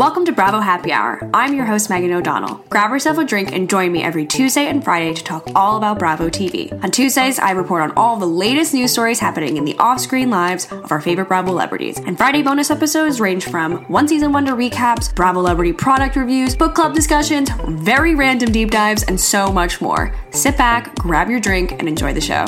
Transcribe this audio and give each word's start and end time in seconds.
Welcome 0.00 0.24
to 0.24 0.32
Bravo 0.32 0.60
Happy 0.60 0.92
Hour. 0.92 1.28
I'm 1.34 1.52
your 1.52 1.66
host, 1.66 1.90
Megan 1.90 2.10
O'Donnell. 2.14 2.64
Grab 2.70 2.90
yourself 2.90 3.18
a 3.18 3.24
drink 3.26 3.52
and 3.52 3.68
join 3.68 3.92
me 3.92 4.02
every 4.02 4.24
Tuesday 4.24 4.64
and 4.64 4.82
Friday 4.82 5.12
to 5.12 5.22
talk 5.22 5.46
all 5.54 5.76
about 5.76 5.98
Bravo 5.98 6.30
TV. 6.30 6.72
On 6.82 6.90
Tuesdays, 6.90 7.38
I 7.38 7.50
report 7.50 7.82
on 7.82 7.92
all 7.98 8.16
the 8.16 8.24
latest 8.24 8.72
news 8.72 8.92
stories 8.92 9.20
happening 9.20 9.58
in 9.58 9.66
the 9.66 9.76
off 9.76 10.00
screen 10.00 10.30
lives 10.30 10.72
of 10.72 10.90
our 10.90 11.02
favorite 11.02 11.28
Bravo 11.28 11.50
celebrities. 11.50 11.98
And 11.98 12.16
Friday 12.16 12.40
bonus 12.40 12.70
episodes 12.70 13.20
range 13.20 13.44
from 13.44 13.84
one 13.92 14.08
season 14.08 14.32
wonder 14.32 14.52
recaps, 14.52 15.14
Bravo 15.14 15.40
celebrity 15.40 15.74
product 15.74 16.16
reviews, 16.16 16.56
book 16.56 16.74
club 16.74 16.94
discussions, 16.94 17.50
very 17.68 18.14
random 18.14 18.52
deep 18.52 18.70
dives, 18.70 19.02
and 19.02 19.20
so 19.20 19.52
much 19.52 19.82
more. 19.82 20.14
Sit 20.30 20.56
back, 20.56 20.94
grab 20.94 21.28
your 21.28 21.40
drink, 21.40 21.72
and 21.72 21.86
enjoy 21.86 22.14
the 22.14 22.22
show. 22.22 22.46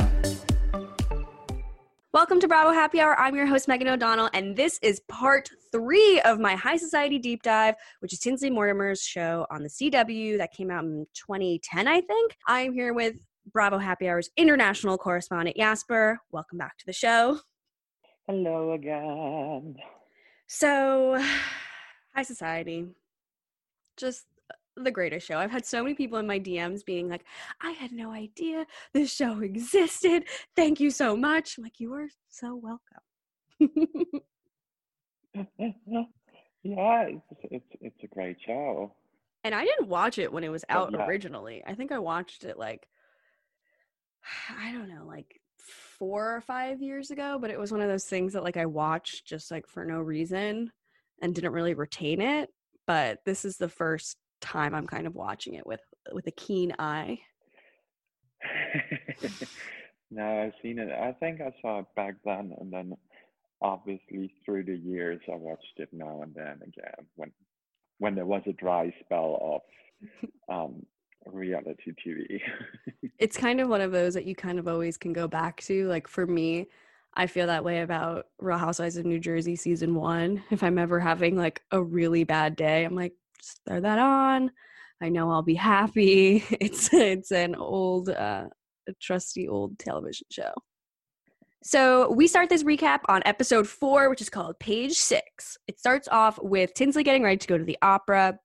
Welcome 2.15 2.41
to 2.41 2.49
Bravo 2.49 2.73
Happy 2.73 2.99
Hour. 2.99 3.19
I'm 3.21 3.37
your 3.37 3.47
host, 3.47 3.69
Megan 3.69 3.89
O'Donnell, 3.89 4.31
and 4.33 4.57
this 4.57 4.79
is 4.81 5.01
part 5.01 5.51
three 5.73 6.21
of 6.21 6.39
my 6.39 6.55
High 6.55 6.77
Society 6.77 7.19
deep 7.19 7.43
dive, 7.43 7.75
which 8.01 8.13
is 8.13 8.21
Tinsley 8.21 8.51
Mortimer's 8.51 9.03
show 9.03 9.47
on 9.51 9.63
the 9.63 9.69
CW 9.69 10.39
that 10.39 10.53
came 10.53 10.71
out 10.71 10.85
in 10.85 11.07
2010, 11.15 11.89
I 11.89 12.01
think. 12.03 12.37
I'm 12.47 12.75
here 12.75 12.93
with 12.93 13.17
Bravo 13.53 13.79
Happy 13.79 14.09
Hour's 14.09 14.31
international 14.37 14.99
correspondent, 14.99 15.57
Jasper. 15.57 16.21
Welcome 16.31 16.59
back 16.59 16.77
to 16.79 16.87
the 16.87 16.93
show. 16.93 17.41
Hello 18.29 18.73
again. 18.73 19.77
So, 20.47 21.21
High 22.15 22.23
Society, 22.23 22.87
just 23.97 24.27
the 24.77 24.91
greatest 24.91 25.27
show. 25.27 25.39
I've 25.39 25.51
had 25.51 25.67
so 25.67 25.83
many 25.83 25.95
people 25.95 26.19
in 26.19 26.27
my 26.27 26.39
DMs 26.39 26.85
being 26.85 27.09
like, 27.09 27.25
I 27.61 27.73
had 27.73 27.93
no 27.93 28.13
idea 28.13 28.67
this 28.93 29.13
show 29.13 29.41
existed. 29.41 30.25
Thank 30.55 30.81
you 30.81 30.91
so 30.91 31.17
much. 31.17 31.57
I'm 31.57 31.65
like, 31.65 31.81
you 31.81 31.93
are 31.95 32.09
so 32.29 32.55
welcome. 32.55 34.21
yeah, 35.59 37.03
it's, 37.03 37.41
it's 37.51 37.77
it's 37.81 38.05
a 38.05 38.07
great 38.07 38.37
show. 38.47 38.95
And 39.45 39.55
I 39.55 39.65
didn't 39.65 39.89
watch 39.89 40.19
it 40.19 40.33
when 40.33 40.45
it 40.45 40.51
was 40.51 40.65
out 40.69 40.93
yeah. 40.93 41.05
originally. 41.07 41.63
I 41.67 41.75
think 41.75 41.91
I 41.91 41.99
watched 41.99 42.45
it 42.45 42.59
like 42.59 42.87
I 44.59 44.73
don't 44.73 44.89
know, 44.89 45.05
like 45.07 45.41
four 45.99 46.35
or 46.35 46.41
five 46.41 46.81
years 46.81 47.11
ago, 47.11 47.39
but 47.41 47.51
it 47.51 47.59
was 47.59 47.73
one 47.73 47.81
of 47.81 47.89
those 47.89 48.07
things 48.07 48.33
that 48.33 48.45
like 48.45 48.57
I 48.57 48.67
watched 48.67 49.27
just 49.27 49.51
like 49.51 49.67
for 49.67 49.85
no 49.85 49.99
reason 50.01 50.71
and 51.21 51.35
didn't 51.35 51.53
really 51.53 51.75
retain 51.75 52.21
it. 52.21 52.51
But 52.87 53.21
this 53.25 53.45
is 53.45 53.57
the 53.57 53.69
first 53.69 54.17
time 54.41 54.75
I'm 54.75 54.87
kind 54.87 55.07
of 55.07 55.15
watching 55.15 55.55
it 55.55 55.67
with 55.67 55.81
with 56.13 56.27
a 56.27 56.33
keen 56.33 56.75
eye. 56.79 57.19
no, 60.11 60.43
I've 60.43 60.55
seen 60.63 60.79
it. 60.79 60.91
I 60.91 61.13
think 61.13 61.41
I 61.41 61.53
saw 61.63 61.81
it 61.81 61.87
back 61.95 62.17
then, 62.25 62.53
and 62.59 62.73
then 62.73 62.95
obviously 63.63 64.35
through 64.45 64.65
the 64.65 64.77
years 64.77 65.21
I 65.33 65.37
watched 65.37 65.79
it 65.79 65.89
now 65.93 66.23
and 66.23 66.35
then 66.35 66.61
again 66.63 67.07
when 67.17 67.33
when 67.99 68.15
there 68.15 68.27
was 68.27 68.43
a 68.47 68.53
dry 68.53 68.93
spell 69.05 69.63
of 70.21 70.29
um, 70.53 70.85
reality 71.27 71.93
TV. 72.05 72.41
it's 73.19 73.37
kind 73.37 73.61
of 73.61 73.69
one 73.69 73.81
of 73.81 73.93
those 73.93 74.15
that 74.15 74.25
you 74.25 74.35
kind 74.35 74.59
of 74.59 74.67
always 74.67 74.97
can 74.97 75.13
go 75.13 75.29
back 75.29 75.61
to. 75.63 75.87
Like 75.87 76.09
for 76.09 76.27
me, 76.27 76.67
I 77.15 77.27
feel 77.27 77.47
that 77.47 77.65
way 77.65 77.83
about 77.83 78.27
Real 78.39 78.59
Housewives 78.59 78.97
of 78.97 79.05
New 79.07 79.21
Jersey 79.21 79.57
season 79.57 79.95
one. 79.95 80.43
If 80.51 80.63
I'm 80.63 80.79
ever 80.79 80.99
having 80.99 81.37
like 81.37 81.63
a 81.71 81.83
really 81.83 82.25
bad 82.25 82.57
day, 82.57 82.85
I'm 82.85 82.97
like, 82.97 83.15
just 83.39 83.61
throw 83.67 83.81
that 83.81 83.99
on. 83.99 84.51
I 85.01 85.09
know 85.09 85.31
I'll 85.31 85.43
be 85.43 85.55
happy. 85.55 86.45
It's 86.51 86.93
it's 86.93 87.33
an 87.33 87.55
old, 87.55 88.09
uh, 88.09 88.47
trusty 89.01 89.49
old 89.49 89.79
television 89.79 90.27
show. 90.31 90.53
So 91.65 92.11
we 92.11 92.27
start 92.27 92.49
this 92.49 92.65
recap 92.65 93.03
on 93.09 93.23
episode 93.25 93.69
four, 93.69 94.11
which 94.11 94.21
is 94.21 94.29
called 94.29 94.59
Page 94.59 94.95
Six. 94.95 95.57
It 95.69 95.79
starts 95.79 96.09
off 96.09 96.37
with 96.43 96.75
Tinsley 96.75 97.05
getting 97.05 97.23
ready 97.23 97.37
to 97.37 97.47
go 97.47 97.57
to 97.57 97.63
the 97.63 97.79
opera. 97.83 98.41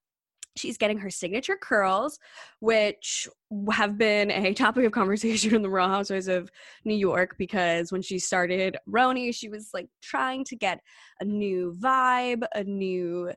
She's 0.55 0.77
getting 0.77 0.99
her 0.99 1.09
signature 1.09 1.57
curls, 1.59 2.19
which 2.59 3.27
have 3.71 3.97
been 3.97 4.29
a 4.29 4.53
topic 4.53 4.85
of 4.85 4.91
conversation 4.91 5.55
in 5.55 5.63
the 5.63 5.69
Real 5.69 5.87
Housewives 5.87 6.27
of 6.27 6.51
New 6.85 6.93
York 6.93 7.35
because 7.39 7.91
when 7.91 8.03
she 8.03 8.19
started 8.19 8.77
RHONY, 8.87 9.33
she 9.33 9.49
was 9.49 9.71
like 9.73 9.89
trying 9.99 10.43
to 10.45 10.55
get 10.55 10.79
a 11.19 11.25
new 11.25 11.75
vibe, 11.79 12.45
a 12.53 12.63
new 12.63 13.31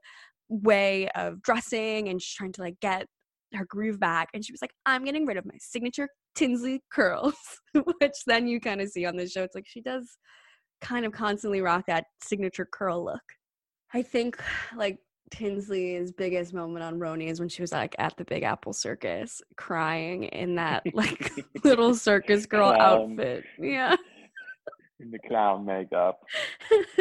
way 0.50 1.08
of 1.14 1.40
dressing, 1.40 2.10
and 2.10 2.20
she's 2.20 2.34
trying 2.34 2.52
to 2.52 2.60
like 2.60 2.78
get 2.80 3.06
her 3.54 3.64
groove 3.64 3.98
back. 3.98 4.28
And 4.34 4.44
she 4.44 4.52
was 4.52 4.60
like, 4.60 4.74
I'm 4.84 5.06
getting 5.06 5.24
rid 5.24 5.38
of 5.38 5.46
my 5.46 5.56
signature 5.58 6.10
Tinsley 6.34 6.82
curls, 6.92 7.34
which 7.74 8.14
then 8.26 8.46
you 8.46 8.60
kind 8.60 8.80
of 8.80 8.88
see 8.88 9.04
on 9.06 9.16
the 9.16 9.28
show. 9.28 9.42
It's 9.42 9.54
like 9.54 9.66
she 9.66 9.80
does 9.80 10.16
kind 10.80 11.04
of 11.04 11.12
constantly 11.12 11.60
rock 11.60 11.84
that 11.88 12.04
signature 12.22 12.66
curl 12.70 13.04
look. 13.04 13.22
I 13.92 14.02
think 14.02 14.40
like 14.76 14.98
Tinsley's 15.30 16.12
biggest 16.12 16.54
moment 16.54 16.84
on 16.84 16.98
RHONY 16.98 17.28
is 17.28 17.38
when 17.40 17.48
she 17.48 17.62
was 17.62 17.72
like 17.72 17.94
at 17.98 18.16
the 18.16 18.24
Big 18.24 18.42
Apple 18.42 18.72
Circus 18.72 19.40
crying 19.56 20.24
in 20.24 20.54
that 20.56 20.82
like 20.94 21.32
little 21.64 21.94
circus 21.94 22.46
girl 22.46 22.68
Um, 22.70 22.80
outfit. 22.80 23.44
Yeah. 23.58 23.96
in 25.00 25.10
the 25.10 25.18
clown 25.28 25.64
makeup. 25.66 26.20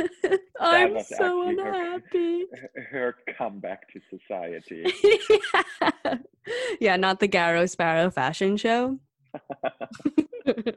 I'm 0.60 1.00
so 1.04 1.44
actually 1.50 1.56
her- 1.64 1.70
unhappy. 1.70 2.46
Her 2.92 3.16
comeback 3.38 3.82
to 3.94 4.00
society. 4.10 4.94
yeah. 5.84 6.16
yeah, 6.80 6.96
not 6.98 7.20
the 7.20 7.28
Garo 7.28 7.64
Sparo 7.64 8.12
fashion 8.14 8.58
show. 8.58 9.00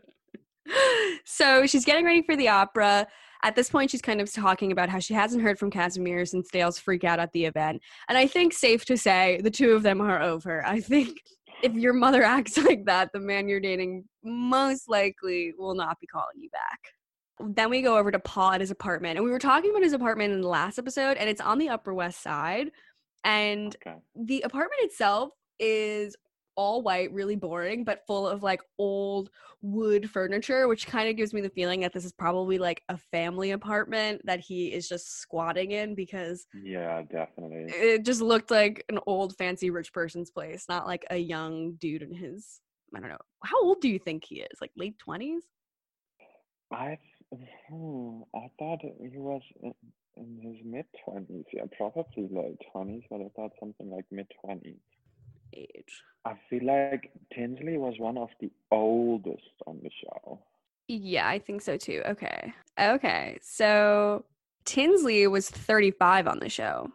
so 1.25 1.67
she's 1.67 1.85
getting 1.85 2.05
ready 2.05 2.23
for 2.23 2.37
the 2.37 2.49
opera. 2.49 3.07
At 3.45 3.57
this 3.57 3.69
point, 3.69 3.91
she's 3.91 4.03
kind 4.03 4.21
of 4.21 4.33
talking 4.33 4.71
about 4.71 4.89
how 4.89 5.01
she 5.01 5.15
hasn't 5.15 5.43
heard 5.43 5.59
from 5.59 5.71
Casimir 5.71 6.25
since 6.27 6.49
Dale's 6.51 6.79
freak 6.79 7.03
out 7.03 7.19
at 7.19 7.33
the 7.33 7.45
event. 7.45 7.83
And 8.09 8.17
I 8.17 8.27
think 8.27 8.53
safe 8.53 8.85
to 8.85 8.97
say 8.97 9.41
the 9.43 9.51
two 9.51 9.73
of 9.73 9.83
them 9.83 10.01
are 10.01 10.23
over. 10.23 10.65
I 10.65 10.81
think 10.81 11.19
if 11.63 11.73
your 11.75 11.93
mother 11.93 12.23
acts 12.23 12.57
like 12.65 12.85
that, 12.87 13.11
the 13.13 13.21
man 13.21 13.49
you're 13.49 13.61
dating 13.61 14.05
most 14.23 14.89
likely 14.89 15.53
will 15.59 15.75
not 15.75 15.99
be 16.01 16.07
calling 16.07 16.37
you 16.37 16.51
back. 16.51 16.79
Then 17.41 17.71
we 17.71 17.83
go 17.83 17.99
over 17.99 18.13
to 18.13 18.21
Paul 18.21 18.53
at 18.53 18.61
his 18.61 18.71
apartment. 18.71 19.17
And 19.17 19.25
we 19.25 19.33
were 19.33 19.41
talking 19.41 19.71
about 19.71 19.83
his 19.83 19.95
apartment 19.95 20.33
in 20.33 20.41
the 20.41 20.49
last 20.49 20.79
episode, 20.79 21.17
and 21.17 21.29
it's 21.29 21.41
on 21.41 21.59
the 21.59 21.69
Upper 21.69 21.93
West 21.93 22.23
Side. 22.23 22.71
And 23.25 23.75
Okay. 23.85 23.97
the 24.15 24.43
apartment 24.43 24.83
itself 24.83 25.31
is 25.59 26.17
all 26.57 26.83
white, 26.83 27.13
really 27.13 27.37
boring, 27.37 27.85
but 27.85 28.07
full 28.07 28.27
of 28.27 28.43
like 28.43 28.61
old 28.79 29.31
wood 29.63 30.11
furniture, 30.11 30.69
which 30.69 30.87
kind 30.87 31.09
of 31.09 31.17
gives 31.17 31.33
me 31.33 31.41
the 31.41 31.51
feeling 31.51 31.81
that 31.81 31.93
this 31.93 32.05
is 32.05 32.13
probably 32.13 32.59
like 32.59 32.83
a 32.89 32.97
family 32.99 33.53
apartment 33.53 34.21
that 34.25 34.41
he 34.41 34.69
is 34.73 34.89
just 34.89 35.19
squatting 35.21 35.73
in 35.73 35.95
because 35.95 36.47
Yeah, 36.55 37.03
definitely. 37.03 37.75
it 37.75 38.05
just 38.05 38.21
looked 38.21 38.51
like 38.51 38.85
an 38.89 38.99
old 39.07 39.37
fancy 39.37 39.71
rich 39.71 39.93
person's 39.93 40.31
place, 40.31 40.67
not 40.69 40.87
like 40.87 41.05
a 41.11 41.17
young 41.17 41.73
dude 41.75 42.03
in 42.03 42.15
his 42.15 42.61
I 42.95 43.01
don't 43.01 43.09
know. 43.09 43.19
How 43.43 43.63
old 43.63 43.81
do 43.81 43.89
you 43.89 43.99
think 43.99 44.25
he 44.25 44.41
is? 44.41 44.61
Like 44.61 44.73
late 44.77 44.99
20s? 44.99 45.45
I 46.73 46.99
hmm, 47.71 48.23
I 48.35 48.51
thought 48.59 48.81
he 48.83 49.17
was 49.19 49.43
in, 49.63 49.75
in 50.17 50.41
his 50.43 50.57
mid 50.65 50.87
twenties. 51.05 51.45
Yeah, 51.53 51.65
probably 51.77 52.29
late 52.31 52.59
twenties, 52.73 53.05
but 53.11 53.21
I 53.21 53.29
thought 53.37 53.53
something 53.61 53.91
like 53.91 54.07
mid 54.11 54.27
twenties. 54.45 54.81
Age. 55.53 55.93
I 56.25 56.35
feel 56.49 56.65
like 56.65 57.11
Tinsley 57.35 57.77
was 57.79 57.95
one 57.99 58.17
of 58.17 58.29
the 58.41 58.51
oldest 58.71 59.43
on 59.67 59.81
the 59.83 59.91
show. 60.03 60.39
Yeah, 60.89 61.29
I 61.29 61.39
think 61.39 61.63
so 61.63 61.77
too. 61.77 62.03
Okay. 62.07 62.53
Okay. 62.79 63.39
So 63.43 64.25
Tinsley 64.65 65.27
was 65.27 65.51
35 65.51 66.29
on 66.29 66.39
the 66.39 66.49
show. 66.49 66.91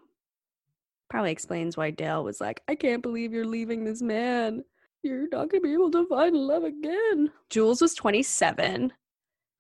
Probably 1.09 1.31
explains 1.31 1.77
why 1.77 1.91
Dale 1.91 2.23
was 2.23 2.39
like, 2.41 2.61
I 2.67 2.75
can't 2.75 3.01
believe 3.01 3.33
you're 3.33 3.45
leaving 3.45 3.83
this 3.83 4.01
man. 4.01 4.63
You're 5.03 5.27
not 5.29 5.49
going 5.49 5.61
to 5.61 5.67
be 5.67 5.73
able 5.73 5.91
to 5.91 6.05
find 6.07 6.35
love 6.35 6.63
again. 6.63 7.31
Jules 7.49 7.81
was 7.81 7.93
27. 7.95 8.91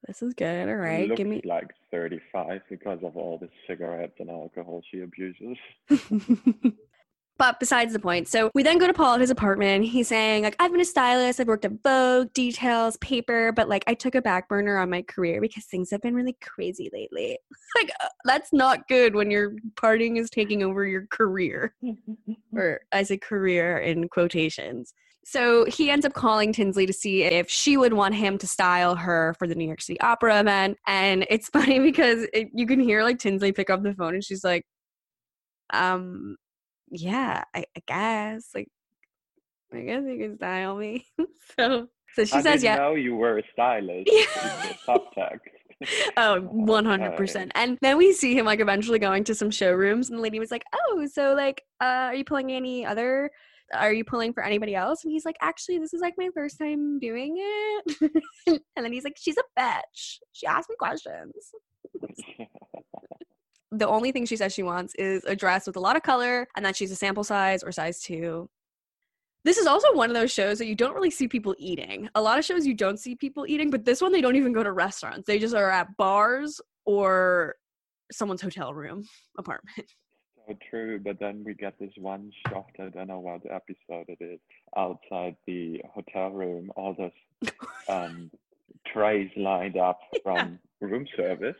This 0.05 0.21
is 0.21 0.33
good. 0.33 0.69
All 0.69 0.75
right. 0.75 1.13
Give 1.15 1.27
me. 1.27 1.41
like 1.43 1.71
thirty-five 1.91 2.61
because 2.69 2.99
of 3.03 3.17
all 3.17 3.37
the 3.39 3.49
cigarettes 3.67 4.13
and 4.19 4.29
alcohol 4.29 4.81
she 4.89 5.01
abuses. 5.01 5.57
but 7.37 7.59
besides 7.59 7.93
the 7.93 7.99
point, 7.99 8.27
so 8.27 8.51
we 8.53 8.63
then 8.63 8.77
go 8.77 8.87
to 8.87 8.93
Paul 8.93 9.15
at 9.15 9.21
his 9.21 9.29
apartment. 9.29 9.85
He's 9.85 10.07
saying, 10.07 10.43
like, 10.43 10.55
I've 10.59 10.71
been 10.71 10.81
a 10.81 10.85
stylist, 10.85 11.39
I've 11.39 11.47
worked 11.47 11.65
at 11.65 11.83
Vogue, 11.83 12.33
details, 12.33 12.97
paper, 12.97 13.51
but 13.51 13.69
like 13.69 13.83
I 13.87 13.93
took 13.93 14.15
a 14.15 14.21
back 14.21 14.49
burner 14.49 14.77
on 14.77 14.89
my 14.89 15.01
career 15.03 15.41
because 15.41 15.65
things 15.65 15.91
have 15.91 16.01
been 16.01 16.15
really 16.15 16.37
crazy 16.41 16.89
lately. 16.93 17.37
like, 17.75 17.91
uh, 18.03 18.09
that's 18.25 18.53
not 18.53 18.87
good 18.87 19.15
when 19.15 19.31
your 19.31 19.53
partying 19.75 20.17
is 20.17 20.29
taking 20.29 20.63
over 20.63 20.85
your 20.85 21.07
career, 21.07 21.75
or 22.53 22.81
as 22.91 23.11
a 23.11 23.17
career 23.17 23.77
in 23.77 24.07
quotations. 24.09 24.93
So 25.29 25.65
he 25.65 25.89
ends 25.89 26.05
up 26.05 26.13
calling 26.13 26.53
Tinsley 26.53 26.85
to 26.85 26.93
see 26.93 27.23
if 27.23 27.49
she 27.49 27.75
would 27.75 27.91
want 27.91 28.15
him 28.15 28.37
to 28.37 28.47
style 28.47 28.95
her 28.95 29.35
for 29.37 29.45
the 29.45 29.55
New 29.55 29.65
York 29.65 29.81
City 29.81 29.99
Opera 29.99 30.39
event. 30.39 30.77
And 30.87 31.27
it's 31.29 31.49
funny 31.53 31.79
because 31.79 32.25
it, 32.31 32.47
you 32.53 32.65
can 32.65 32.79
hear 32.79 33.03
like 33.03 33.19
Tinsley 33.19 33.51
pick 33.51 33.69
up 33.69 33.83
the 33.83 33.93
phone 33.93 34.13
and 34.13 34.23
she's 34.23 34.45
like, 34.45 34.65
um, 35.73 36.37
yeah, 36.91 37.43
I, 37.53 37.65
I 37.75 37.81
guess. 37.87 38.49
Like, 38.53 38.69
I 39.73 39.81
guess 39.81 40.03
you 40.05 40.17
can 40.17 40.37
style 40.37 40.75
me. 40.75 41.05
so, 41.59 41.87
so 42.13 42.25
she 42.25 42.33
I 42.33 42.41
says, 42.41 42.61
didn't 42.61 42.63
yeah. 42.63 42.75
know 42.77 42.95
you 42.95 43.15
were 43.15 43.39
a 43.39 43.43
stylist. 43.53 44.09
Yeah. 44.11 44.69
It's 44.69 44.83
subtext. 44.87 45.39
Oh, 46.17 46.49
100%. 46.51 47.51
And 47.53 47.77
then 47.81 47.97
we 47.97 48.11
see 48.11 48.35
him 48.37 48.45
like 48.45 48.59
eventually 48.59 48.99
going 48.99 49.23
to 49.25 49.35
some 49.35 49.51
showrooms 49.51 50.09
and 50.09 50.17
the 50.17 50.23
lady 50.23 50.39
was 50.39 50.49
like, 50.49 50.63
"Oh, 50.73 51.05
so 51.05 51.35
like 51.35 51.61
uh 51.81 52.09
are 52.09 52.15
you 52.15 52.25
pulling 52.25 52.51
any 52.51 52.83
other 52.83 53.29
are 53.75 53.93
you 53.93 54.03
pulling 54.03 54.33
for 54.33 54.43
anybody 54.43 54.73
else?" 54.73 55.03
And 55.03 55.11
he's 55.11 55.25
like, 55.25 55.35
"Actually, 55.39 55.77
this 55.77 55.93
is 55.93 56.01
like 56.01 56.15
my 56.17 56.29
first 56.33 56.57
time 56.57 56.97
doing 56.99 57.35
it." 57.37 58.11
and 58.47 58.59
then 58.85 58.91
he's 58.91 59.03
like, 59.03 59.17
"She's 59.17 59.37
a 59.37 59.59
bitch. 59.59 60.17
She 60.31 60.47
asked 60.47 60.69
me 60.69 60.75
questions." 60.79 61.33
The 63.71 63.87
only 63.87 64.11
thing 64.11 64.25
she 64.25 64.37
says 64.37 64.53
she 64.53 64.63
wants 64.63 64.95
is 64.95 65.23
a 65.25 65.35
dress 65.35 65.67
with 65.67 65.75
a 65.75 65.79
lot 65.79 65.95
of 65.95 66.03
color 66.03 66.47
and 66.55 66.65
that 66.65 66.75
she's 66.75 66.91
a 66.91 66.95
sample 66.95 67.23
size 67.23 67.63
or 67.63 67.71
size 67.71 68.01
2. 68.01 68.49
This 69.43 69.57
is 69.57 69.67
also 69.67 69.93
one 69.93 70.09
of 70.09 70.15
those 70.15 70.31
shows 70.31 70.57
that 70.59 70.67
you 70.67 70.75
don't 70.75 70.93
really 70.93 71.11
see 71.11 71.27
people 71.27 71.55
eating. 71.57 72.09
A 72.15 72.21
lot 72.21 72.39
of 72.39 72.45
shows 72.45 72.65
you 72.65 72.73
don't 72.73 72.99
see 72.99 73.15
people 73.15 73.45
eating, 73.47 73.69
but 73.69 73.85
this 73.85 74.01
one 74.01 74.11
they 74.11 74.21
don't 74.21 74.35
even 74.35 74.53
go 74.53 74.63
to 74.63 74.71
restaurants. 74.71 75.25
They 75.25 75.39
just 75.39 75.55
are 75.55 75.69
at 75.69 75.95
bars 75.97 76.59
or 76.85 77.55
someone's 78.11 78.41
hotel 78.41 78.73
room 78.73 79.05
apartment. 79.37 79.75
so 80.47 80.57
true, 80.69 80.99
but 80.99 81.19
then 81.19 81.43
we 81.45 81.53
get 81.53 81.77
this 81.79 81.91
one 81.97 82.31
shot, 82.47 82.67
I 82.79 82.89
don't 82.89 83.07
know 83.07 83.19
what 83.19 83.41
episode 83.49 84.05
it 84.07 84.17
is, 84.21 84.39
outside 84.75 85.35
the 85.45 85.81
hotel 85.93 86.29
room, 86.31 86.71
all 86.75 86.93
those 86.93 87.51
um, 87.89 88.31
trays 88.93 89.29
lined 89.35 89.77
up 89.77 89.99
from 90.23 90.59
room 90.79 91.05
service. 91.15 91.55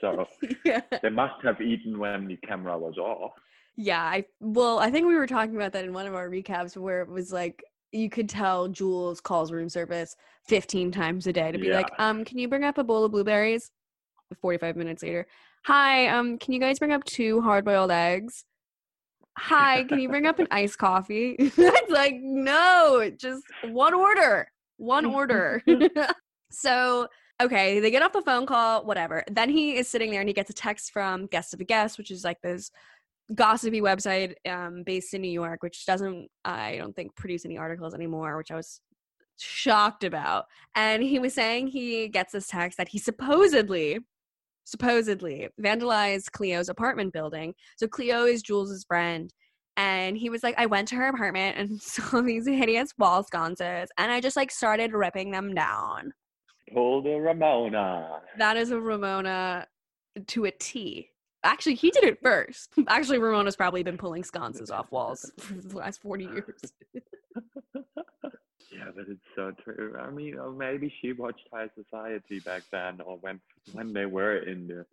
So 0.00 0.26
yeah. 0.64 0.80
they 1.02 1.10
must 1.10 1.42
have 1.44 1.60
eaten 1.60 1.98
when 1.98 2.26
the 2.26 2.36
camera 2.38 2.78
was 2.78 2.96
off. 2.98 3.32
Yeah, 3.76 4.02
I 4.02 4.24
well, 4.40 4.78
I 4.78 4.90
think 4.90 5.06
we 5.06 5.14
were 5.14 5.26
talking 5.26 5.56
about 5.56 5.72
that 5.72 5.84
in 5.84 5.92
one 5.92 6.06
of 6.06 6.14
our 6.14 6.28
recaps 6.28 6.76
where 6.76 7.02
it 7.02 7.08
was 7.08 7.32
like 7.32 7.62
you 7.92 8.10
could 8.10 8.28
tell 8.28 8.68
Jules 8.68 9.20
calls 9.20 9.52
room 9.52 9.68
service 9.68 10.16
15 10.48 10.92
times 10.92 11.26
a 11.26 11.32
day 11.32 11.50
to 11.50 11.58
be 11.58 11.72
like, 11.72 11.90
um, 11.98 12.24
can 12.24 12.38
you 12.38 12.48
bring 12.48 12.64
up 12.64 12.78
a 12.78 12.84
bowl 12.84 13.04
of 13.04 13.12
blueberries? 13.12 13.70
45 14.40 14.76
minutes 14.76 15.02
later. 15.02 15.26
Hi, 15.66 16.08
um, 16.08 16.38
can 16.38 16.52
you 16.54 16.60
guys 16.60 16.78
bring 16.78 16.92
up 16.92 17.04
two 17.04 17.40
hard 17.40 17.64
boiled 17.64 17.90
eggs? 17.90 18.44
Hi, 19.36 19.84
can 19.84 19.98
you 19.98 20.08
bring 20.08 20.26
up 20.26 20.38
an 20.38 20.48
iced 20.50 20.78
coffee? 20.78 21.36
it's 21.38 21.90
like, 21.90 22.16
no, 22.20 23.10
just 23.16 23.42
one 23.64 23.94
order. 23.94 24.50
One 24.76 25.04
order. 25.04 25.62
so 26.50 27.06
okay, 27.40 27.80
they 27.80 27.90
get 27.90 28.02
off 28.02 28.12
the 28.12 28.22
phone 28.22 28.46
call, 28.46 28.84
whatever. 28.84 29.24
Then 29.30 29.48
he 29.50 29.76
is 29.76 29.88
sitting 29.88 30.10
there 30.10 30.20
and 30.20 30.28
he 30.28 30.34
gets 30.34 30.50
a 30.50 30.54
text 30.54 30.92
from 30.92 31.26
Guest 31.26 31.54
of 31.54 31.60
a 31.60 31.64
Guest, 31.64 31.98
which 31.98 32.10
is 32.10 32.24
like 32.24 32.40
this 32.42 32.70
gossipy 33.34 33.80
website 33.80 34.34
um, 34.48 34.82
based 34.84 35.14
in 35.14 35.22
New 35.22 35.30
York, 35.30 35.62
which 35.62 35.86
doesn't, 35.86 36.28
I 36.44 36.76
don't 36.76 36.94
think, 36.94 37.14
produce 37.16 37.44
any 37.44 37.58
articles 37.58 37.94
anymore, 37.94 38.36
which 38.36 38.50
I 38.50 38.56
was 38.56 38.80
shocked 39.38 40.04
about. 40.04 40.46
And 40.74 41.02
he 41.02 41.18
was 41.18 41.34
saying 41.34 41.68
he 41.68 42.08
gets 42.08 42.32
this 42.32 42.48
text 42.48 42.76
that 42.78 42.88
he 42.88 42.98
supposedly, 42.98 44.00
supposedly 44.64 45.48
vandalized 45.60 46.32
Cleo's 46.32 46.68
apartment 46.68 47.12
building. 47.12 47.54
So 47.76 47.86
Cleo 47.86 48.24
is 48.24 48.42
Jules's 48.42 48.84
friend. 48.84 49.32
And 49.76 50.18
he 50.18 50.28
was 50.28 50.42
like, 50.42 50.56
I 50.58 50.66
went 50.66 50.88
to 50.88 50.96
her 50.96 51.08
apartment 51.08 51.56
and 51.56 51.80
saw 51.82 52.20
these 52.20 52.46
hideous 52.46 52.92
wall 52.98 53.22
sconces, 53.22 53.88
and 53.96 54.12
I 54.12 54.20
just 54.20 54.36
like 54.36 54.50
started 54.50 54.92
ripping 54.92 55.30
them 55.30 55.54
down. 55.54 56.12
Pull 56.72 57.02
the 57.02 57.16
Ramona. 57.16 58.20
That 58.38 58.56
is 58.56 58.70
a 58.70 58.80
Ramona 58.80 59.66
to 60.28 60.44
a 60.44 60.50
T. 60.50 61.10
Actually, 61.42 61.74
he 61.74 61.90
did 61.90 62.04
it 62.04 62.20
first. 62.22 62.70
Actually, 62.88 63.18
Ramona's 63.18 63.56
probably 63.56 63.82
been 63.82 63.96
pulling 63.96 64.24
sconces 64.24 64.70
off 64.70 64.92
walls 64.92 65.30
for 65.38 65.54
the 65.54 65.76
last 65.76 66.00
40 66.02 66.24
years. 66.24 66.72
Yeah, 68.72 68.84
but 68.94 69.06
it's 69.08 69.20
so 69.34 69.52
true. 69.64 69.96
I 69.98 70.10
mean, 70.10 70.38
or 70.38 70.52
maybe 70.52 70.94
she 71.00 71.12
watched 71.12 71.42
High 71.52 71.68
Society 71.74 72.38
back 72.38 72.62
then, 72.70 73.00
or 73.00 73.18
when 73.20 73.40
when 73.72 73.92
they 73.92 74.06
were 74.06 74.36
in 74.36 74.68
the 74.68 74.86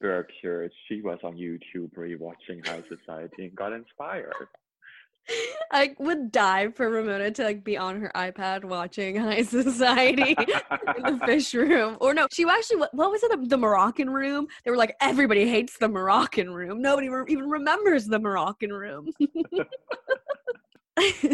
Berkshires, 0.00 0.72
she 0.88 1.00
was 1.00 1.20
on 1.22 1.36
YouTube 1.36 1.92
rewatching 1.94 2.66
High 2.66 2.82
Society 2.88 3.44
and 3.44 3.54
got 3.54 3.72
inspired. 3.72 4.34
I 5.72 5.94
would 5.98 6.32
die 6.32 6.68
for 6.70 6.90
Ramona 6.90 7.30
to 7.30 7.44
like 7.44 7.64
be 7.64 7.76
on 7.76 8.00
her 8.00 8.10
iPad 8.14 8.64
watching 8.64 9.16
High 9.20 9.42
Society 9.42 10.36
in 10.96 11.02
the 11.04 11.20
fish 11.26 11.54
room. 11.54 11.96
Or 12.00 12.14
no, 12.14 12.26
she 12.32 12.44
actually 12.48 12.78
what, 12.78 12.94
what 12.94 13.10
was 13.10 13.22
it? 13.22 13.30
The, 13.30 13.46
the 13.46 13.56
Moroccan 13.56 14.10
room. 14.10 14.46
They 14.64 14.70
were 14.70 14.76
like 14.76 14.96
everybody 15.00 15.48
hates 15.48 15.78
the 15.78 15.88
Moroccan 15.88 16.50
room. 16.50 16.82
Nobody 16.82 17.08
re- 17.08 17.24
even 17.28 17.48
remembers 17.48 18.06
the 18.06 18.18
Moroccan 18.18 18.72
room. 18.72 19.10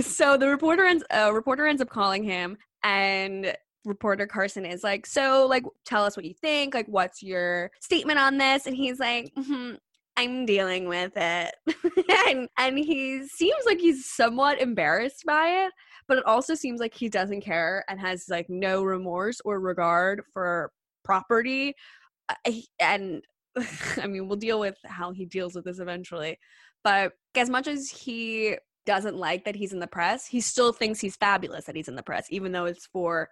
so 0.01 0.37
the 0.37 0.49
reporter 0.49 0.85
ends 0.85 1.05
uh, 1.11 1.33
reporter 1.33 1.67
ends 1.67 1.83
up 1.83 1.89
calling 1.89 2.23
him 2.23 2.57
and 2.85 3.57
reporter 3.85 4.27
Carson 4.27 4.67
is 4.67 4.83
like, 4.85 5.07
"So, 5.07 5.47
like 5.49 5.65
tell 5.85 6.05
us 6.05 6.17
what 6.17 6.27
you 6.27 6.35
think. 6.35 6.75
Like 6.75 6.87
what's 6.87 7.23
your 7.23 7.71
statement 7.81 8.19
on 8.19 8.37
this?" 8.37 8.67
And 8.67 8.77
he's 8.77 8.99
like, 8.99 9.33
"Mhm, 9.39 9.79
I'm 10.17 10.47
dealing 10.47 10.89
with 10.89 11.13
it." 11.17 11.55
and 12.29 12.49
and 12.59 12.79
he 12.79 13.27
seems 13.27 13.65
like 13.67 13.81
he's 13.81 14.07
somewhat 14.07 14.61
embarrassed 14.61 15.25
by 15.27 15.67
it, 15.67 15.73
but 16.09 16.19
it 16.19 16.27
also 16.27 16.55
seems 16.55 16.81
like 16.81 16.95
he 16.95 17.09
doesn't 17.09 17.43
care 17.43 17.85
and 17.89 18.01
has 18.01 18.27
like 18.29 18.47
no 18.49 18.83
remorse 18.83 19.41
or 19.45 19.61
regard 19.61 20.23
for 20.33 20.71
property. 21.05 21.75
Uh, 22.29 22.53
and 22.81 23.23
I 24.03 24.07
mean, 24.07 24.29
we'll 24.29 24.37
deal 24.37 24.61
with 24.61 24.77
how 24.85 25.13
he 25.13 25.25
deals 25.25 25.55
with 25.55 25.65
this 25.65 25.79
eventually. 25.79 26.39
But 26.85 27.13
as 27.35 27.51
much 27.51 27.67
as 27.67 27.89
he 27.89 28.57
doesn't 28.85 29.17
like 29.17 29.45
that 29.45 29.57
he's 29.57 29.73
in 29.73 29.81
the 29.81 29.87
press, 29.87 30.27
he 30.27 30.41
still 30.41 30.73
thinks 30.73 31.01
he's 31.01 31.17
fabulous 31.17 31.65
that 31.65 31.77
he's 31.77 31.89
in 31.89 31.97
the 31.97 32.03
press, 32.03 32.27
even 32.31 32.53
though 32.53 32.67
it's 32.67 32.87
for 32.87 33.29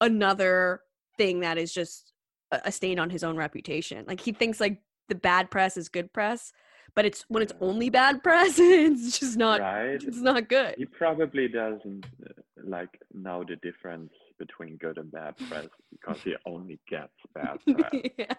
another 0.00 0.80
thing 1.18 1.40
that 1.40 1.58
is 1.58 1.72
just 1.72 2.12
a 2.52 2.60
a 2.66 2.72
stain 2.72 2.98
on 2.98 3.10
his 3.10 3.24
own 3.24 3.36
reputation. 3.36 4.04
Like 4.06 4.20
he 4.20 4.32
thinks 4.32 4.60
like 4.60 4.78
the 5.08 5.14
bad 5.14 5.50
press 5.50 5.76
is 5.76 5.88
good 5.88 6.12
press, 6.12 6.52
but 6.94 7.04
it's 7.04 7.24
when 7.28 7.42
it's 7.42 7.52
only 7.60 7.90
bad 7.90 8.22
press, 8.24 8.58
it's 8.58 9.18
just 9.18 9.36
not 9.36 9.60
right? 9.60 10.02
it's 10.02 10.18
not 10.18 10.48
good. 10.48 10.74
He 10.78 10.86
probably 10.86 11.48
doesn't 11.48 12.06
uh, 12.24 12.32
like 12.62 13.00
know 13.12 13.44
the 13.46 13.56
difference 13.56 14.12
between 14.38 14.76
good 14.76 14.98
and 14.98 15.10
bad 15.12 15.36
press 15.48 15.68
because 15.90 16.20
he 16.22 16.34
only 16.46 16.78
gets 16.88 17.12
bad 17.34 17.58
press. 17.78 18.02
yeah. 18.18 18.34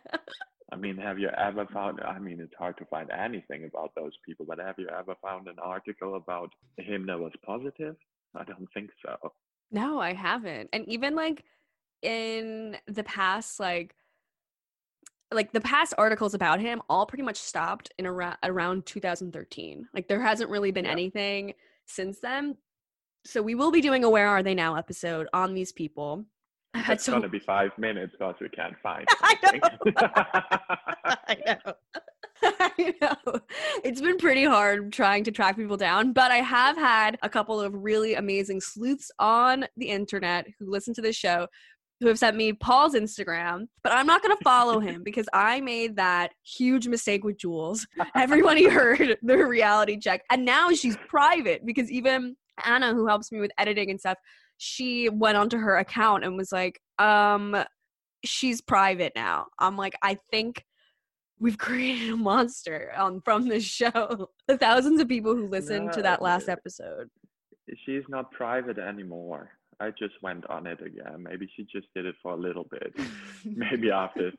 I 0.71 0.77
mean, 0.77 0.97
have 0.97 1.19
you 1.19 1.29
ever 1.29 1.67
found? 1.67 2.01
I 2.01 2.17
mean, 2.19 2.39
it's 2.39 2.53
hard 2.57 2.77
to 2.77 2.85
find 2.85 3.09
anything 3.11 3.65
about 3.65 3.93
those 3.95 4.13
people, 4.25 4.45
but 4.47 4.59
have 4.59 4.75
you 4.77 4.87
ever 4.89 5.15
found 5.21 5.47
an 5.47 5.57
article 5.61 6.15
about 6.15 6.49
him 6.77 7.05
that 7.05 7.19
was 7.19 7.31
positive? 7.45 7.95
I 8.35 8.43
don't 8.43 8.67
think 8.73 8.89
so. 9.05 9.31
No, 9.71 9.99
I 9.99 10.13
haven't. 10.13 10.69
And 10.73 10.87
even 10.87 11.15
like 11.15 11.43
in 12.01 12.77
the 12.87 13.03
past 13.03 13.59
like 13.59 13.95
like 15.31 15.51
the 15.51 15.61
past 15.61 15.93
articles 15.97 16.33
about 16.33 16.59
him 16.59 16.81
all 16.89 17.05
pretty 17.05 17.23
much 17.23 17.37
stopped 17.37 17.91
in 17.97 18.05
around 18.05 18.37
around 18.43 18.85
2013. 18.85 19.87
Like 19.93 20.07
there 20.07 20.21
hasn't 20.21 20.49
really 20.49 20.71
been 20.71 20.85
Yeah. 20.85 20.91
anything 20.91 21.53
since 21.87 22.19
then. 22.19 22.57
So 23.25 23.41
we 23.41 23.55
will 23.55 23.71
be 23.71 23.81
doing 23.81 24.03
a 24.03 24.09
Where 24.09 24.27
Are 24.27 24.43
They 24.43 24.53
Now 24.53 24.75
episode 24.75 25.27
on 25.33 25.53
these 25.55 25.71
people. 25.71 26.25
I 26.75 26.79
had 26.79 26.95
It's 26.95 27.05
so 27.05 27.13
gonna 27.13 27.29
be 27.29 27.39
five 27.39 27.71
minutes 27.77 28.13
because 28.17 28.35
we 28.39 28.49
can't 28.49 28.75
find. 28.83 29.05
I 29.21 29.35
know. 29.95 30.03
I 31.27 31.37
know. 31.65 31.73
I 32.43 32.93
know. 33.01 33.39
It's 33.83 34.01
been 34.01 34.17
pretty 34.17 34.43
hard 34.43 34.91
trying 34.91 35.23
to 35.23 35.31
track 35.31 35.55
people 35.55 35.77
down, 35.77 36.11
but 36.13 36.31
I 36.31 36.37
have 36.37 36.75
had 36.77 37.17
a 37.23 37.29
couple 37.29 37.59
of 37.61 37.73
really 37.73 38.15
amazing 38.15 38.59
sleuths 38.61 39.09
on 39.19 39.65
the 39.77 39.87
internet 39.87 40.47
who 40.59 40.69
listen 40.69 40.93
to 40.95 41.01
this 41.01 41.15
show 41.15 41.47
who 41.99 42.07
have 42.07 42.19
sent 42.19 42.35
me 42.35 42.53
Paul's 42.53 42.93
Instagram, 42.93 43.67
but 43.83 43.93
I'm 43.93 44.05
not 44.05 44.21
going 44.21 44.35
to 44.35 44.43
follow 44.43 44.79
him 44.79 45.03
because 45.05 45.27
I 45.33 45.61
made 45.61 45.95
that 45.95 46.31
huge 46.43 46.87
mistake 46.87 47.23
with 47.23 47.37
Jules. 47.37 47.87
Everybody 48.15 48.65
heard 48.69 49.17
the 49.21 49.37
reality 49.37 49.97
check, 49.97 50.23
and 50.31 50.45
now 50.45 50.71
she's 50.71 50.97
private 51.07 51.65
because 51.65 51.89
even 51.91 52.35
Anna, 52.63 52.93
who 52.93 53.07
helps 53.07 53.31
me 53.31 53.39
with 53.39 53.51
editing 53.57 53.89
and 53.89 53.99
stuff, 53.99 54.17
she 54.57 55.09
went 55.09 55.37
onto 55.37 55.57
her 55.57 55.77
account 55.77 56.23
and 56.23 56.37
was 56.37 56.51
like, 56.51 56.79
um, 56.99 57.55
she's 58.23 58.61
private 58.61 59.13
now. 59.15 59.47
I'm 59.59 59.77
like, 59.77 59.95
I 60.01 60.17
think 60.31 60.63
we've 61.39 61.57
created 61.57 62.11
a 62.11 62.17
monster 62.17 62.91
um, 62.95 63.21
from 63.23 63.47
this 63.47 63.63
show. 63.63 64.29
The 64.47 64.57
thousands 64.57 65.01
of 65.01 65.07
people 65.07 65.35
who 65.35 65.47
listened 65.47 65.93
to 65.93 66.01
that 66.03 66.21
last 66.21 66.49
episode. 66.49 67.09
She's 67.85 68.03
not 68.07 68.31
private 68.31 68.77
anymore. 68.77 69.49
I 69.79 69.91
just 69.91 70.13
went 70.21 70.45
on 70.49 70.67
it 70.67 70.81
again. 70.81 71.23
Maybe 71.23 71.49
she 71.55 71.63
just 71.63 71.87
did 71.93 72.05
it 72.05 72.15
for 72.21 72.33
a 72.33 72.37
little 72.37 72.65
bit. 72.65 72.93
Maybe 73.45 73.91
after, 73.91 74.31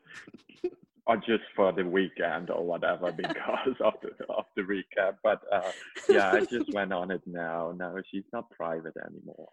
or 1.05 1.17
just 1.17 1.43
for 1.55 1.71
the 1.71 1.85
weekend 1.85 2.49
or 2.49 2.63
whatever 2.65 3.11
because 3.11 3.75
of 3.81 3.93
the 4.01 4.25
of 4.29 4.45
the 4.55 4.63
recap. 4.63 5.15
But 5.23 5.41
uh, 5.51 5.71
yeah, 6.09 6.31
I 6.31 6.41
just 6.41 6.73
went 6.73 6.93
on 6.93 7.11
it 7.11 7.21
now. 7.25 7.73
No, 7.77 8.01
she's 8.11 8.25
not 8.33 8.49
private 8.51 8.95
anymore. 9.05 9.47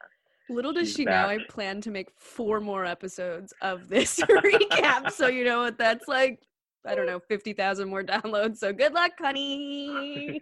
Little 0.49 0.73
does 0.73 0.89
She's 0.89 0.97
she 0.97 1.05
know, 1.05 1.13
I 1.13 1.39
plan 1.49 1.81
to 1.83 1.91
make 1.91 2.11
four 2.19 2.61
more 2.61 2.85
episodes 2.85 3.55
of 3.63 3.89
this 3.89 4.17
recap. 4.21 5.11
So 5.11 5.27
you 5.27 5.45
know 5.45 5.61
what 5.61 5.79
that's 5.79 6.09
like. 6.09 6.41
I 6.87 6.95
don't 6.95 7.07
know, 7.07 7.21
fifty 7.21 7.53
thousand 7.53 7.89
more 7.89 8.03
downloads. 8.15 8.59
So 8.59 8.73
good 8.73 8.93
luck, 8.93 9.13
honey. 9.19 10.41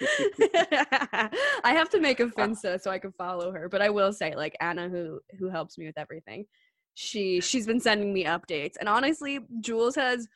I 1.64 1.72
have 1.72 1.90
to 1.90 2.00
make 2.00 2.20
a 2.20 2.24
uh 2.26 2.28
Finsta 2.28 2.80
so 2.80 2.90
I 2.90 2.98
can 2.98 3.12
follow 3.12 3.52
her. 3.52 3.68
But 3.68 3.82
I 3.82 3.90
will 3.90 4.12
say, 4.12 4.34
like 4.34 4.56
Anna, 4.60 4.88
who 4.88 5.20
who 5.38 5.48
helps 5.48 5.78
me 5.78 5.86
with 5.86 5.98
everything, 5.98 6.46
she 6.94 7.40
she's 7.40 7.66
been 7.66 7.80
sending 7.80 8.12
me 8.12 8.24
updates. 8.24 8.74
And 8.78 8.88
honestly, 8.88 9.40
Jules 9.60 9.94
has 9.96 10.26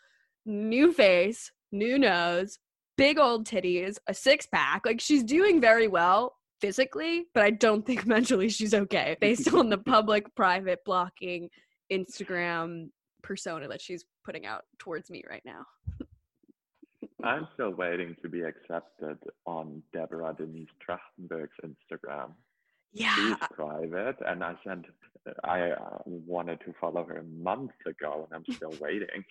new 0.45 0.93
face, 0.93 1.51
new 1.73 1.99
nose, 1.99 2.59
big 2.97 3.19
old 3.19 3.47
titties, 3.47 3.97
a 4.09 4.15
six 4.15 4.47
pack. 4.47 4.85
Like 4.85 5.01
she's 5.01 5.25
doing 5.25 5.61
very 5.61 5.89
well 5.89 6.37
physically, 6.61 7.27
but 7.35 7.43
I 7.43 7.51
don't 7.51 7.85
think 7.85 8.07
mentally 8.07 8.49
she's 8.49 8.75
okay 8.75 9.17
based 9.21 9.53
on 9.53 9.69
the 9.71 9.79
public 9.79 10.35
private 10.35 10.81
blocking 10.85 11.49
Instagram 11.93 12.89
persona 13.27 13.67
that 13.69 13.81
she's 13.81 14.05
putting 14.25 14.47
out 14.47 14.65
towards 14.79 15.11
me 15.11 15.23
right 15.29 15.43
now. 15.45 15.67
I'm 17.25 17.49
still 17.55 17.71
waiting 17.71 18.15
to 18.23 18.29
be 18.29 18.43
accepted 18.43 19.19
on 19.47 19.83
Deborah 19.93 20.35
Denise 20.37 20.69
Trachtenberg's 20.81 21.51
Instagram. 21.65 22.31
Yeah. 22.93 23.15
She's 23.17 23.37
private, 23.53 24.17
and 24.25 24.45
I 24.45 24.55
sent. 24.65 24.87
I 25.43 25.71
uh, 25.71 25.99
wanted 26.05 26.61
to 26.61 26.75
follow 26.81 27.05
her 27.05 27.25
months 27.37 27.75
ago, 27.85 28.29
and 28.31 28.45
I'm 28.47 28.55
still 28.55 28.75
waiting. 28.81 29.25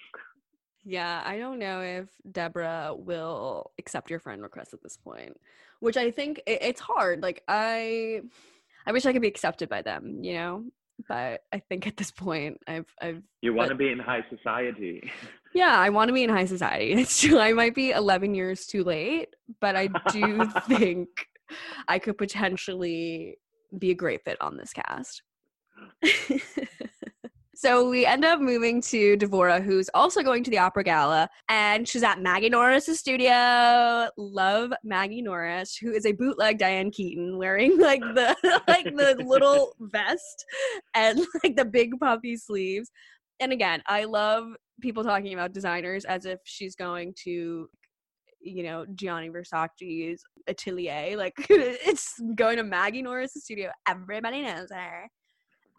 Yeah, 0.83 1.23
I 1.25 1.37
don't 1.37 1.57
know 1.57 1.81
if 1.81 2.07
Deborah 2.31 2.93
will 2.95 3.71
accept 3.79 4.09
your 4.09 4.19
friend 4.19 4.41
request 4.41 4.73
at 4.73 4.83
this 4.83 4.97
point, 4.97 5.39
which 5.79 5.95
I 5.95 6.11
think 6.11 6.41
it, 6.45 6.59
it's 6.61 6.81
hard. 6.81 7.23
Like 7.23 7.43
I, 7.47 8.21
I 8.85 8.91
wish 8.91 9.05
I 9.05 9.13
could 9.13 9.21
be 9.21 9.27
accepted 9.27 9.69
by 9.69 9.81
them, 9.81 10.23
you 10.23 10.33
know. 10.33 10.65
But 11.07 11.41
I 11.53 11.59
think 11.59 11.87
at 11.87 11.97
this 11.97 12.11
point, 12.11 12.59
I've, 12.67 12.85
I've, 13.01 13.21
You 13.41 13.53
want 13.53 13.69
to 13.69 13.75
be 13.75 13.91
in 13.91 13.99
high 13.99 14.25
society. 14.29 15.11
yeah, 15.53 15.77
I 15.77 15.89
want 15.89 16.09
to 16.09 16.13
be 16.13 16.23
in 16.23 16.29
high 16.29 16.45
society. 16.45 16.93
It's 16.99 17.21
true. 17.21 17.39
I 17.39 17.53
might 17.53 17.75
be 17.75 17.91
11 17.91 18.33
years 18.33 18.65
too 18.65 18.83
late, 18.83 19.29
but 19.59 19.75
I 19.75 19.89
do 20.11 20.45
think 20.67 21.09
I 21.87 21.99
could 21.99 22.17
potentially 22.17 23.37
be 23.77 23.91
a 23.91 23.95
great 23.95 24.23
fit 24.23 24.41
on 24.41 24.57
this 24.57 24.73
cast. 24.73 25.21
So 27.65 27.89
we 27.89 28.05
end 28.05 28.23
up 28.23 28.39
moving 28.39 28.79
to 28.79 29.17
Devora, 29.17 29.59
who's 29.59 29.89
also 29.95 30.21
going 30.21 30.43
to 30.43 30.51
the 30.51 30.59
opera 30.59 30.83
gala, 30.83 31.27
and 31.49 31.87
she's 31.87 32.03
at 32.03 32.21
Maggie 32.21 32.47
Norris's 32.47 32.99
studio. 32.99 34.07
Love 34.17 34.71
Maggie 34.83 35.23
Norris, 35.23 35.75
who 35.75 35.91
is 35.91 36.05
a 36.05 36.11
bootleg 36.11 36.59
Diane 36.59 36.91
Keaton, 36.91 37.39
wearing 37.39 37.79
like 37.79 38.01
the 38.01 38.35
like 38.67 38.85
the 38.85 39.15
little 39.25 39.73
vest 39.79 40.45
and 40.93 41.19
like 41.43 41.55
the 41.55 41.65
big 41.65 41.99
puffy 41.99 42.37
sleeves. 42.37 42.91
And 43.39 43.51
again, 43.51 43.81
I 43.87 44.03
love 44.03 44.45
people 44.79 45.03
talking 45.03 45.33
about 45.33 45.51
designers 45.51 46.05
as 46.05 46.27
if 46.27 46.37
she's 46.43 46.75
going 46.75 47.15
to 47.23 47.67
you 48.41 48.61
know 48.61 48.85
Gianni 48.93 49.29
Versace's 49.29 50.21
atelier 50.47 51.17
like 51.17 51.33
it's 51.49 52.21
going 52.35 52.57
to 52.57 52.63
Maggie 52.63 53.01
Norris's 53.01 53.45
studio 53.45 53.71
everybody 53.87 54.43
knows 54.43 54.69
her 54.71 55.09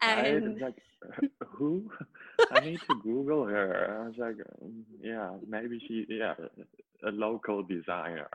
I 0.01 0.33
was 0.43 0.61
like, 0.61 0.75
who? 1.47 1.89
I 2.51 2.59
need 2.65 2.79
to 2.89 2.95
Google 3.01 3.45
her. 3.45 4.01
I 4.01 4.07
was 4.07 4.17
like, 4.17 4.35
um, 4.61 4.85
yeah, 5.01 5.31
maybe 5.47 5.79
she, 5.87 6.05
yeah, 6.09 6.35
a 7.05 7.11
local 7.11 7.63
designer. 7.63 8.29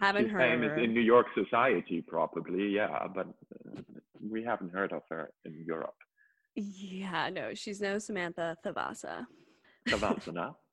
haven't 0.00 0.24
She's 0.24 0.32
heard 0.32 0.50
famous 0.52 0.70
her. 0.70 0.78
in 0.84 0.92
New 0.92 1.00
York 1.00 1.26
society, 1.34 2.02
probably, 2.02 2.68
yeah, 2.68 3.06
but 3.14 3.28
uh, 3.28 3.80
we 4.30 4.42
haven't 4.44 4.72
heard 4.72 4.92
of 4.92 5.02
her 5.10 5.30
in 5.44 5.64
Europe. 5.66 5.94
yeah 6.56 7.28
no 7.30 7.52
she's 7.54 7.80
no 7.80 7.98
Samantha 7.98 8.56
Thavasa 8.64 9.26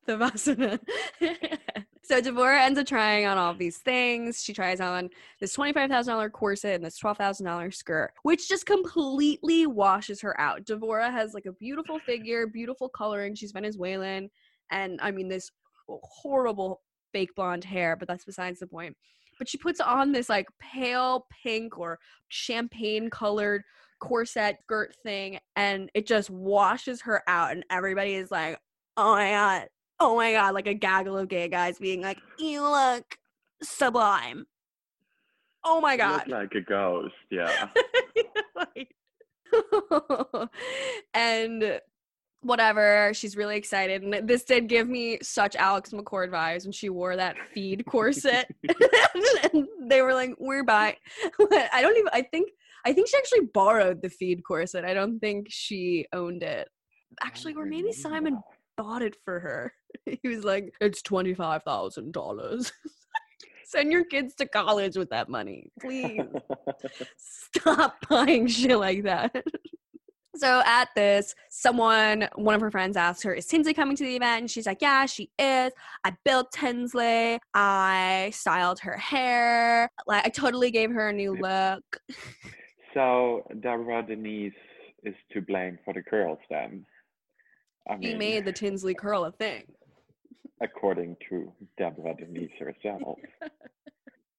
Savasana. 0.08 0.80
Thavasana 1.22 1.60
so 2.04 2.22
Devora 2.22 2.66
ends 2.66 2.80
up 2.80 2.88
trying 2.88 3.26
on 3.26 3.38
all 3.38 3.54
these 3.54 3.78
things. 3.78 4.44
She 4.44 4.54
tries 4.54 4.80
on 4.82 5.10
this 5.40 5.56
$25,000 5.56 6.32
corset 6.32 6.76
and 6.76 6.86
this 6.86 7.00
$12,000 7.00 7.74
skirt 7.74 8.12
which 8.24 8.50
just 8.50 8.66
completely 8.66 9.68
washes 9.68 10.22
her 10.22 10.40
out. 10.40 10.66
Devora 10.66 11.12
has 11.12 11.34
like 11.34 11.46
a 11.46 11.54
beautiful 11.54 12.00
figure 12.00 12.48
beautiful 12.48 12.90
coloring. 12.90 13.36
She's 13.36 13.52
Venezuelan 13.52 14.30
and 14.72 15.00
I 15.02 15.12
mean 15.12 15.28
this 15.28 15.52
horrible 15.88 16.82
fake 17.14 17.36
blonde 17.36 17.64
hair 17.64 17.96
but 17.96 18.08
that's 18.08 18.26
besides 18.26 18.60
the 18.60 18.68
point. 18.68 18.96
But 19.38 19.50
she 19.50 19.58
puts 19.58 19.80
on 19.80 20.12
this 20.12 20.30
like 20.30 20.48
pale 20.60 21.26
pink 21.44 21.78
or 21.78 22.00
champagne 22.30 23.10
colored 23.10 23.64
corset 24.02 24.58
skirt 24.64 24.96
thing 25.04 25.40
and 25.56 25.90
it 25.94 26.08
just 26.08 26.30
washes 26.32 27.02
her 27.02 27.22
out 27.28 27.52
and 27.52 27.64
everybody 27.70 28.16
is 28.16 28.32
like 28.32 28.58
oh 28.98 29.14
my 29.14 29.30
god 29.30 29.68
oh 30.02 30.16
my 30.18 30.34
god 30.34 30.54
like 30.54 30.68
a 30.68 30.74
gaggle 30.74 31.18
of 31.18 31.30
gay 31.30 31.48
guys 31.48 31.80
being 31.80 32.02
like 32.02 32.18
you 32.38 32.62
look 32.62 33.18
sublime. 33.64 34.46
Oh 35.64 35.80
my 35.80 35.96
god. 35.96 36.28
like 36.28 36.54
a 36.56 36.62
ghost, 36.62 37.14
yeah. 37.30 37.68
And 41.14 41.80
whatever 42.44 43.12
she's 43.14 43.38
really 43.38 43.56
excited 43.56 44.02
and 44.02 44.28
this 44.28 44.44
did 44.44 44.68
give 44.68 44.90
me 44.90 45.20
such 45.22 45.56
alex 45.58 45.92
mccord 45.92 46.32
vibes 46.32 46.64
when 46.64 46.72
she 46.72 46.90
wore 46.90 47.16
that 47.16 47.36
feed 47.54 47.86
corset 47.88 48.48
and 49.54 49.68
they 49.88 50.02
were 50.02 50.12
like 50.16 50.32
we're 50.40 50.64
buying 50.64 50.96
i 51.72 51.84
don't 51.84 51.96
even 51.96 52.10
i 52.14 52.22
think 52.32 52.50
i 52.84 52.92
think 52.92 53.08
she 53.08 53.16
actually 53.16 53.46
borrowed 53.54 54.02
the 54.02 54.10
feed 54.10 54.42
corset 54.44 54.84
i 54.84 54.92
don't 54.92 55.20
think 55.20 55.46
she 55.52 56.04
owned 56.14 56.42
it. 56.42 56.68
Actually 57.22 57.54
or 57.54 57.66
maybe 57.66 57.92
simon 57.92 58.42
bought 58.78 59.02
it 59.02 59.16
for 59.24 59.40
her 59.40 59.74
he 60.22 60.28
was 60.28 60.44
like 60.44 60.74
it's 60.82 61.02
$25000 61.02 62.72
send 63.66 63.92
your 63.92 64.04
kids 64.06 64.36
to 64.36 64.46
college 64.46 64.98
with 64.98 65.10
that 65.10 65.30
money 65.30 65.72
please 65.80 66.22
stop 67.18 67.96
buying 68.10 68.48
shit 68.48 68.78
like 68.78 69.04
that. 69.04 69.44
so 70.36 70.62
at 70.66 70.90
this, 70.96 71.36
someone, 71.50 72.28
one 72.36 72.56
of 72.56 72.62
her 72.62 72.72
friends 72.72 72.98
asked 72.98 73.24
her, 73.24 73.34
Is 73.34 73.46
Tinsley 73.46 73.74
coming 73.74 73.96
to 73.98 74.04
the 74.04 74.16
event? 74.16 74.42
And 74.42 74.52
she's 74.52 74.66
like, 74.66 74.82
Yeah, 74.82 75.06
she 75.06 75.30
is. 75.38 75.72
I 76.04 76.14
built 76.26 76.52
Tinsley. 76.52 77.40
I 77.54 78.32
styled 78.34 78.80
her 78.80 78.98
hair. 78.98 79.90
Like 80.08 80.26
I 80.26 80.30
totally 80.30 80.72
gave 80.72 80.92
her 80.92 81.10
a 81.10 81.14
new 81.14 81.36
look. 81.36 81.84
so 82.94 83.46
Deborah 83.62 84.04
Denise 84.04 84.54
is 85.04 85.16
to 85.34 85.42
blame 85.42 85.78
for 85.84 85.94
the 85.94 86.02
curls 86.02 86.40
then. 86.50 86.86
I 87.90 87.98
He 87.98 88.14
made 88.14 88.46
the 88.46 88.52
Tinsley 88.54 88.94
curl 88.94 89.26
a 89.26 89.32
thing. 89.32 89.64
according 90.62 91.18
to 91.30 91.52
Deborah 91.78 92.16
Denise 92.16 92.52
herself. 92.60 93.18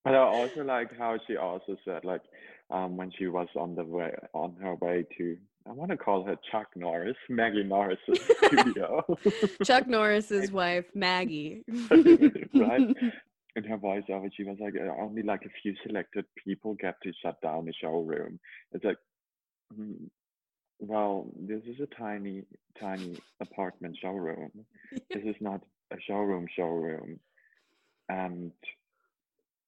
But 0.04 0.14
I 0.16 0.18
also 0.18 0.64
like 0.64 0.96
how 0.98 1.16
she 1.28 1.36
also 1.36 1.76
said, 1.84 2.04
like, 2.04 2.22
um, 2.70 2.96
when 2.96 3.12
she 3.16 3.28
was 3.28 3.46
on 3.54 3.76
the 3.76 3.84
way 3.84 4.12
on 4.34 4.56
her 4.60 4.74
way 4.74 5.04
to, 5.16 5.38
I 5.64 5.70
want 5.70 5.92
to 5.92 5.96
call 5.96 6.24
her 6.24 6.36
Chuck 6.50 6.66
Norris, 6.74 7.16
Maggie 7.28 7.62
Norris's 7.62 8.18
studio, 8.46 9.04
Chuck 9.62 9.86
Norris's 9.86 10.50
wife, 10.60 10.86
Maggie. 10.96 11.62
right? 11.92 12.80
in 13.54 13.62
her 13.64 13.78
voiceover, 13.78 14.28
she 14.36 14.42
was 14.42 14.56
like, 14.58 14.74
"Uh, 14.74 14.90
only 15.00 15.22
like 15.22 15.42
a 15.44 15.50
few 15.62 15.72
selected 15.86 16.24
people 16.44 16.74
get 16.74 16.96
to 17.04 17.12
shut 17.22 17.40
down 17.40 17.64
the 17.66 17.72
showroom. 17.80 18.40
It's 18.72 18.84
like, 18.84 18.96
mm, 19.78 20.08
well, 20.82 21.26
this 21.38 21.62
is 21.64 21.76
a 21.80 21.86
tiny, 21.96 22.42
tiny 22.78 23.18
apartment 23.40 23.96
showroom. 24.00 24.50
This 25.10 25.22
is 25.24 25.36
not 25.40 25.60
a 25.92 25.96
showroom 26.06 26.46
showroom. 26.54 27.20
And 28.08 28.52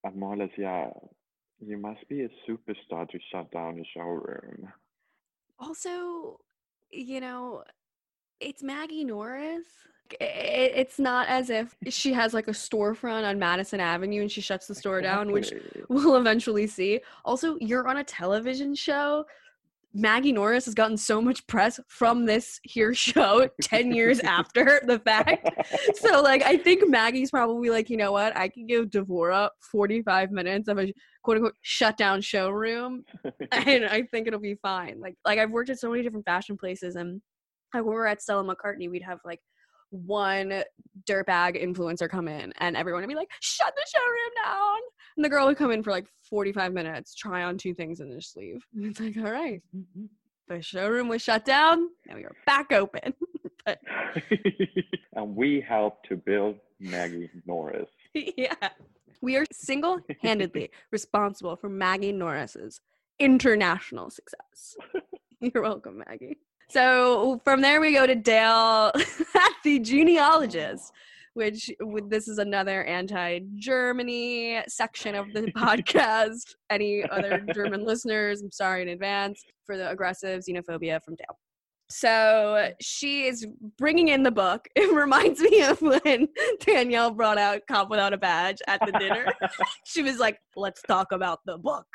and 0.02 0.16
more 0.16 0.34
or 0.34 0.36
less, 0.36 0.50
yeah, 0.58 0.90
you 1.60 1.78
must 1.78 2.06
be 2.08 2.22
a 2.22 2.28
superstar 2.46 3.08
to 3.08 3.18
shut 3.32 3.50
down 3.52 3.78
a 3.78 3.84
showroom. 3.96 4.68
Also, 5.58 6.40
you 6.90 7.20
know, 7.20 7.62
it's 8.40 8.62
Maggie 8.62 9.04
Norris. 9.04 9.66
It's 10.20 10.98
not 10.98 11.28
as 11.28 11.48
if 11.48 11.74
she 11.88 12.12
has 12.12 12.34
like 12.34 12.48
a 12.48 12.52
storefront 12.52 13.24
on 13.24 13.38
Madison 13.38 13.80
Avenue 13.80 14.20
and 14.20 14.30
she 14.30 14.42
shuts 14.42 14.66
the 14.66 14.74
store 14.74 15.00
down, 15.00 15.32
which 15.32 15.52
we'll 15.88 16.16
eventually 16.16 16.66
see. 16.66 17.00
Also, 17.24 17.56
you're 17.60 17.88
on 17.88 17.98
a 17.98 18.04
television 18.04 18.74
show. 18.74 19.24
Maggie 19.94 20.32
Norris 20.32 20.64
has 20.64 20.74
gotten 20.74 20.96
so 20.96 21.22
much 21.22 21.46
press 21.46 21.78
from 21.88 22.26
this 22.26 22.58
here 22.64 22.92
show 22.94 23.48
10 23.62 23.92
years 23.92 24.18
after 24.20 24.82
the 24.86 24.98
fact. 24.98 25.48
So, 25.96 26.20
like, 26.20 26.42
I 26.42 26.56
think 26.56 26.88
Maggie's 26.88 27.30
probably 27.30 27.70
like, 27.70 27.88
you 27.88 27.96
know 27.96 28.12
what? 28.12 28.36
I 28.36 28.48
can 28.48 28.66
give 28.66 28.86
Devora 28.86 29.50
45 29.60 30.32
minutes 30.32 30.68
of 30.68 30.78
a 30.78 30.92
quote 31.22 31.38
unquote 31.38 31.54
shut 31.62 31.96
down 31.96 32.20
showroom 32.20 33.04
and 33.52 33.86
I 33.86 34.02
think 34.10 34.26
it'll 34.26 34.40
be 34.40 34.56
fine. 34.56 35.00
Like 35.00 35.16
like 35.24 35.38
I've 35.38 35.50
worked 35.50 35.70
at 35.70 35.80
so 35.80 35.90
many 35.90 36.02
different 36.02 36.26
fashion 36.26 36.56
places 36.56 36.96
and 36.96 37.20
when 37.72 37.86
we 37.86 37.94
were 37.94 38.06
at 38.06 38.22
Stella 38.22 38.44
McCartney, 38.44 38.90
we'd 38.90 39.02
have 39.02 39.18
like 39.24 39.40
one 39.94 40.62
dirtbag 41.08 41.62
influencer 41.62 42.08
come 42.08 42.28
in 42.28 42.52
and 42.58 42.76
everyone 42.76 43.02
would 43.02 43.08
be 43.08 43.14
like, 43.14 43.30
shut 43.40 43.72
the 43.74 43.86
showroom 43.86 44.44
down. 44.44 44.78
And 45.16 45.24
the 45.24 45.28
girl 45.28 45.46
would 45.46 45.56
come 45.56 45.70
in 45.70 45.82
for 45.82 45.90
like 45.90 46.06
45 46.28 46.72
minutes, 46.72 47.14
try 47.14 47.44
on 47.44 47.56
two 47.56 47.74
things 47.74 48.00
and 48.00 48.12
just 48.12 48.36
leave. 48.36 48.64
And 48.74 48.86
it's 48.90 49.00
like, 49.00 49.16
all 49.16 49.30
right, 49.30 49.62
mm-hmm. 49.74 50.06
the 50.48 50.62
showroom 50.62 51.08
was 51.08 51.22
shut 51.22 51.44
down. 51.44 51.88
Now 52.06 52.16
we 52.16 52.24
are 52.24 52.34
back 52.46 52.72
open. 52.72 53.14
but 53.66 53.78
and 55.14 55.36
we 55.36 55.64
helped 55.66 56.08
to 56.08 56.16
build 56.16 56.56
Maggie 56.80 57.30
Norris. 57.46 57.88
yeah. 58.14 58.54
We 59.20 59.36
are 59.36 59.46
single 59.52 60.00
handedly 60.20 60.70
responsible 60.90 61.56
for 61.56 61.70
Maggie 61.70 62.12
Norris's 62.12 62.80
international 63.18 64.10
success. 64.10 64.76
You're 65.40 65.62
welcome, 65.62 66.02
Maggie. 66.06 66.36
So 66.68 67.40
from 67.44 67.60
there, 67.60 67.80
we 67.80 67.92
go 67.92 68.06
to 68.06 68.14
Dale 68.14 68.92
the 69.64 69.78
genealogist, 69.78 70.92
which 71.34 71.70
this 72.08 72.28
is 72.28 72.38
another 72.38 72.84
anti 72.84 73.40
Germany 73.56 74.62
section 74.66 75.14
of 75.14 75.32
the 75.32 75.42
podcast. 75.56 76.54
Any 76.70 77.08
other 77.08 77.44
German 77.54 77.84
listeners, 77.84 78.42
I'm 78.42 78.52
sorry 78.52 78.82
in 78.82 78.88
advance 78.88 79.44
for 79.64 79.76
the 79.76 79.90
aggressive 79.90 80.42
xenophobia 80.48 81.02
from 81.02 81.16
Dale. 81.16 81.38
So 81.90 82.70
she 82.80 83.26
is 83.26 83.46
bringing 83.78 84.08
in 84.08 84.22
the 84.22 84.30
book. 84.30 84.66
It 84.76 84.94
reminds 84.94 85.40
me 85.40 85.62
of 85.62 85.80
when 85.80 86.28
Danielle 86.60 87.10
brought 87.10 87.38
out 87.38 87.62
Cop 87.68 87.90
Without 87.90 88.12
a 88.12 88.18
Badge 88.18 88.60
at 88.66 88.80
the 88.84 88.92
dinner. 88.92 89.26
she 89.86 90.02
was 90.02 90.18
like, 90.18 90.38
let's 90.56 90.82
talk 90.82 91.12
about 91.12 91.40
the 91.46 91.58
book. 91.58 91.86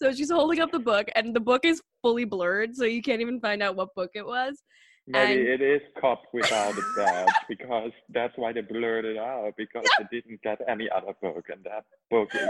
So 0.00 0.12
she's 0.12 0.30
holding 0.30 0.60
up 0.60 0.72
the 0.72 0.78
book, 0.78 1.08
and 1.14 1.34
the 1.34 1.40
book 1.40 1.64
is 1.64 1.82
fully 2.02 2.24
blurred, 2.24 2.74
so 2.74 2.84
you 2.84 3.02
can't 3.02 3.20
even 3.20 3.40
find 3.40 3.62
out 3.62 3.76
what 3.76 3.94
book 3.94 4.10
it 4.14 4.24
was. 4.24 4.62
Maybe 5.10 5.40
And- 5.40 5.48
it 5.48 5.62
is 5.62 5.80
cop 5.98 6.22
without 6.34 6.76
a 6.76 6.82
badge 6.94 7.28
because 7.48 7.92
that's 8.10 8.36
why 8.36 8.52
they 8.52 8.60
blurred 8.60 9.06
it 9.06 9.16
out 9.16 9.54
because 9.56 9.86
they 9.98 10.20
didn't 10.20 10.42
get 10.42 10.60
any 10.68 10.86
other 10.94 11.14
book 11.22 11.46
and 11.48 11.64
that 11.64 11.84
book 12.10 12.28
is 12.34 12.48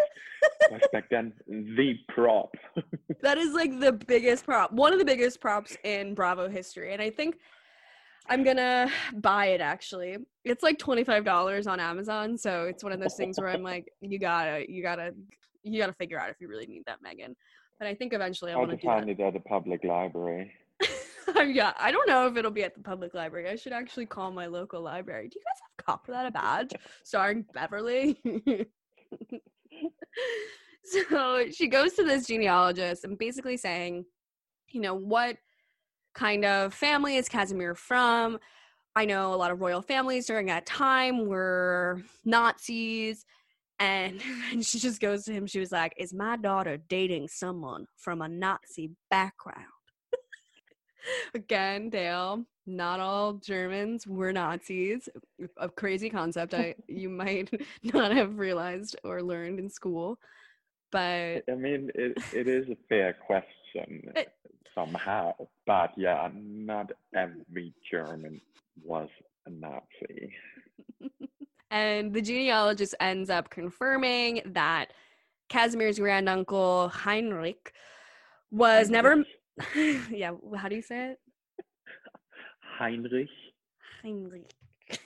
was 0.69 0.81
back 0.93 1.09
then 1.09 1.33
the 1.49 1.95
prop. 2.09 2.53
That 3.23 3.39
is 3.39 3.55
like 3.55 3.79
the 3.79 3.93
biggest 3.93 4.45
prop, 4.45 4.73
one 4.73 4.93
of 4.93 4.99
the 4.99 5.05
biggest 5.05 5.41
props 5.41 5.77
in 5.85 6.15
Bravo 6.15 6.49
history. 6.49 6.93
And 6.93 7.01
I 7.01 7.11
think 7.11 7.37
I'm 8.29 8.43
gonna 8.43 8.91
buy 9.15 9.47
it 9.47 9.61
actually. 9.61 10.17
It's 10.45 10.63
like 10.65 10.79
$25 10.79 11.69
on 11.69 11.79
Amazon. 11.79 12.37
So 12.37 12.65
it's 12.65 12.83
one 12.83 12.93
of 12.93 12.99
those 13.01 13.15
things 13.15 13.39
where 13.39 13.49
I'm 13.51 13.63
like, 13.63 13.87
you 14.01 14.19
gotta, 14.19 14.65
you 14.69 14.83
gotta, 14.83 15.15
you 15.63 15.81
gotta 15.81 15.93
figure 15.95 16.19
out 16.19 16.31
if 16.31 16.37
you 16.41 16.49
really 16.49 16.67
need 16.67 16.83
that, 16.87 16.99
Megan. 17.03 17.37
But 17.79 17.87
I 17.87 17.95
think 17.95 18.13
eventually 18.13 18.51
I 18.53 18.57
want 18.57 18.71
to 18.71 18.77
do 18.77 18.83
that. 18.83 18.99
find 18.99 19.09
it 19.11 19.21
at 19.21 19.37
a 19.37 19.41
public 19.41 19.85
library. 19.85 20.53
Um, 21.37 21.53
yeah, 21.53 21.75
I 21.79 21.91
don't 21.93 22.09
know 22.09 22.27
if 22.27 22.39
it'll 22.39 22.51
be 22.51 22.65
at 22.65 22.75
the 22.75 22.81
public 22.81 23.13
library. 23.13 23.51
I 23.51 23.57
should 23.57 23.75
actually 23.75 24.07
call 24.07 24.31
my 24.31 24.47
local 24.47 24.81
library. 24.81 25.29
Do 25.29 25.39
you 25.39 25.45
guys 25.45 25.61
have 25.61 25.85
Cop 25.85 26.07
Without 26.07 26.25
a 26.25 26.31
Badge 26.31 26.73
starring 27.05 27.45
Beverly? 27.53 28.19
so 30.85 31.45
she 31.51 31.69
goes 31.69 31.93
to 31.95 32.05
this 32.05 32.27
genealogist 32.27 33.05
and 33.05 33.19
basically 33.19 33.59
saying, 33.59 34.07
you 34.71 34.81
know, 34.81 34.95
what 34.95 35.37
kind 36.15 36.45
of 36.45 36.73
family 36.73 37.17
is 37.17 37.29
Casimir 37.29 37.75
from? 37.75 38.39
I 38.97 39.05
know 39.05 39.33
a 39.33 39.37
lot 39.37 39.51
of 39.51 39.61
royal 39.61 39.83
families 39.83 40.27
during 40.27 40.47
that 40.47 40.67
time 40.67 41.27
were 41.27 42.03
Nazis. 42.25 43.25
And, 43.79 44.21
and 44.53 44.65
she 44.65 44.79
just 44.79 45.01
goes 45.01 45.25
to 45.25 45.33
him. 45.33 45.47
She 45.47 45.61
was 45.61 45.73
like, 45.73 45.95
Is 45.97 46.13
my 46.13 46.37
daughter 46.37 46.79
dating 46.89 47.29
someone 47.29 47.87
from 47.97 48.23
a 48.23 48.29
Nazi 48.29 48.91
background? 49.11 49.67
Again, 51.35 51.91
Dale, 51.91 52.45
not 52.67 53.01
all 53.01 53.35
Germans 53.35 54.07
were 54.07 54.33
Nazis. 54.33 55.09
A 55.57 55.69
crazy 55.69 56.11
concept 56.11 56.55
I 56.55 56.75
you 56.89 57.09
might 57.09 57.51
not 57.83 58.13
have 58.13 58.39
realized 58.39 58.97
or 59.05 59.23
learned 59.23 59.59
in 59.59 59.69
school. 59.71 60.19
But 60.91 61.45
I 61.51 61.55
mean, 61.55 61.91
it, 61.95 62.17
it 62.33 62.49
is 62.49 62.69
a 62.71 62.77
fair 62.89 63.13
question 63.15 64.11
It- 64.17 64.33
somehow, 64.75 65.33
but 65.67 65.93
yeah, 65.97 66.29
not 66.35 66.93
every 67.15 67.75
German 67.91 68.41
was 68.85 69.09
a 69.47 69.51
Nazi. 69.51 70.33
and 71.71 72.13
the 72.15 72.23
genealogist 72.23 72.95
ends 73.01 73.29
up 73.29 73.51
confirming 73.51 74.41
that 74.47 74.93
Casimir's 75.49 75.99
granduncle 75.99 76.89
Heinrich 76.91 77.73
was 78.51 78.89
never 78.89 79.25
yeah, 80.11 80.33
how 80.57 80.69
do 80.69 80.77
you 80.77 80.83
say 80.83 81.13
it? 81.13 81.19
Heinrich. 82.79 83.29
Heinrich. 84.03 84.55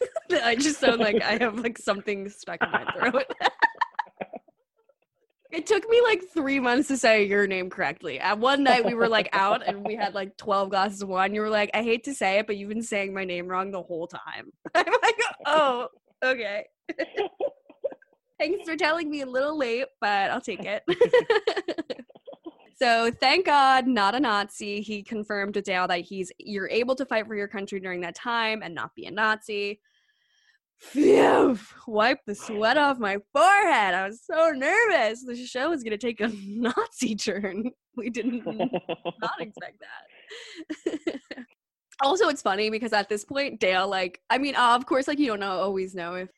I 0.44 0.54
just 0.54 0.80
sound 0.80 1.00
like 1.00 1.22
I 1.22 1.38
have 1.38 1.58
like 1.58 1.78
something 1.78 2.28
stuck 2.28 2.62
in 2.62 2.70
my 2.70 2.84
throat. 2.92 3.24
it 5.52 5.66
took 5.66 5.88
me 5.88 6.00
like 6.02 6.22
three 6.32 6.60
months 6.60 6.88
to 6.88 6.96
say 6.96 7.24
your 7.24 7.46
name 7.46 7.70
correctly. 7.70 8.20
At 8.20 8.38
one 8.38 8.62
night 8.62 8.84
we 8.84 8.94
were 8.94 9.08
like 9.08 9.28
out 9.32 9.66
and 9.66 9.84
we 9.84 9.96
had 9.96 10.14
like 10.14 10.36
12 10.36 10.70
glasses 10.70 11.02
of 11.02 11.08
wine. 11.08 11.34
You 11.34 11.40
were 11.40 11.50
like, 11.50 11.70
I 11.74 11.82
hate 11.82 12.04
to 12.04 12.14
say 12.14 12.38
it, 12.38 12.46
but 12.46 12.56
you've 12.56 12.68
been 12.68 12.82
saying 12.82 13.12
my 13.12 13.24
name 13.24 13.48
wrong 13.48 13.70
the 13.70 13.82
whole 13.82 14.06
time. 14.06 14.50
I'm 14.74 14.92
like, 15.02 15.20
oh, 15.46 15.88
okay. 16.24 16.64
Thanks 18.38 18.68
for 18.68 18.76
telling 18.76 19.10
me 19.10 19.20
a 19.20 19.26
little 19.26 19.56
late, 19.56 19.86
but 20.00 20.30
I'll 20.30 20.40
take 20.40 20.64
it. 20.64 20.82
So 22.82 23.12
thank 23.12 23.46
God, 23.46 23.86
not 23.86 24.16
a 24.16 24.20
Nazi. 24.20 24.80
He 24.80 25.04
confirmed 25.04 25.54
to 25.54 25.62
Dale 25.62 25.86
that 25.86 26.00
he's 26.00 26.32
you're 26.38 26.68
able 26.68 26.96
to 26.96 27.06
fight 27.06 27.28
for 27.28 27.36
your 27.36 27.46
country 27.46 27.78
during 27.78 28.00
that 28.00 28.16
time 28.16 28.60
and 28.60 28.74
not 28.74 28.92
be 28.96 29.06
a 29.06 29.10
Nazi. 29.12 29.80
Phew! 30.78 31.56
Wipe 31.86 32.18
the 32.26 32.34
sweat 32.34 32.76
off 32.76 32.98
my 32.98 33.18
forehead. 33.32 33.94
I 33.94 34.08
was 34.08 34.22
so 34.24 34.50
nervous. 34.50 35.24
The 35.24 35.36
show 35.36 35.70
was 35.70 35.84
gonna 35.84 35.96
take 35.96 36.20
a 36.20 36.32
Nazi 36.44 37.14
turn. 37.14 37.70
We 37.96 38.10
didn't 38.10 38.44
not 38.46 39.40
expect 39.40 39.80
that. 40.84 40.98
also, 42.02 42.28
it's 42.30 42.42
funny 42.42 42.68
because 42.68 42.92
at 42.92 43.08
this 43.08 43.24
point, 43.24 43.60
Dale, 43.60 43.86
like, 43.86 44.20
I 44.28 44.38
mean, 44.38 44.56
uh, 44.56 44.74
of 44.74 44.86
course, 44.86 45.06
like, 45.06 45.20
you 45.20 45.28
don't 45.28 45.38
know, 45.38 45.52
always 45.52 45.94
know 45.94 46.14
if 46.14 46.30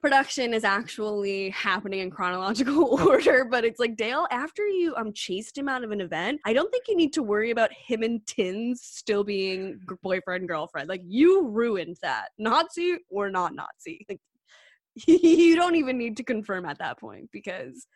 production 0.00 0.54
is 0.54 0.64
actually 0.64 1.50
happening 1.50 2.00
in 2.00 2.10
chronological 2.10 2.84
order, 3.06 3.44
but 3.44 3.64
it's 3.64 3.80
like, 3.80 3.96
Dale, 3.96 4.26
after 4.30 4.66
you 4.66 4.94
um 4.96 5.12
chased 5.12 5.56
him 5.56 5.68
out 5.68 5.84
of 5.84 5.90
an 5.90 6.00
event, 6.00 6.40
I 6.44 6.52
don't 6.52 6.70
think 6.70 6.84
you 6.88 6.96
need 6.96 7.12
to 7.14 7.22
worry 7.22 7.50
about 7.50 7.72
him 7.72 8.02
and 8.02 8.24
Tins 8.26 8.82
still 8.82 9.24
being 9.24 9.80
boyfriend, 10.02 10.48
girlfriend. 10.48 10.88
Like, 10.88 11.02
you 11.06 11.48
ruined 11.48 11.96
that. 12.02 12.28
Nazi 12.38 12.98
or 13.10 13.30
not 13.30 13.54
Nazi. 13.54 14.06
Like, 14.08 14.20
you 15.06 15.56
don't 15.56 15.76
even 15.76 15.98
need 15.98 16.16
to 16.16 16.24
confirm 16.24 16.64
at 16.66 16.78
that 16.78 16.98
point 16.98 17.30
because 17.32 17.86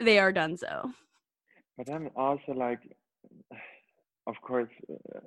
they 0.00 0.18
are 0.18 0.32
done 0.32 0.56
so. 0.56 0.90
But 1.76 1.92
I'm 1.92 2.10
also 2.16 2.52
like, 2.54 2.80
of 4.26 4.34
course, 4.42 4.70
uh, 4.90 5.20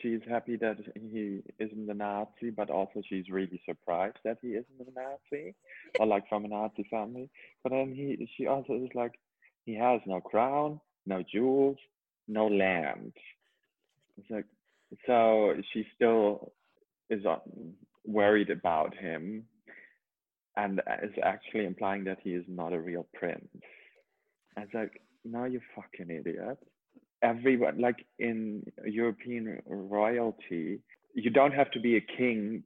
she's 0.00 0.20
happy 0.28 0.56
that 0.56 0.78
he 0.94 1.42
isn't 1.58 1.90
a 1.90 1.94
Nazi, 1.94 2.50
but 2.50 2.70
also 2.70 3.02
she's 3.08 3.28
really 3.30 3.60
surprised 3.68 4.18
that 4.24 4.38
he 4.42 4.48
isn't 4.48 4.80
a 4.80 4.92
Nazi, 5.00 5.54
or 5.98 6.06
like 6.06 6.28
from 6.28 6.44
a 6.44 6.48
Nazi 6.48 6.86
family. 6.90 7.30
But 7.62 7.72
then 7.72 7.92
he, 7.94 8.28
she 8.36 8.46
also 8.46 8.74
is 8.74 8.90
like, 8.94 9.12
he 9.64 9.74
has 9.74 10.00
no 10.06 10.20
crown, 10.20 10.80
no 11.06 11.22
jewels, 11.32 11.78
no 12.28 12.46
land. 12.46 13.12
It's 14.18 14.30
like, 14.30 14.46
so 15.06 15.54
she 15.72 15.86
still 15.94 16.52
is 17.10 17.24
uh, 17.26 17.38
worried 18.06 18.50
about 18.50 18.94
him. 18.94 19.44
and 20.56 20.80
is 21.02 21.12
actually 21.22 21.64
implying 21.66 22.04
that 22.04 22.18
he 22.22 22.30
is 22.34 22.44
not 22.48 22.72
a 22.72 22.80
real 22.80 23.06
prince. 23.14 23.48
I 24.56 24.60
was 24.60 24.68
like, 24.74 25.00
no, 25.24 25.44
you 25.44 25.60
fucking 25.74 26.10
idiot. 26.10 26.58
Everyone, 27.22 27.80
like 27.80 28.06
in 28.18 28.64
European 28.84 29.60
royalty, 29.66 30.80
you 31.14 31.30
don't 31.30 31.52
have 31.52 31.70
to 31.72 31.80
be 31.80 31.96
a 31.96 32.00
king 32.00 32.62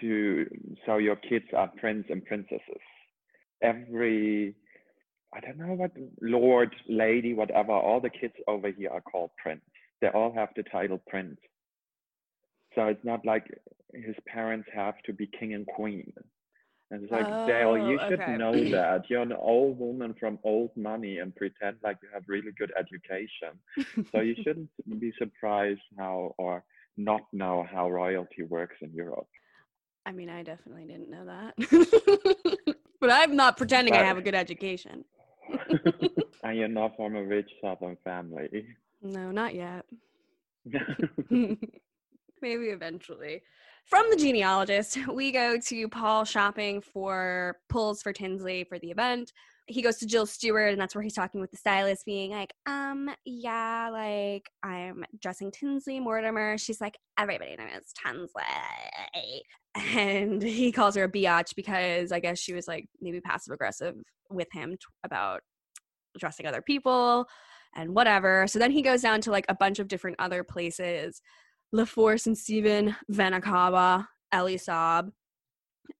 to 0.00 0.46
so 0.86 0.98
your 0.98 1.16
kids 1.16 1.46
are 1.56 1.70
prince 1.78 2.06
and 2.10 2.24
princesses. 2.24 2.82
Every 3.62 4.54
I 5.34 5.40
don't 5.40 5.58
know 5.58 5.74
what 5.74 5.92
lord, 6.22 6.74
lady, 6.88 7.34
whatever, 7.34 7.72
all 7.72 8.00
the 8.00 8.10
kids 8.10 8.34
over 8.46 8.70
here 8.70 8.90
are 8.90 9.00
called 9.00 9.30
prince. 9.42 9.60
They 10.00 10.08
all 10.08 10.32
have 10.34 10.50
the 10.56 10.62
title 10.62 11.00
prince. 11.06 11.38
So 12.74 12.86
it's 12.86 13.04
not 13.04 13.24
like 13.26 13.44
his 13.92 14.14
parents 14.26 14.68
have 14.74 14.94
to 15.06 15.12
be 15.12 15.28
king 15.38 15.54
and 15.54 15.66
queen. 15.66 16.12
And 16.90 17.02
it's 17.02 17.12
like, 17.12 17.26
oh, 17.28 17.46
Dale, 17.46 17.76
you 17.76 17.98
should 18.08 18.20
okay. 18.20 18.36
know 18.36 18.52
that. 18.70 19.10
You're 19.10 19.20
an 19.20 19.32
old 19.32 19.78
woman 19.78 20.14
from 20.18 20.38
old 20.42 20.70
money 20.74 21.18
and 21.18 21.36
pretend 21.36 21.76
like 21.82 21.98
you 22.02 22.08
have 22.14 22.22
really 22.26 22.50
good 22.58 22.72
education. 22.78 24.06
so 24.10 24.20
you 24.20 24.34
shouldn't 24.42 24.70
be 24.98 25.12
surprised 25.18 25.80
how 25.98 26.34
or 26.38 26.64
not 26.96 27.22
know 27.32 27.66
how 27.70 27.90
royalty 27.90 28.42
works 28.42 28.76
in 28.80 28.92
Europe. 28.92 29.28
I 30.06 30.12
mean, 30.12 30.30
I 30.30 30.42
definitely 30.42 30.86
didn't 30.86 31.10
know 31.10 31.26
that. 31.26 32.76
but 33.00 33.10
I'm 33.10 33.36
not 33.36 33.58
pretending 33.58 33.92
but, 33.92 34.00
I 34.00 34.04
have 34.04 34.16
a 34.16 34.22
good 34.22 34.34
education. 34.34 35.04
and 36.42 36.56
you're 36.56 36.68
not 36.68 36.96
from 36.96 37.16
a 37.16 37.22
rich 37.22 37.50
southern 37.62 37.98
family. 38.02 38.66
No, 39.02 39.30
not 39.30 39.54
yet. 39.54 39.84
Maybe 41.30 42.66
eventually. 42.68 43.42
From 43.88 44.04
the 44.10 44.16
genealogist, 44.16 44.98
we 45.08 45.32
go 45.32 45.56
to 45.58 45.88
Paul 45.88 46.26
shopping 46.26 46.82
for 46.82 47.56
pulls 47.70 48.02
for 48.02 48.12
Tinsley 48.12 48.64
for 48.64 48.78
the 48.78 48.90
event. 48.90 49.32
He 49.66 49.80
goes 49.80 49.96
to 49.98 50.06
Jill 50.06 50.26
Stuart, 50.26 50.68
and 50.68 50.80
that's 50.80 50.94
where 50.94 51.02
he's 51.02 51.14
talking 51.14 51.40
with 51.40 51.50
the 51.50 51.56
stylist, 51.56 52.04
being 52.04 52.30
like, 52.32 52.52
um, 52.66 53.10
yeah, 53.24 53.88
like 53.90 54.50
I'm 54.62 55.04
dressing 55.20 55.50
Tinsley 55.50 56.00
Mortimer. 56.00 56.58
She's 56.58 56.82
like, 56.82 56.98
everybody 57.18 57.56
knows 57.56 57.92
Tinsley. 58.04 58.42
And 59.94 60.42
he 60.42 60.72
calls 60.72 60.94
her 60.96 61.04
a 61.04 61.10
biatch 61.10 61.54
because 61.54 62.12
I 62.12 62.20
guess 62.20 62.38
she 62.38 62.52
was 62.52 62.68
like 62.68 62.86
maybe 63.00 63.20
passive 63.20 63.54
aggressive 63.54 63.94
with 64.30 64.48
him 64.52 64.72
t- 64.72 64.78
about 65.04 65.40
dressing 66.18 66.46
other 66.46 66.62
people 66.62 67.26
and 67.74 67.94
whatever. 67.94 68.46
So 68.48 68.58
then 68.58 68.70
he 68.70 68.82
goes 68.82 69.02
down 69.02 69.20
to 69.22 69.30
like 69.30 69.46
a 69.48 69.54
bunch 69.54 69.78
of 69.78 69.88
different 69.88 70.16
other 70.18 70.42
places 70.42 71.22
LaForce 71.74 72.26
and 72.26 72.36
Steven 72.36 72.96
Vena 73.08 73.40
Cava, 73.40 74.08
Elie 74.32 74.56
Saab, 74.56 75.10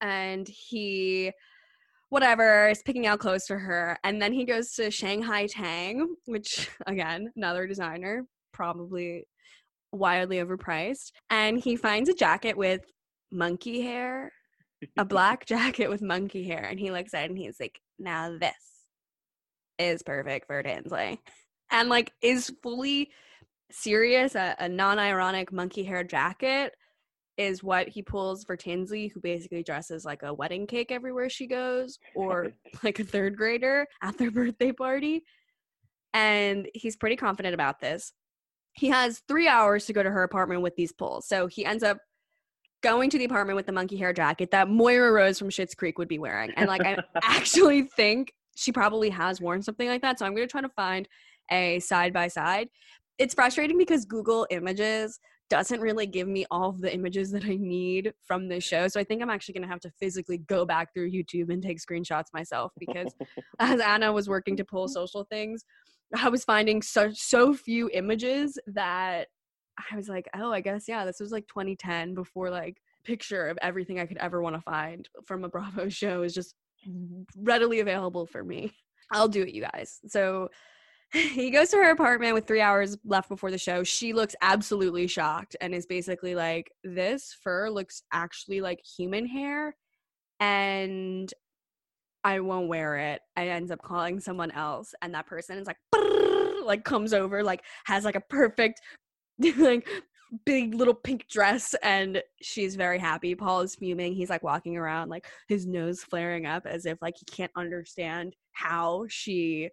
and 0.01 0.49
he 0.49 1.33
whatever 2.11 2.69
is 2.69 2.83
picking 2.83 3.07
out 3.07 3.19
clothes 3.19 3.47
for 3.47 3.59
her. 3.59 3.99
And 4.03 4.21
then 4.21 4.33
he 4.33 4.45
goes 4.45 4.73
to 4.73 4.91
shanghai 4.91 5.47
tang 5.47 6.15
which 6.25 6.71
again 6.87 7.33
another 7.37 7.67
designer 7.67 8.25
probably 8.53 9.27
wildly 9.93 10.39
overpriced. 10.39 11.13
And 11.31 11.59
he 11.59 11.77
finds 11.77 12.09
a 12.09 12.15
jacket 12.15 12.57
with 12.57 12.81
monkey 13.31 13.83
hair 13.83 14.33
a 14.97 15.05
black 15.05 15.45
jacket 15.45 15.89
with 15.89 16.03
monkey 16.03 16.45
hair. 16.45 16.65
And 16.65 16.81
he 16.81 16.91
looks 16.91 17.13
at 17.13 17.25
it 17.25 17.31
and 17.31 17.39
he's 17.39 17.61
like 17.61 17.79
now 17.99 18.37
this 18.39 18.53
is 19.79 20.03
perfect 20.03 20.47
for 20.47 20.63
Tinsley 20.63 21.21
and 21.71 21.89
like 21.89 22.13
is 22.23 22.53
fully 22.63 23.11
serious, 23.71 24.35
a, 24.35 24.55
a 24.59 24.69
non-ironic 24.69 25.53
monkey 25.53 25.85
hair 25.85 26.05
jacket 26.05 26.75
is 27.37 27.63
what 27.63 27.89
he 27.89 28.03
pulls 28.03 28.45
for 28.45 28.57
Tinsley, 28.57 29.07
who 29.09 29.21
basically 29.21 29.63
dresses 29.63 30.05
like 30.05 30.23
a 30.25 30.35
wedding 30.35 30.67
cake 30.67 30.91
everywhere 30.91 31.31
she 31.31 31.47
goes, 31.47 31.99
or 32.15 32.49
like 32.83 32.99
a 32.99 33.05
third 33.05 33.37
grader 33.37 33.87
at 34.03 34.19
their 34.19 34.31
birthday 34.33 34.73
party. 34.73 35.25
And 36.13 36.69
he's 36.75 36.97
pretty 36.97 37.17
confident 37.17 37.55
about 37.55 37.81
this. 37.81 38.13
He 38.73 38.89
has 38.89 39.23
three 39.29 39.49
hours 39.49 39.87
to 39.87 39.93
go 39.93 40.03
to 40.03 40.11
her 40.11 40.23
apartment 40.23 40.63
with 40.63 40.75
these 40.77 40.93
pulls. 40.93 41.27
So 41.27 41.47
he 41.47 41.65
ends 41.65 41.83
up 41.83 41.99
going 42.83 43.11
to 43.11 43.19
the 43.19 43.25
apartment 43.25 43.57
with 43.57 43.67
the 43.67 43.73
monkey 43.73 43.97
hair 43.97 44.13
jacket 44.13 44.51
that 44.53 44.69
Moira 44.69 45.13
Rose 45.13 45.39
from 45.39 45.49
Schitt's 45.49 45.75
Creek 45.75 45.99
would 45.99 46.09
be 46.09 46.19
wearing. 46.19 46.53
And 46.57 46.69
like, 46.69 46.85
I 46.85 46.97
actually 47.23 47.83
think 47.83 48.33
she 48.57 48.73
probably 48.73 49.11
has 49.11 49.41
worn 49.41 49.63
something 49.63 49.89
like 49.89 50.03
that. 50.03 50.19
So 50.19 50.27
I'm 50.27 50.35
going 50.35 50.47
to 50.47 50.51
try 50.51 50.61
to 50.61 50.69
find 50.71 51.09
a 51.51 51.79
side 51.81 52.13
by 52.13 52.29
side 52.29 52.69
it's 53.19 53.35
frustrating 53.35 53.79
because 53.79 54.05
Google 54.05 54.47
Images 54.51 55.19
doesn't 55.51 55.81
really 55.81 56.07
give 56.07 56.29
me 56.29 56.45
all 56.51 56.69
of 56.69 56.81
the 56.81 56.93
images 56.93 57.31
that 57.31 57.45
I 57.45 57.57
need 57.57 58.13
from 58.23 58.49
this 58.49 58.65
show. 58.65 58.87
So 58.89 59.01
I 59.01 59.05
think 59.05 59.23
I'm 59.23 59.31
actually 59.31 59.55
going 59.55 59.63
to 59.63 59.69
have 59.69 59.81
to 59.81 59.91
physically 59.99 60.39
go 60.39 60.67
back 60.67 60.93
through 60.93 61.11
YouTube 61.11 61.51
and 61.51 61.63
take 61.63 61.79
screenshots 61.79 62.27
myself 62.35 62.73
because 62.79 63.15
as 63.59 63.81
Anna 63.81 64.13
was 64.13 64.29
working 64.29 64.57
to 64.59 64.65
pull 64.65 64.89
social 64.89 65.25
things, 65.25 65.65
I 66.15 66.29
was 66.29 66.45
finding 66.45 66.81
so 66.83 67.11
so 67.13 67.55
few 67.55 67.91
images 67.93 68.59
that 68.67 69.29
I 69.93 69.97
was 69.97 70.09
like, 70.09 70.29
"Oh, 70.35 70.53
I 70.53 70.61
guess 70.61 70.89
yeah, 70.89 71.05
this 71.05 71.21
was 71.21 71.33
like 71.33 71.47
2010 71.49 72.15
before 72.15 72.51
like 72.51 72.79
picture 73.05 73.47
of 73.49 73.59
everything 73.63 74.01
I 74.01 74.07
could 74.07 74.17
ever 74.19 74.43
want 74.43 74.57
to 74.57 74.63
find 74.63 75.09
from 75.27 75.45
a 75.45 75.49
Bravo 75.49 75.89
show 75.89 76.23
is 76.23 76.35
just 76.35 76.55
readily 77.37 77.81
available 77.81 78.27
for 78.27 78.43
me." 78.45 78.73
I'll 79.11 79.29
do 79.29 79.43
it, 79.43 79.55
you 79.55 79.63
guys. 79.63 80.01
So 80.07 80.51
he 81.13 81.51
goes 81.51 81.71
to 81.71 81.77
her 81.77 81.91
apartment 81.91 82.35
with 82.35 82.47
three 82.47 82.61
hours 82.61 82.99
left 83.05 83.29
before 83.29 83.51
the 83.51 83.59
show. 83.59 83.83
She 83.83 84.13
looks 84.13 84.37
absolutely 84.43 85.07
shocked 85.07 85.57
and 85.61 85.75
is 85.75 85.87
basically 85.87 86.35
like, 86.35 86.71
This 86.85 87.37
fur 87.43 87.71
looks 87.71 88.03
actually 88.13 88.61
like 88.61 88.81
human 88.85 89.27
hair, 89.27 89.75
and 90.41 91.33
I 92.25 92.41
won't 92.41 92.69
wear 92.69 92.97
it. 92.97 93.21
I 93.37 93.49
ends 93.49 93.71
up 93.71 93.83
calling 93.83 94.21
someone 94.21 94.51
else, 94.51 94.95
and 95.01 95.15
that 95.15 95.27
person 95.27 95.59
is 95.59 95.67
like, 95.67 95.79
like 96.65 96.85
comes 96.85 97.15
over, 97.15 97.43
like 97.43 97.65
has 97.87 98.05
like 98.05 98.17
a 98.17 98.21
perfect, 98.21 98.81
like 99.57 99.89
big 100.45 100.75
little 100.75 100.95
pink 100.95 101.27
dress 101.29 101.75
and 101.83 102.23
she's 102.43 102.77
very 102.77 102.99
happy 102.99 103.35
paul 103.35 103.63
is 103.63 103.75
fuming 103.75 104.13
he's 104.13 104.29
like 104.29 104.43
walking 104.43 104.77
around 104.77 105.09
like 105.09 105.27
his 105.49 105.67
nose 105.67 106.03
flaring 106.03 106.45
up 106.45 106.67
as 106.67 106.85
if 106.85 107.01
like 107.01 107.15
he 107.17 107.25
can't 107.25 107.51
understand 107.57 108.37
how 108.53 109.07
she 109.09 109.71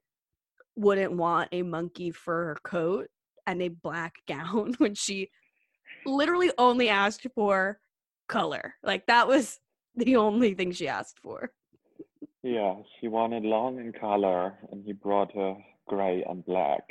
wouldn't 0.76 1.14
want 1.14 1.50
a 1.52 1.62
monkey 1.62 2.12
fur 2.12 2.56
coat 2.64 3.08
and 3.48 3.62
a 3.62 3.70
black 3.70 4.16
gown 4.28 4.76
when 4.78 4.96
she 4.96 5.30
literally 6.06 6.52
only 6.58 6.90
asked 6.90 7.28
for 7.36 7.80
color. 8.28 8.76
Like 8.84 9.06
that 9.08 9.28
was 9.28 9.60
the 9.96 10.16
only 10.16 10.54
thing 10.54 10.72
she 10.72 10.88
asked 10.88 11.20
for. 11.20 11.52
Yeah, 12.44 12.76
she 13.00 13.08
wanted 13.08 13.44
long 13.44 13.80
in 13.80 13.92
color 13.92 14.54
and 14.72 14.84
he 14.86 14.94
brought 14.94 15.34
her 15.36 15.56
gray 15.88 16.24
and 16.28 16.46
black. 16.46 16.84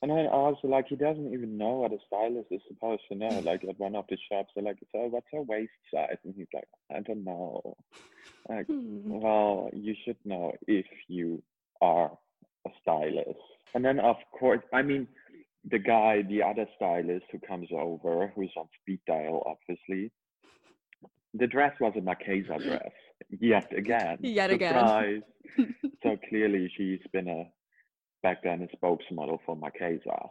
And 0.00 0.12
I 0.12 0.26
also 0.26 0.66
like 0.66 0.86
he 0.88 0.96
doesn't 0.96 1.32
even 1.32 1.56
know 1.56 1.74
what 1.74 1.92
a 1.92 1.98
stylist 2.08 2.48
is 2.50 2.60
supposed 2.66 3.02
to 3.10 3.16
know. 3.16 3.40
Like 3.40 3.64
at 3.64 3.78
one 3.78 3.94
of 3.94 4.04
the 4.08 4.16
shops, 4.28 4.50
they're 4.54 4.64
like, 4.64 4.78
"So 4.90 5.06
what's 5.06 5.28
her 5.32 5.42
waist 5.42 5.70
size?" 5.94 6.16
And 6.24 6.34
he's 6.36 6.48
like, 6.52 6.66
"I 6.90 7.00
don't 7.00 7.22
know." 7.22 7.76
Like, 8.48 8.66
hmm. 8.66 8.98
well, 9.04 9.70
you 9.72 9.94
should 10.04 10.16
know 10.24 10.54
if 10.66 10.86
you 11.06 11.40
are 11.80 12.10
a 12.66 12.70
stylist. 12.80 13.38
And 13.74 13.84
then 13.84 13.98
of 14.00 14.16
course, 14.38 14.60
I 14.72 14.82
mean, 14.82 15.08
the 15.70 15.78
guy, 15.78 16.22
the 16.22 16.42
other 16.42 16.66
stylist 16.76 17.26
who 17.30 17.38
comes 17.38 17.68
over, 17.72 18.32
who's 18.34 18.52
on 18.56 18.68
speed 18.80 19.00
dial, 19.06 19.42
obviously. 19.46 20.10
The 21.34 21.46
dress 21.46 21.72
was 21.80 21.94
a 21.96 22.00
Marchesa 22.00 22.58
dress, 22.58 22.90
yet 23.40 23.72
again. 23.76 24.18
Yet 24.20 24.50
again. 24.50 25.22
so 26.02 26.18
clearly, 26.28 26.70
she's 26.76 27.00
been 27.12 27.28
a 27.28 27.44
back 28.22 28.42
then 28.42 28.68
a 28.70 28.76
spokesmodel 28.76 29.38
for 29.46 29.56
Marchesa. 29.56 30.28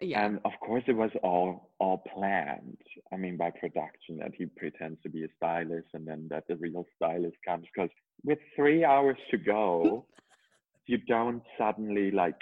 Yeah. 0.00 0.24
And 0.24 0.38
of 0.44 0.52
course, 0.60 0.84
it 0.86 0.96
was 0.96 1.10
all 1.22 1.70
all 1.80 2.02
planned. 2.14 2.78
I 3.12 3.16
mean, 3.16 3.36
by 3.36 3.50
production, 3.50 4.18
that 4.18 4.32
he 4.36 4.46
pretends 4.46 5.02
to 5.02 5.08
be 5.08 5.24
a 5.24 5.28
stylist, 5.36 5.88
and 5.92 6.06
then 6.06 6.28
that 6.30 6.44
the 6.48 6.56
real 6.56 6.86
stylist 6.96 7.36
comes. 7.46 7.66
Because 7.74 7.90
with 8.24 8.38
three 8.54 8.84
hours 8.84 9.18
to 9.30 9.38
go, 9.38 10.06
you 10.88 10.96
don't 11.06 11.42
suddenly 11.58 12.10
like 12.10 12.40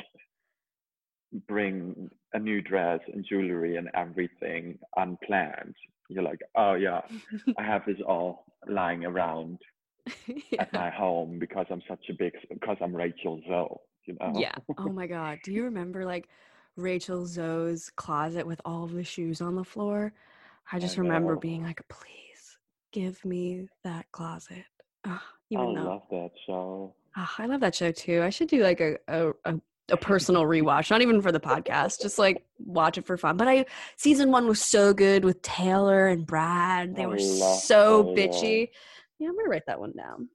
bring 1.48 2.08
a 2.32 2.38
new 2.38 2.62
dress 2.62 3.00
and 3.12 3.26
jewelry 3.28 3.76
and 3.76 3.90
everything 3.94 4.78
unplanned. 4.96 5.74
You're 6.08 6.22
like, 6.22 6.40
oh 6.54 6.74
yeah, 6.74 7.00
I 7.58 7.62
have 7.64 7.82
this 7.86 7.98
all 8.06 8.44
lying 8.68 9.04
around 9.04 9.58
yeah. 10.26 10.60
at 10.60 10.72
my 10.72 10.90
home 10.90 11.38
because 11.40 11.66
I'm 11.70 11.82
such 11.88 12.04
a 12.08 12.14
big 12.14 12.32
because 12.48 12.76
I'm 12.80 12.94
Rachel 12.94 13.40
Zoe. 13.48 13.76
You 14.06 14.16
know? 14.20 14.32
Yeah. 14.38 14.54
Oh 14.78 14.88
my 14.88 15.08
god. 15.08 15.40
Do 15.42 15.52
you 15.52 15.64
remember 15.64 16.04
like 16.04 16.28
Rachel 16.76 17.26
Zoe's 17.26 17.90
closet 17.96 18.46
with 18.46 18.60
all 18.64 18.84
of 18.84 18.92
the 18.92 19.02
shoes 19.02 19.40
on 19.40 19.56
the 19.56 19.64
floor? 19.64 20.12
I 20.70 20.78
just 20.78 20.98
I 20.98 21.00
remember 21.00 21.34
being 21.34 21.64
like, 21.64 21.80
please 21.88 22.58
give 22.92 23.24
me 23.24 23.68
that 23.82 24.06
closet. 24.12 24.64
even 25.04 25.18
I 25.60 25.82
though. 25.82 25.88
love 25.88 26.02
that 26.10 26.30
show. 26.46 26.94
Oh, 27.16 27.30
I 27.38 27.46
love 27.46 27.60
that 27.60 27.74
show 27.74 27.92
too. 27.92 28.22
I 28.22 28.30
should 28.30 28.48
do 28.48 28.62
like 28.62 28.80
a, 28.80 28.98
a, 29.08 29.30
a 29.44 29.60
a 29.88 29.96
personal 29.96 30.42
rewatch, 30.44 30.90
not 30.90 31.02
even 31.02 31.22
for 31.22 31.32
the 31.32 31.40
podcast, 31.40 32.02
just 32.02 32.18
like 32.18 32.44
watch 32.58 32.98
it 32.98 33.06
for 33.06 33.16
fun. 33.16 33.36
But 33.36 33.48
I 33.48 33.66
season 33.96 34.30
one 34.30 34.46
was 34.46 34.60
so 34.60 34.92
good 34.92 35.24
with 35.24 35.42
Taylor 35.42 36.06
and 36.08 36.26
Brad. 36.26 36.96
They 36.96 37.06
were 37.06 37.18
so 37.18 38.04
bitchy. 38.16 38.70
Yeah, 39.18 39.28
I'm 39.28 39.36
gonna 39.36 39.48
write 39.48 39.66
that 39.66 39.80
one 39.80 39.92
down. 39.96 40.28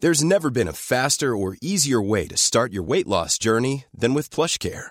There's 0.00 0.22
never 0.22 0.50
been 0.50 0.68
a 0.68 0.72
faster 0.72 1.34
or 1.34 1.56
easier 1.60 2.00
way 2.00 2.28
to 2.28 2.36
start 2.36 2.72
your 2.72 2.84
weight 2.84 3.08
loss 3.08 3.36
journey 3.36 3.86
than 3.92 4.14
with 4.14 4.30
PlushCare. 4.30 4.90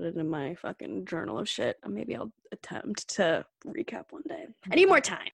put 0.00 0.16
it 0.16 0.16
in 0.16 0.28
my 0.28 0.54
fucking 0.54 1.04
journal 1.04 1.38
of 1.38 1.48
shit. 1.48 1.76
Uh, 1.84 1.88
Maybe 1.88 2.16
I'll 2.16 2.32
attempt 2.52 3.08
to 3.16 3.44
recap 3.66 4.04
one 4.10 4.22
day. 4.28 4.46
I 4.70 4.74
need 4.74 4.88
more 4.88 5.00
time. 5.00 5.28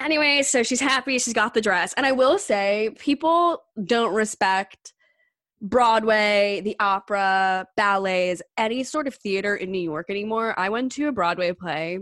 Anyway, 0.00 0.42
so 0.42 0.62
she's 0.62 0.80
happy. 0.80 1.18
She's 1.18 1.32
got 1.32 1.54
the 1.54 1.60
dress. 1.60 1.94
And 1.94 2.04
I 2.04 2.12
will 2.12 2.38
say, 2.38 2.90
people 2.98 3.62
don't 3.84 4.14
respect 4.14 4.92
Broadway, 5.60 6.60
the 6.64 6.76
opera, 6.80 7.66
ballets, 7.76 8.42
any 8.58 8.84
sort 8.84 9.06
of 9.06 9.14
theater 9.14 9.54
in 9.54 9.70
New 9.70 9.80
York 9.80 10.10
anymore. 10.10 10.58
I 10.58 10.68
went 10.68 10.92
to 10.92 11.08
a 11.08 11.12
Broadway 11.12 11.52
play 11.52 11.98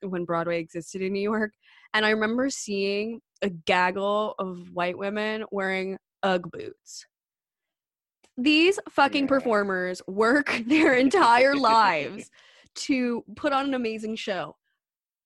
when 0.00 0.24
Broadway 0.24 0.58
existed 0.58 1.00
in 1.00 1.12
New 1.12 1.22
York. 1.22 1.52
And 1.94 2.04
I 2.04 2.10
remember 2.10 2.50
seeing 2.50 3.20
a 3.40 3.48
gaggle 3.48 4.34
of 4.38 4.70
white 4.72 4.98
women 4.98 5.44
wearing 5.50 5.96
Ugg 6.22 6.50
boots. 6.50 7.06
These 8.36 8.80
fucking 8.90 9.28
performers 9.28 10.02
work 10.06 10.62
their 10.66 10.94
entire 10.94 11.54
lives 11.54 12.30
to 12.74 13.24
put 13.36 13.52
on 13.52 13.66
an 13.66 13.74
amazing 13.74 14.16
show. 14.16 14.56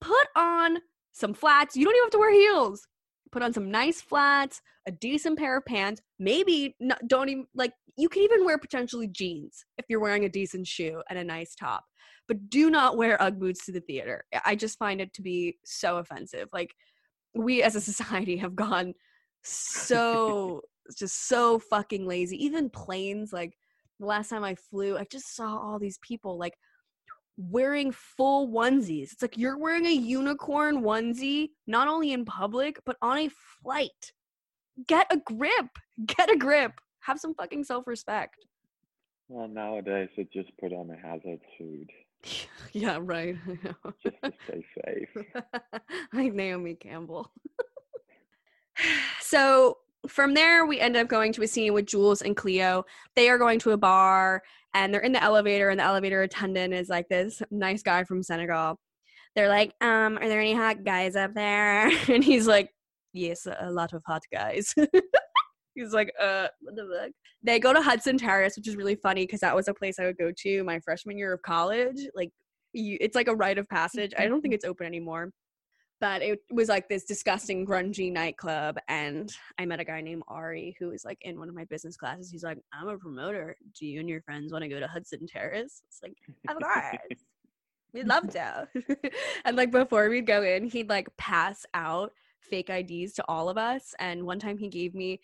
Put 0.00 0.28
on 0.36 0.78
some 1.12 1.34
flats. 1.34 1.76
You 1.76 1.84
don't 1.84 1.94
even 1.94 2.04
have 2.04 2.12
to 2.12 2.18
wear 2.18 2.32
heels. 2.32 2.86
Put 3.32 3.42
on 3.42 3.52
some 3.52 3.70
nice 3.70 4.00
flats, 4.00 4.62
a 4.86 4.92
decent 4.92 5.38
pair 5.38 5.58
of 5.58 5.64
pants. 5.66 6.00
Maybe 6.18 6.76
not, 6.80 7.00
don't 7.06 7.28
even 7.28 7.46
like 7.54 7.72
you 7.96 8.08
can 8.08 8.22
even 8.22 8.44
wear 8.44 8.58
potentially 8.58 9.08
jeans 9.08 9.64
if 9.76 9.86
you're 9.88 10.00
wearing 10.00 10.24
a 10.24 10.28
decent 10.28 10.66
shoe 10.66 11.02
and 11.10 11.18
a 11.18 11.24
nice 11.24 11.54
top. 11.54 11.84
But 12.26 12.48
do 12.48 12.70
not 12.70 12.96
wear 12.96 13.20
UGG 13.20 13.38
boots 13.40 13.66
to 13.66 13.72
the 13.72 13.80
theater. 13.80 14.24
I 14.44 14.54
just 14.54 14.78
find 14.78 15.00
it 15.00 15.12
to 15.14 15.22
be 15.22 15.58
so 15.64 15.96
offensive. 15.96 16.48
Like 16.52 16.74
we 17.34 17.62
as 17.62 17.74
a 17.74 17.80
society 17.90 18.36
have 18.36 18.54
gone 18.54 18.94
so 19.42 20.62
just 20.96 21.28
so 21.28 21.58
fucking 21.58 22.06
lazy. 22.06 22.42
Even 22.44 22.70
planes, 22.70 23.32
like 23.32 23.56
the 24.00 24.06
last 24.06 24.28
time 24.28 24.44
I 24.44 24.54
flew, 24.54 24.96
I 24.96 25.04
just 25.10 25.34
saw 25.34 25.58
all 25.58 25.78
these 25.78 25.98
people 25.98 26.38
like 26.38 26.54
wearing 27.36 27.92
full 27.92 28.48
onesies. 28.48 29.12
It's 29.12 29.22
like 29.22 29.38
you're 29.38 29.58
wearing 29.58 29.86
a 29.86 29.92
unicorn 29.92 30.82
onesie, 30.82 31.50
not 31.66 31.88
only 31.88 32.12
in 32.12 32.24
public, 32.24 32.80
but 32.84 32.96
on 33.02 33.18
a 33.18 33.30
flight. 33.62 34.12
Get 34.86 35.06
a 35.10 35.18
grip. 35.18 35.68
Get 36.06 36.30
a 36.30 36.36
grip. 36.36 36.72
Have 37.00 37.18
some 37.18 37.34
fucking 37.34 37.64
self 37.64 37.86
respect. 37.86 38.36
Well, 39.28 39.48
nowadays 39.48 40.08
it 40.16 40.32
just 40.32 40.50
put 40.58 40.72
on 40.72 40.90
a 40.90 40.96
hazard 40.96 41.40
suit 41.58 41.90
yeah, 42.72 42.98
right. 43.00 43.36
just 44.02 44.16
to 44.22 44.32
stay 44.48 44.64
safe. 44.84 45.26
like 46.12 46.34
Naomi 46.34 46.74
Campbell. 46.74 47.30
so 49.20 49.78
from 50.08 50.34
there, 50.34 50.66
we 50.66 50.80
end 50.80 50.96
up 50.96 51.08
going 51.08 51.32
to 51.34 51.42
a 51.42 51.46
scene 51.46 51.72
with 51.72 51.86
Jules 51.86 52.22
and 52.22 52.36
Cleo. 52.36 52.84
They 53.14 53.28
are 53.28 53.38
going 53.38 53.58
to 53.60 53.72
a 53.72 53.76
bar 53.76 54.42
and 54.74 54.92
they're 54.92 55.00
in 55.00 55.12
the 55.12 55.22
elevator, 55.22 55.70
and 55.70 55.80
the 55.80 55.84
elevator 55.84 56.22
attendant 56.22 56.74
is 56.74 56.88
like 56.88 57.08
this 57.08 57.42
nice 57.50 57.82
guy 57.82 58.04
from 58.04 58.22
Senegal. 58.22 58.78
They're 59.34 59.48
like, 59.48 59.72
um, 59.80 60.18
are 60.18 60.28
there 60.28 60.40
any 60.40 60.54
hot 60.54 60.84
guys 60.84 61.16
up 61.16 61.34
there? 61.34 61.90
And 62.08 62.22
he's 62.22 62.46
like, 62.46 62.70
yes, 63.12 63.46
a 63.46 63.70
lot 63.70 63.92
of 63.92 64.02
hot 64.06 64.22
guys. 64.32 64.74
he's 65.74 65.92
like, 65.92 66.12
uh, 66.20 66.48
what 66.60 66.76
the 66.76 66.88
fuck? 66.92 67.12
They 67.42 67.58
go 67.58 67.72
to 67.72 67.80
Hudson 67.80 68.18
Terrace, 68.18 68.56
which 68.56 68.68
is 68.68 68.76
really 68.76 68.96
funny 68.96 69.24
because 69.24 69.40
that 69.40 69.56
was 69.56 69.68
a 69.68 69.74
place 69.74 69.98
I 69.98 70.06
would 70.06 70.18
go 70.18 70.32
to 70.36 70.64
my 70.64 70.80
freshman 70.80 71.16
year 71.16 71.32
of 71.32 71.42
college. 71.42 72.00
Like, 72.14 72.30
you, 72.72 72.98
it's 73.00 73.14
like 73.14 73.28
a 73.28 73.34
rite 73.34 73.58
of 73.58 73.68
passage. 73.68 74.12
I 74.18 74.26
don't 74.26 74.42
think 74.42 74.54
it's 74.54 74.64
open 74.64 74.86
anymore 74.86 75.30
but 76.00 76.22
it 76.22 76.40
was 76.50 76.68
like 76.68 76.88
this 76.88 77.04
disgusting 77.04 77.66
grungy 77.66 78.12
nightclub 78.12 78.78
and 78.88 79.32
i 79.58 79.64
met 79.64 79.80
a 79.80 79.84
guy 79.84 80.00
named 80.00 80.22
ari 80.28 80.76
who 80.78 80.88
was 80.88 81.04
like 81.04 81.18
in 81.22 81.38
one 81.38 81.48
of 81.48 81.54
my 81.54 81.64
business 81.64 81.96
classes. 81.96 82.30
He's 82.30 82.44
like 82.44 82.58
i'm 82.72 82.88
a 82.88 82.98
promoter. 82.98 83.56
Do 83.78 83.86
you 83.86 84.00
and 84.00 84.08
your 84.08 84.22
friends 84.22 84.52
want 84.52 84.62
to 84.62 84.68
go 84.68 84.80
to 84.80 84.86
hudson 84.86 85.26
terrace? 85.26 85.82
It's 85.88 86.00
like 86.02 86.16
of 86.48 86.62
course. 86.62 87.24
We'd 87.94 88.06
love 88.06 88.28
to. 88.30 88.68
And 89.44 89.56
like 89.56 89.70
before 89.70 90.08
we'd 90.08 90.26
go 90.26 90.42
in 90.42 90.64
he'd 90.64 90.88
like 90.88 91.08
pass 91.16 91.64
out 91.74 92.12
fake 92.40 92.68
ids 92.70 93.12
to 93.14 93.24
all 93.28 93.48
of 93.48 93.58
us 93.58 93.94
and 93.98 94.24
one 94.24 94.38
time 94.38 94.58
he 94.58 94.68
gave 94.68 94.94
me 94.94 95.20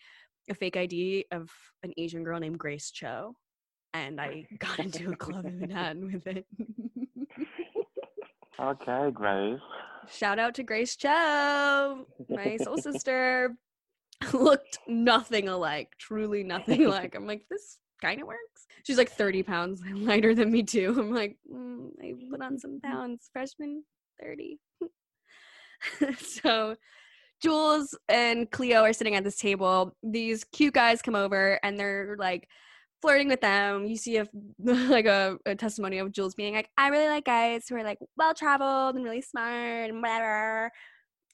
a 0.49 0.53
fake 0.53 0.77
id 0.77 1.25
of 1.31 1.49
an 1.81 1.91
asian 1.97 2.23
girl 2.23 2.39
named 2.39 2.59
grace 2.59 2.91
cho 2.91 3.35
and 3.95 4.21
i 4.21 4.45
got 4.59 4.77
into 4.77 5.11
a 5.11 5.15
club 5.15 5.45
in 5.45 5.59
manhattan 5.59 6.11
with 6.11 6.27
it. 6.27 6.45
Okay, 8.59 9.11
Grace. 9.11 9.59
Shout 10.11 10.39
out 10.39 10.55
to 10.55 10.63
Grace 10.63 10.95
Cho, 10.95 12.05
my 12.29 12.57
soul 12.57 12.77
sister. 12.77 13.55
Looked 14.33 14.79
nothing 14.87 15.49
alike, 15.49 15.91
truly 15.99 16.43
nothing 16.43 16.85
alike. 16.85 17.15
I'm 17.15 17.27
like, 17.27 17.43
this 17.49 17.77
kind 18.01 18.21
of 18.21 18.27
works. 18.27 18.65
She's 18.83 18.97
like 18.97 19.11
30 19.11 19.43
pounds 19.43 19.81
lighter 19.93 20.33
than 20.35 20.51
me, 20.51 20.63
too. 20.63 20.95
I'm 20.97 21.13
like, 21.13 21.37
mm, 21.51 21.89
I 22.01 22.13
put 22.29 22.41
on 22.41 22.59
some 22.59 22.79
pounds, 22.81 23.29
freshman 23.33 23.83
30. 24.21 24.59
so 26.17 26.75
Jules 27.41 27.97
and 28.07 28.49
Cleo 28.49 28.83
are 28.83 28.93
sitting 28.93 29.15
at 29.15 29.23
this 29.23 29.37
table. 29.37 29.95
These 30.01 30.43
cute 30.45 30.73
guys 30.73 31.01
come 31.01 31.15
over 31.15 31.59
and 31.63 31.79
they're 31.79 32.15
like, 32.17 32.47
flirting 33.05 33.27
with 33.27 33.41
them. 33.41 33.85
You 33.85 33.97
see 33.97 34.17
a 34.17 34.27
like 34.59 35.05
a, 35.05 35.37
a 35.45 35.55
testimony 35.55 35.99
of 35.99 36.11
Jules 36.11 36.33
being 36.33 36.55
like, 36.55 36.69
I 36.77 36.87
really 36.87 37.07
like 37.07 37.25
guys 37.25 37.65
who 37.69 37.75
are 37.75 37.83
like 37.83 37.99
well 38.17 38.33
traveled 38.33 38.95
and 38.95 39.05
really 39.05 39.21
smart 39.21 39.89
and 39.91 40.01
whatever. 40.01 40.71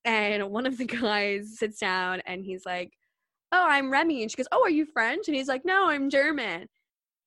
And 0.03 0.49
one 0.51 0.65
of 0.65 0.77
the 0.77 0.85
guys 1.01 1.57
sits 1.57 1.79
down 1.79 2.21
and 2.25 2.43
he's 2.43 2.65
like, 2.65 2.91
Oh, 3.53 3.65
I'm 3.67 3.91
Remy. 3.91 4.21
And 4.21 4.31
she 4.31 4.37
goes, 4.37 4.47
Oh, 4.51 4.63
are 4.63 4.69
you 4.69 4.85
French? 4.85 5.27
And 5.27 5.35
he's 5.35 5.47
like, 5.47 5.63
No, 5.63 5.89
I'm 5.89 6.09
German. 6.09 6.67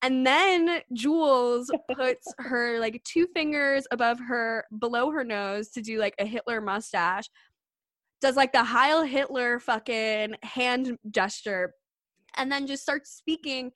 And 0.03 0.27
then 0.27 0.81
Jules 0.93 1.71
puts 1.97 2.35
her 2.39 2.79
like 2.79 3.03
two 3.05 3.27
fingers 3.35 3.87
above 3.91 4.19
her 4.29 4.67
below 4.79 5.11
her 5.11 5.25
nose 5.25 5.71
to 5.71 5.81
do 5.81 5.99
like 5.99 6.15
a 6.19 6.27
Hitler 6.27 6.61
mustache, 6.61 7.31
does 8.21 8.37
like 8.37 8.53
the 8.53 8.65
Heil 8.65 9.05
Hitler 9.05 9.59
fucking 9.59 10.35
hand 10.43 10.99
gesture, 11.11 11.73
and 12.37 12.53
then 12.53 12.67
just 12.67 12.83
starts 12.83 13.11
speaking 13.11 13.73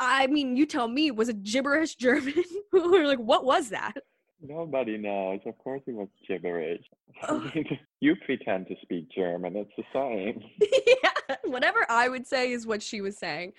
I 0.00 0.26
mean, 0.28 0.56
you 0.56 0.66
tell 0.66 0.88
me, 0.88 1.10
was 1.10 1.28
it 1.28 1.42
gibberish 1.44 1.94
German? 1.96 2.34
like, 2.72 3.18
what 3.18 3.44
was 3.44 3.68
that? 3.68 3.92
Nobody 4.42 4.96
knows. 4.96 5.40
Of 5.44 5.58
course 5.58 5.82
it 5.86 5.92
was 5.94 6.08
gibberish. 6.26 6.80
Oh. 7.28 7.50
you 8.00 8.16
pretend 8.24 8.68
to 8.68 8.74
speak 8.82 9.10
German. 9.14 9.54
It's 9.54 9.70
the 9.76 9.84
same. 9.92 10.42
yeah, 10.86 11.36
whatever 11.44 11.84
I 11.90 12.08
would 12.08 12.26
say 12.26 12.50
is 12.50 12.66
what 12.66 12.82
she 12.82 13.02
was 13.02 13.18
saying. 13.18 13.52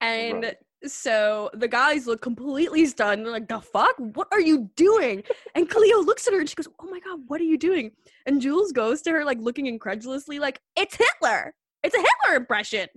And 0.00 0.42
Right. 0.42 0.56
so 0.86 1.50
the 1.54 1.68
guys 1.68 2.08
look 2.08 2.20
completely 2.20 2.84
stunned. 2.86 3.24
They're 3.24 3.30
like, 3.32 3.46
the 3.46 3.60
fuck? 3.60 3.94
What 3.98 4.26
are 4.32 4.40
you 4.40 4.68
doing? 4.74 5.22
And 5.54 5.70
Cleo 5.70 6.00
looks 6.00 6.26
at 6.26 6.32
her 6.34 6.40
and 6.40 6.48
she 6.48 6.56
goes, 6.56 6.66
oh 6.80 6.90
my 6.90 6.98
God, 6.98 7.20
what 7.28 7.40
are 7.40 7.44
you 7.44 7.56
doing? 7.56 7.92
And 8.26 8.40
Jules 8.40 8.72
goes 8.72 9.02
to 9.02 9.12
her, 9.12 9.24
like, 9.24 9.38
looking 9.40 9.66
incredulously, 9.66 10.40
like, 10.40 10.60
it's 10.74 10.96
Hitler. 10.96 11.54
It's 11.84 11.94
a 11.94 11.98
Hitler 11.98 12.36
impression. 12.36 12.88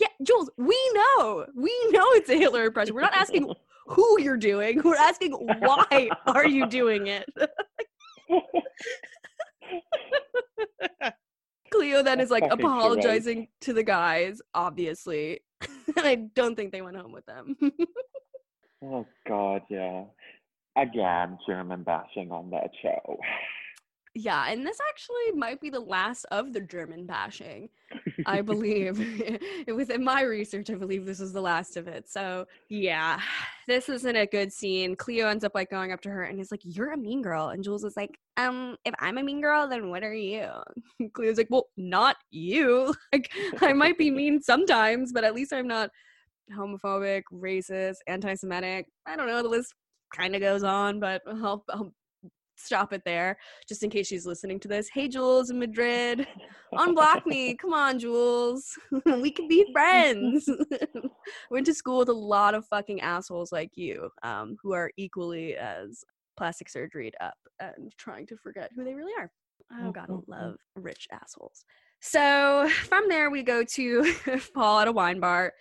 Yeah, 0.00 0.08
Jules, 0.22 0.50
we 0.56 0.78
know. 0.94 1.46
We 1.54 1.72
know 1.90 2.04
it's 2.12 2.30
a 2.30 2.38
Hitler 2.38 2.64
impression. 2.64 2.94
We're 2.94 3.02
not 3.02 3.14
asking 3.14 3.52
who 3.86 4.20
you're 4.20 4.36
doing. 4.36 4.82
We're 4.82 4.96
asking 4.96 5.32
why 5.32 6.08
are 6.26 6.46
you 6.46 6.66
doing 6.66 7.08
it? 7.08 7.28
Cleo 11.72 12.02
then 12.02 12.20
is 12.20 12.30
like 12.30 12.44
apologizing 12.50 13.48
to 13.62 13.72
the 13.72 13.82
guys, 13.82 14.40
obviously. 14.54 15.40
and 15.96 16.06
I 16.06 16.14
don't 16.34 16.56
think 16.56 16.72
they 16.72 16.82
went 16.82 16.96
home 16.96 17.12
with 17.12 17.26
them. 17.26 17.56
oh 18.84 19.06
God, 19.26 19.62
yeah. 19.68 20.04
Again, 20.76 21.38
German 21.46 21.82
bashing 21.82 22.30
on 22.30 22.50
that 22.50 22.70
show. 22.82 23.18
Yeah, 24.20 24.50
and 24.50 24.66
this 24.66 24.78
actually 24.88 25.38
might 25.38 25.60
be 25.60 25.70
the 25.70 25.78
last 25.78 26.26
of 26.32 26.52
the 26.52 26.60
German 26.60 27.06
bashing. 27.06 27.68
I 28.26 28.40
believe. 28.42 28.98
Within 29.72 30.02
my 30.02 30.22
research, 30.22 30.70
I 30.70 30.74
believe 30.74 31.06
this 31.06 31.20
is 31.20 31.32
the 31.32 31.40
last 31.40 31.76
of 31.76 31.86
it. 31.86 32.08
So, 32.10 32.48
yeah, 32.68 33.20
this 33.68 33.88
isn't 33.88 34.16
a 34.16 34.26
good 34.26 34.52
scene. 34.52 34.96
Cleo 34.96 35.28
ends 35.28 35.44
up 35.44 35.54
like 35.54 35.70
going 35.70 35.92
up 35.92 36.00
to 36.00 36.10
her 36.10 36.24
and 36.24 36.40
is 36.40 36.50
like, 36.50 36.62
You're 36.64 36.94
a 36.94 36.96
mean 36.96 37.22
girl. 37.22 37.50
And 37.50 37.62
Jules 37.62 37.84
is 37.84 37.96
like, 37.96 38.18
Um, 38.36 38.76
if 38.84 38.92
I'm 38.98 39.18
a 39.18 39.22
mean 39.22 39.40
girl, 39.40 39.68
then 39.68 39.88
what 39.88 40.02
are 40.02 40.12
you? 40.12 40.50
Cleo's 41.12 41.38
like, 41.38 41.46
Well, 41.48 41.68
not 41.76 42.16
you. 42.32 42.92
Like, 43.12 43.30
I 43.60 43.72
might 43.72 43.98
be 43.98 44.10
mean 44.10 44.42
sometimes, 44.42 45.12
but 45.12 45.22
at 45.22 45.34
least 45.34 45.52
I'm 45.52 45.68
not 45.68 45.90
homophobic, 46.52 47.22
racist, 47.32 47.98
anti 48.08 48.34
Semitic. 48.34 48.86
I 49.06 49.14
don't 49.14 49.28
know. 49.28 49.44
The 49.44 49.48
list 49.48 49.74
kind 50.12 50.34
of 50.34 50.40
goes 50.40 50.64
on, 50.64 50.98
but 50.98 51.22
I'll, 51.28 51.64
I'll 51.70 51.92
stop 52.58 52.92
it 52.92 53.02
there 53.04 53.38
just 53.68 53.82
in 53.82 53.90
case 53.90 54.06
she's 54.06 54.26
listening 54.26 54.60
to 54.60 54.68
this. 54.68 54.88
Hey, 54.92 55.08
Jules 55.08 55.50
in 55.50 55.58
Madrid, 55.58 56.26
unblock 56.74 57.26
me. 57.26 57.54
Come 57.60 57.72
on, 57.72 57.98
Jules. 57.98 58.78
we 59.06 59.30
can 59.30 59.48
be 59.48 59.70
friends. 59.72 60.48
Went 61.50 61.66
to 61.66 61.74
school 61.74 61.98
with 61.98 62.08
a 62.08 62.14
lot 62.14 62.54
of 62.54 62.66
fucking 62.66 63.00
assholes 63.00 63.52
like 63.52 63.76
you 63.76 64.10
um, 64.22 64.56
who 64.62 64.72
are 64.72 64.90
equally 64.96 65.56
as 65.56 66.04
plastic 66.36 66.68
surgeryed 66.68 67.14
up 67.20 67.36
and 67.60 67.92
trying 67.98 68.26
to 68.26 68.36
forget 68.36 68.70
who 68.74 68.84
they 68.84 68.94
really 68.94 69.12
are. 69.18 69.30
Oh, 69.72 69.90
mm, 69.90 69.92
God, 69.92 70.06
I 70.08 70.12
mm, 70.12 70.24
mm. 70.24 70.28
love 70.28 70.56
rich 70.76 71.08
assholes. 71.12 71.64
So 72.00 72.68
from 72.84 73.08
there, 73.08 73.30
we 73.30 73.42
go 73.42 73.64
to 73.64 74.14
Paul 74.54 74.80
at 74.80 74.88
a 74.88 74.92
wine 74.92 75.20
bar 75.20 75.52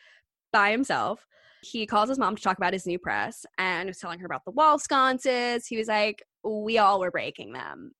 by 0.53 0.71
himself. 0.71 1.25
He 1.69 1.85
calls 1.85 2.09
his 2.09 2.19
mom 2.19 2.35
to 2.35 2.41
talk 2.41 2.57
about 2.57 2.73
his 2.73 2.85
new 2.85 2.99
press 2.99 3.45
and 3.57 3.87
was 3.87 3.97
telling 3.97 4.19
her 4.19 4.25
about 4.25 4.45
the 4.45 4.51
wall 4.51 4.79
sconces. 4.79 5.67
He 5.67 5.77
was 5.77 5.87
like, 5.87 6.23
We 6.43 6.77
all 6.77 6.99
were 6.99 7.11
breaking 7.11 7.53
them. 7.53 7.91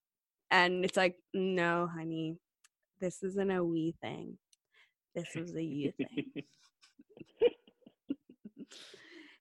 And 0.52 0.86
it's 0.86 0.98
like, 0.98 1.16
No, 1.34 1.88
honey, 1.94 2.38
this 3.02 3.24
isn't 3.24 3.52
a 3.52 3.64
we 3.64 3.96
thing. 4.02 4.38
This 5.16 5.30
was 5.36 5.56
a 5.56 5.64
you 5.64 5.92
thing. 5.98 6.44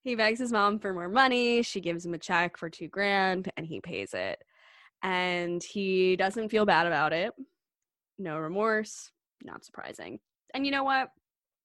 he 0.03 0.15
begs 0.15 0.41
his 0.41 0.53
mom 0.53 0.79
for 0.79 0.93
more 0.93 1.09
money. 1.09 1.63
She 1.63 1.81
gives 1.81 2.05
him 2.05 2.15
a 2.15 2.19
check 2.19 2.57
for 2.57 2.71
two 2.71 2.89
grand 2.89 3.51
and 3.57 3.67
he 3.67 3.81
pays 3.81 4.15
it. 4.15 4.43
And 5.03 5.63
he 5.63 6.17
doesn't 6.17 6.49
feel 6.49 6.65
bad 6.65 6.87
about 6.87 7.13
it. 7.13 7.33
No 8.19 8.39
remorse. 8.39 9.11
Not 9.45 9.65
surprising. 9.65 10.19
And 10.55 10.65
you 10.65 10.73
know 10.73 10.85
what? 10.85 11.11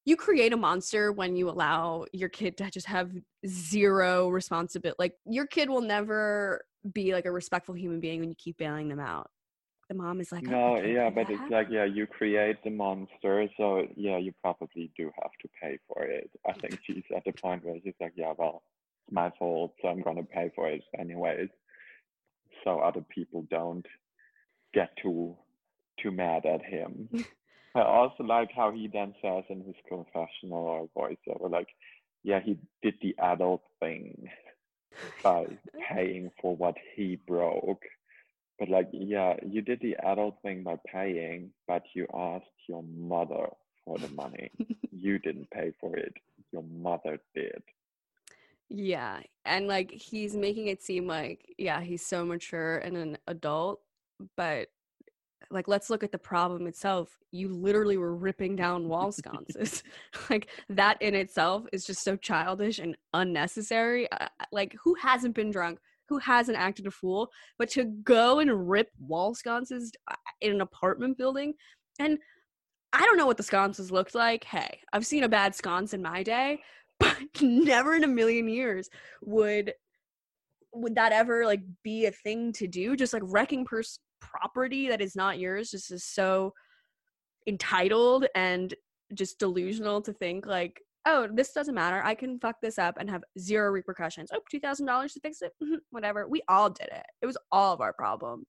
You 0.06 0.16
create 0.16 0.52
a 0.52 0.58
monster 0.58 1.12
when 1.12 1.36
you 1.36 1.50
allow 1.50 2.06
your 2.12 2.30
kid 2.30 2.58
to 2.58 2.72
just 2.72 2.88
have 2.88 3.12
zero 3.46 4.30
responsibility. 4.30 4.96
Like, 4.98 5.16
your 5.26 5.46
kid 5.46 5.70
will 5.70 5.82
never 5.82 6.66
be 6.92 7.14
like 7.14 7.26
a 7.26 7.32
respectful 7.32 7.76
human 7.76 8.00
being 8.00 8.20
when 8.20 8.30
you 8.30 8.36
keep 8.36 8.58
bailing 8.58 8.90
them 8.90 9.00
out. 9.00 9.30
The 9.90 9.96
mom 9.96 10.20
is 10.22 10.32
like, 10.32 10.48
"I- 10.48 10.52
I 10.54 10.58
No, 10.58 10.82
yeah, 10.82 11.10
but 11.10 11.28
that 11.28 11.34
it's 11.34 11.52
like, 11.52 11.68
yeah, 11.70 11.84
you 11.84 12.08
create 12.08 12.64
the 12.64 12.72
monster, 12.72 13.48
so 13.58 13.86
yeah, 13.96 14.18
you 14.18 14.34
probably 14.42 14.92
do 14.98 15.12
have 15.22 15.32
to 15.42 15.50
pay 15.62 15.78
for 15.88 16.04
it. 16.04 16.32
I 16.48 16.54
think 16.54 16.80
she's 16.86 17.04
at 17.16 17.24
the 17.26 17.34
point 17.34 17.64
where 17.64 17.78
she's 17.84 17.94
like, 18.00 18.14
yeah, 18.16 18.34
well, 18.38 18.64
it's 19.06 19.14
my 19.14 19.30
fault, 19.38 19.76
so 19.82 19.90
I'm 19.90 20.02
gonna 20.02 20.24
pay 20.24 20.50
for 20.56 20.70
it 20.70 20.82
anyways, 20.98 21.50
so 22.64 22.80
other 22.80 23.02
people 23.02 23.44
don't 23.52 23.86
get 24.74 24.90
too 24.98 25.38
too 26.02 26.12
mad 26.12 26.46
at 26.46 26.64
him. 26.64 27.10
I 27.76 27.82
also 27.82 28.24
like 28.24 28.52
how 28.56 28.72
he 28.72 28.88
then 28.92 29.14
says 29.22 29.44
in 29.50 29.64
his 29.64 29.76
confessional 29.88 30.58
or 30.60 30.90
voiceover, 30.98 31.50
like, 31.50 31.70
yeah, 32.24 32.40
he 32.44 32.58
did 32.82 32.96
the 33.02 33.16
adult 33.20 33.64
thing 33.80 34.30
by 35.24 35.46
paying 35.90 36.32
for 36.42 36.56
what 36.56 36.76
he 36.96 37.18
broke. 37.28 37.84
But 38.60 38.70
like, 38.70 38.90
yeah, 38.92 39.36
you 39.48 39.62
did 39.62 39.80
the 39.82 39.96
adult 40.04 40.36
thing 40.44 40.64
by 40.64 40.76
paying, 40.86 41.52
but 41.68 41.84
you 41.94 42.08
asked 42.14 42.46
your 42.68 42.84
mother 42.84 43.48
for 43.86 43.98
the 43.98 44.10
money. 44.10 44.52
you 44.92 45.18
didn't 45.20 45.50
pay 45.50 45.72
for 45.80 45.96
it. 45.96 46.14
Your 46.52 46.64
mother 46.64 47.20
did. 47.34 47.64
Yeah. 48.70 49.22
And 49.46 49.68
like 49.68 49.92
he's 49.92 50.36
making 50.36 50.68
it 50.68 50.82
seem 50.82 51.08
like, 51.08 51.56
yeah, 51.58 51.82
he's 51.82 52.06
so 52.06 52.24
mature 52.24 52.78
and 52.80 52.98
an 52.98 53.18
adult, 53.28 53.82
but 54.38 54.70
like 55.52 55.68
let's 55.68 55.90
look 55.90 56.04
at 56.04 56.12
the 56.12 56.18
problem 56.18 56.68
itself. 56.68 57.18
You 57.32 57.50
literally 57.50 57.98
were 57.98 58.16
ripping 58.16 58.56
down 58.56 58.88
wall 58.88 59.12
sconces. 59.12 59.84
like 60.30 60.48
that 60.70 61.02
in 61.02 61.16
itself 61.16 61.66
is 61.72 61.86
just 61.86 62.04
so 62.04 62.16
childish 62.16 62.80
and 62.80 62.96
unnecessary. 63.14 64.12
Uh, 64.12 64.28
like 64.52 64.76
who 64.84 64.96
hasn't 64.96 65.36
been 65.36 65.52
drunk? 65.52 65.80
Who 66.10 66.18
hasn't 66.18 66.58
acted 66.58 66.88
a 66.88 66.92
fool? 66.92 67.30
But 67.58 67.70
to 67.72 67.86
go 67.86 68.40
and 68.40 68.70
rip 68.70 68.90
wall 69.00 69.34
sconces 69.34 69.92
uh, 70.10 70.16
in 70.42 70.52
an 70.54 70.62
apartment 70.62 71.18
building 71.18 71.54
and 72.00 72.18
I 72.94 73.06
don't 73.06 73.18
know 73.18 73.26
what 73.26 73.38
the 73.38 73.44
sconces 73.44 73.92
looked 73.92 74.16
like. 74.16 74.44
Hey, 74.44 74.80
I've 74.92 75.06
seen 75.06 75.24
a 75.24 75.30
bad 75.30 75.56
sconce 75.56 75.94
in 75.94 76.02
my 76.02 76.24
day, 76.24 76.62
but 77.00 77.18
never 77.42 77.96
in 77.96 78.04
a 78.04 78.08
million 78.08 78.48
years 78.48 78.90
would 79.22 79.74
would 80.74 80.96
that 80.96 81.12
ever 81.12 81.46
like 81.46 81.62
be 81.84 82.06
a 82.06 82.12
thing 82.12 82.54
to 82.54 82.66
do 82.66 82.96
just 82.96 83.12
like 83.12 83.24
wrecking 83.26 83.66
pers- 83.66 84.00
property 84.22 84.88
that 84.88 85.02
is 85.02 85.16
not 85.16 85.40
yours 85.40 85.72
just 85.72 85.92
is 85.92 86.06
so 86.06 86.54
entitled 87.48 88.26
and 88.36 88.74
just 89.14 89.40
delusional 89.40 90.02
to 90.02 90.14
think 90.14 90.46
like 90.46 90.80
oh 91.08 91.28
this 91.34 91.52
doesn't 91.52 91.76
matter. 91.76 92.02
I 92.04 92.14
can 92.16 92.40
fuck 92.40 92.58
this 92.62 92.78
up 92.78 92.98
and 93.00 93.10
have 93.10 93.24
zero 93.40 93.72
repercussions. 93.72 94.30
Oh 94.34 94.40
$2000 94.54 95.14
to 95.14 95.20
fix 95.20 95.42
it? 95.42 95.52
Mhm, 95.62 95.78
whatever. 95.90 96.28
We 96.28 96.44
all 96.48 96.70
did 96.70 96.90
it. 96.90 97.06
It 97.22 97.26
was 97.26 97.38
all 97.52 97.74
of 97.74 97.82
our 97.82 97.94
problem. 97.94 98.46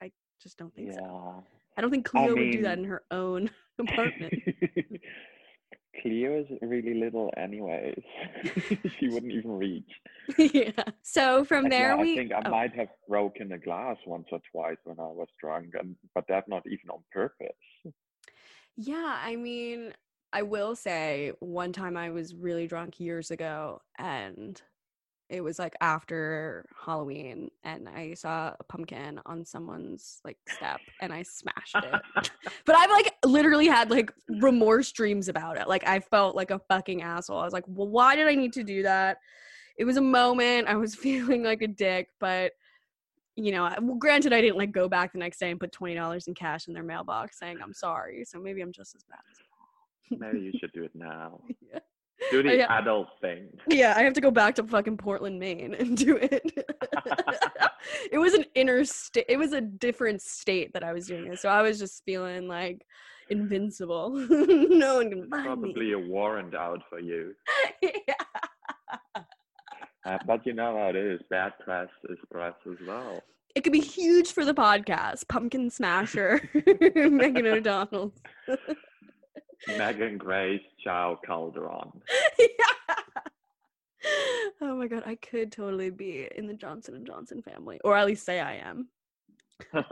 Like, 0.00 0.12
i 0.12 0.42
just 0.42 0.58
don't 0.58 0.74
think 0.74 0.92
so. 0.92 1.42
I 1.76 1.80
don't 1.80 1.90
think 1.90 2.08
I 2.08 2.10
cleo 2.10 2.36
would 2.36 2.52
do 2.52 2.62
that 2.62 2.78
in 2.78 2.84
her 2.84 3.02
own 3.10 3.50
apartment 3.80 4.34
Cleo 6.02 6.40
is 6.40 6.46
really 6.62 6.94
little 6.94 7.32
anyways. 7.36 8.02
she 8.98 9.08
wouldn't 9.08 9.32
even 9.32 9.52
reach. 9.52 9.90
yeah 10.38 10.70
so 11.02 11.44
from 11.44 11.64
Like, 11.64 11.72
there 11.72 11.88
yeah, 11.90 11.96
we 11.96 12.12
I 12.12 12.16
think 12.16 12.32
I 12.32 12.42
oh. 12.44 12.50
might 12.50 12.74
have 12.74 12.88
broken 13.08 13.52
a 13.52 13.58
glass 13.58 13.96
once 14.06 14.26
or 14.32 14.40
twice 14.50 14.78
when 14.84 14.98
I 14.98 15.08
was 15.08 15.28
drunk, 15.40 15.74
and 15.78 15.96
but 16.14 16.24
that 16.28 16.48
not 16.48 16.66
even 16.66 16.90
on 16.90 17.02
purpose. 17.12 17.94
Yeah, 18.76 19.18
I 19.22 19.36
mean, 19.36 19.92
I 20.32 20.42
will 20.42 20.76
say 20.76 21.32
one 21.40 21.72
time 21.72 21.96
I 21.96 22.10
was 22.10 22.34
really 22.34 22.66
drunk 22.66 23.00
years 23.00 23.30
ago 23.30 23.80
and 23.98 24.60
it 25.28 25.40
was 25.40 25.58
like 25.58 25.74
after 25.80 26.66
Halloween 26.84 27.50
and 27.64 27.88
I 27.88 28.14
saw 28.14 28.54
a 28.58 28.64
pumpkin 28.64 29.20
on 29.26 29.44
someone's 29.44 30.20
like 30.24 30.36
step 30.48 30.80
and 31.00 31.12
I 31.12 31.22
smashed 31.22 31.76
it. 31.76 32.00
but 32.64 32.76
I've 32.76 32.90
like 32.90 33.12
literally 33.24 33.66
had 33.66 33.90
like 33.90 34.12
remorse 34.28 34.92
dreams 34.92 35.28
about 35.28 35.58
it. 35.58 35.68
Like 35.68 35.86
I 35.86 36.00
felt 36.00 36.36
like 36.36 36.50
a 36.50 36.60
fucking 36.68 37.02
asshole. 37.02 37.38
I 37.38 37.44
was 37.44 37.52
like, 37.52 37.64
well, 37.66 37.88
why 37.88 38.14
did 38.14 38.28
I 38.28 38.34
need 38.34 38.52
to 38.54 38.62
do 38.62 38.84
that? 38.84 39.18
It 39.76 39.84
was 39.84 39.96
a 39.96 40.02
moment. 40.02 40.68
I 40.68 40.76
was 40.76 40.94
feeling 40.96 41.42
like 41.42 41.62
a 41.62 41.68
dick, 41.68 42.08
but 42.20 42.52
you 43.34 43.52
know, 43.52 43.70
well, 43.82 43.96
granted, 43.96 44.32
I 44.32 44.40
didn't 44.40 44.56
like 44.56 44.72
go 44.72 44.88
back 44.88 45.12
the 45.12 45.18
next 45.18 45.38
day 45.38 45.50
and 45.50 45.60
put 45.60 45.70
twenty 45.70 45.94
dollars 45.94 46.26
in 46.26 46.34
cash 46.34 46.68
in 46.68 46.74
their 46.74 46.82
mailbox 46.82 47.38
saying 47.38 47.58
I'm 47.62 47.74
sorry. 47.74 48.24
So 48.24 48.40
maybe 48.40 48.62
I'm 48.62 48.72
just 48.72 48.94
as 48.94 49.02
bad 49.04 49.18
as 49.30 49.36
Maybe 50.18 50.40
you 50.40 50.52
should 50.58 50.72
do 50.72 50.84
it 50.84 50.92
now. 50.94 51.40
Yeah. 51.72 51.80
Do 52.30 52.42
the 52.42 52.56
yeah. 52.56 52.78
adult. 52.78 53.08
Yeah, 53.68 53.94
I 53.96 54.02
have 54.02 54.12
to 54.14 54.20
go 54.20 54.30
back 54.30 54.54
to 54.56 54.64
fucking 54.64 54.96
Portland, 54.96 55.38
Maine 55.38 55.74
and 55.74 55.96
do 55.96 56.16
it. 56.16 56.42
it 58.12 58.18
was 58.18 58.34
an 58.34 58.44
interstate 58.54 59.26
it 59.28 59.38
was 59.38 59.52
a 59.52 59.60
different 59.60 60.22
state 60.22 60.72
that 60.72 60.84
I 60.84 60.92
was 60.92 61.06
doing 61.06 61.32
it. 61.32 61.40
So 61.40 61.48
I 61.48 61.62
was 61.62 61.78
just 61.78 62.04
feeling 62.04 62.48
like 62.48 62.86
invincible. 63.28 64.10
no 64.30 64.96
one 64.96 65.10
can 65.10 65.28
find 65.28 65.44
Probably 65.44 65.92
a 65.92 65.98
warrant 65.98 66.54
out 66.54 66.82
for 66.88 67.00
you. 67.00 67.34
yeah. 67.82 69.22
Uh, 70.04 70.18
but 70.26 70.46
you 70.46 70.52
know 70.52 70.76
how 70.78 70.88
it 70.90 70.96
is. 70.96 71.20
Bad 71.28 71.52
press 71.58 71.88
is 72.08 72.18
press 72.30 72.54
as 72.70 72.76
well. 72.86 73.20
It 73.56 73.62
could 73.64 73.72
be 73.72 73.80
huge 73.80 74.32
for 74.32 74.44
the 74.44 74.54
podcast. 74.54 75.26
Pumpkin 75.28 75.70
Smasher, 75.70 76.48
Megan 76.94 77.46
O'Donnell. 77.46 78.12
Megan 79.66 80.18
Grace, 80.18 80.60
Chow 80.84 81.18
Calderon. 81.26 81.90
yeah. 82.38 82.46
Oh 84.62 84.74
my 84.74 84.86
god, 84.86 85.02
I 85.04 85.16
could 85.16 85.52
totally 85.52 85.90
be 85.90 86.28
in 86.34 86.46
the 86.46 86.54
Johnson 86.54 86.94
and 86.94 87.06
Johnson 87.06 87.42
family, 87.42 87.78
or 87.84 87.96
at 87.96 88.06
least 88.06 88.24
say 88.24 88.40
I 88.40 88.54
am. 88.56 88.88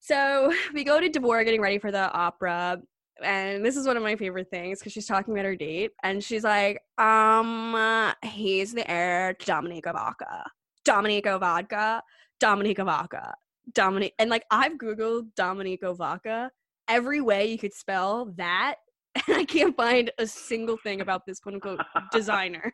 So 0.00 0.52
we 0.74 0.82
go 0.82 0.98
to 0.98 1.08
Devore 1.08 1.44
getting 1.44 1.60
ready 1.60 1.78
for 1.78 1.92
the 1.92 2.10
opera. 2.10 2.80
And 3.22 3.64
this 3.64 3.76
is 3.76 3.86
one 3.86 3.98
of 3.98 4.02
my 4.02 4.16
favorite 4.16 4.48
things 4.50 4.78
because 4.78 4.94
she's 4.94 5.06
talking 5.06 5.34
about 5.34 5.44
her 5.44 5.54
date. 5.54 5.92
And 6.02 6.24
she's 6.24 6.42
like, 6.42 6.80
um, 6.96 7.74
uh, 7.74 8.14
he's 8.24 8.72
the 8.72 8.90
heir 8.90 9.34
to 9.34 9.46
Dominica 9.46 9.92
Vodka. 9.92 10.44
Dominico 10.86 11.38
Vodka. 11.38 12.02
Dominica 12.40 12.82
Vodka. 12.82 13.34
Dominic. 13.74 14.14
And 14.18 14.30
like, 14.30 14.46
I've 14.50 14.78
Googled 14.78 15.34
Dominico 15.36 15.92
Vodka. 15.92 16.50
Every 16.88 17.20
way 17.20 17.50
you 17.50 17.58
could 17.58 17.74
spell 17.74 18.32
that. 18.36 18.76
And 19.14 19.24
I 19.36 19.44
can't 19.44 19.76
find 19.76 20.10
a 20.18 20.26
single 20.26 20.76
thing 20.76 21.00
about 21.00 21.26
this 21.26 21.40
quote 21.40 21.54
unquote 21.54 21.80
designer. 22.12 22.72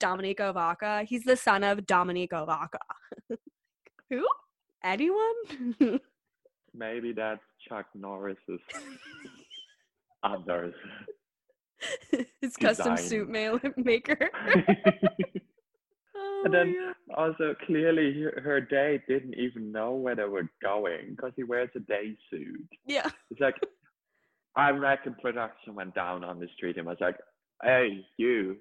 Dominico 0.00 0.52
Vodka. 0.52 1.04
He's 1.06 1.24
the 1.24 1.36
son 1.36 1.62
of 1.62 1.86
Dominico 1.86 2.44
Vodka. 2.46 2.78
Who? 4.10 4.26
anyone? 4.84 5.34
Maybe 6.74 7.12
that's 7.12 7.40
Chuck 7.68 7.86
Norris's 7.94 8.60
others. 10.22 10.74
His 12.40 12.56
custom 12.56 12.94
Design. 12.94 13.08
suit 13.08 13.28
mail 13.28 13.60
maker. 13.76 14.30
Oh 16.16 16.42
and 16.44 16.54
then 16.54 16.76
oh, 16.78 16.92
God. 17.08 17.14
also 17.16 17.54
clearly 17.66 18.22
her- 18.22 18.40
her 18.42 18.60
date 18.60 19.02
didn't 19.08 19.34
even 19.34 19.72
know 19.72 19.92
where 19.92 20.14
they 20.14 20.24
were 20.24 20.48
going 20.62 21.10
because 21.10 21.32
he 21.36 21.42
wears 21.42 21.70
a 21.74 21.80
day 21.80 22.16
suit. 22.30 22.68
yeah. 22.86 23.08
It's 23.30 23.40
like 23.40 23.56
I 24.56 24.70
reckon 24.70 25.16
production 25.20 25.74
went 25.74 25.94
down 25.94 26.24
on 26.24 26.38
the 26.38 26.48
street 26.56 26.76
and 26.76 26.86
was 26.86 26.96
like, 27.00 27.16
"Hey, 27.62 28.06
you, 28.16 28.56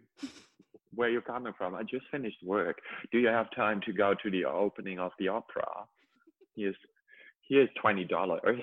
where 0.96 1.10
you 1.10 1.22
coming 1.22 1.54
from? 1.58 1.76
I 1.76 1.84
just 1.84 2.06
finished 2.12 2.38
work. 2.44 2.80
Do 3.12 3.20
you 3.20 3.28
have 3.28 3.48
time 3.56 3.82
to 3.86 3.94
go 3.94 4.14
to 4.24 4.32
the 4.32 4.46
opening 4.46 5.00
of 5.00 5.12
the 5.20 5.28
opera? 5.28 5.68
Here's 6.56 6.76
here's 7.48 7.70
twenty 7.80 8.06
dollars, 8.06 8.62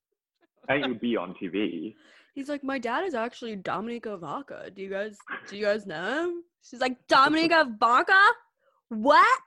and 0.68 0.84
you'll 0.84 0.98
be 0.98 1.16
on 1.16 1.34
TV." 1.40 1.94
He's 2.34 2.48
like, 2.48 2.64
my 2.64 2.78
dad 2.78 3.04
is 3.04 3.14
actually 3.14 3.56
Dominica 3.56 4.16
Vaca. 4.16 4.70
Do 4.74 4.80
you 4.80 4.88
guys 4.88 5.18
do 5.48 5.56
you 5.56 5.64
guys 5.66 5.86
know 5.86 6.24
him? 6.24 6.42
She's 6.62 6.80
like, 6.80 7.06
Dominica 7.06 7.70
Vaca? 7.78 8.22
What? 8.88 9.40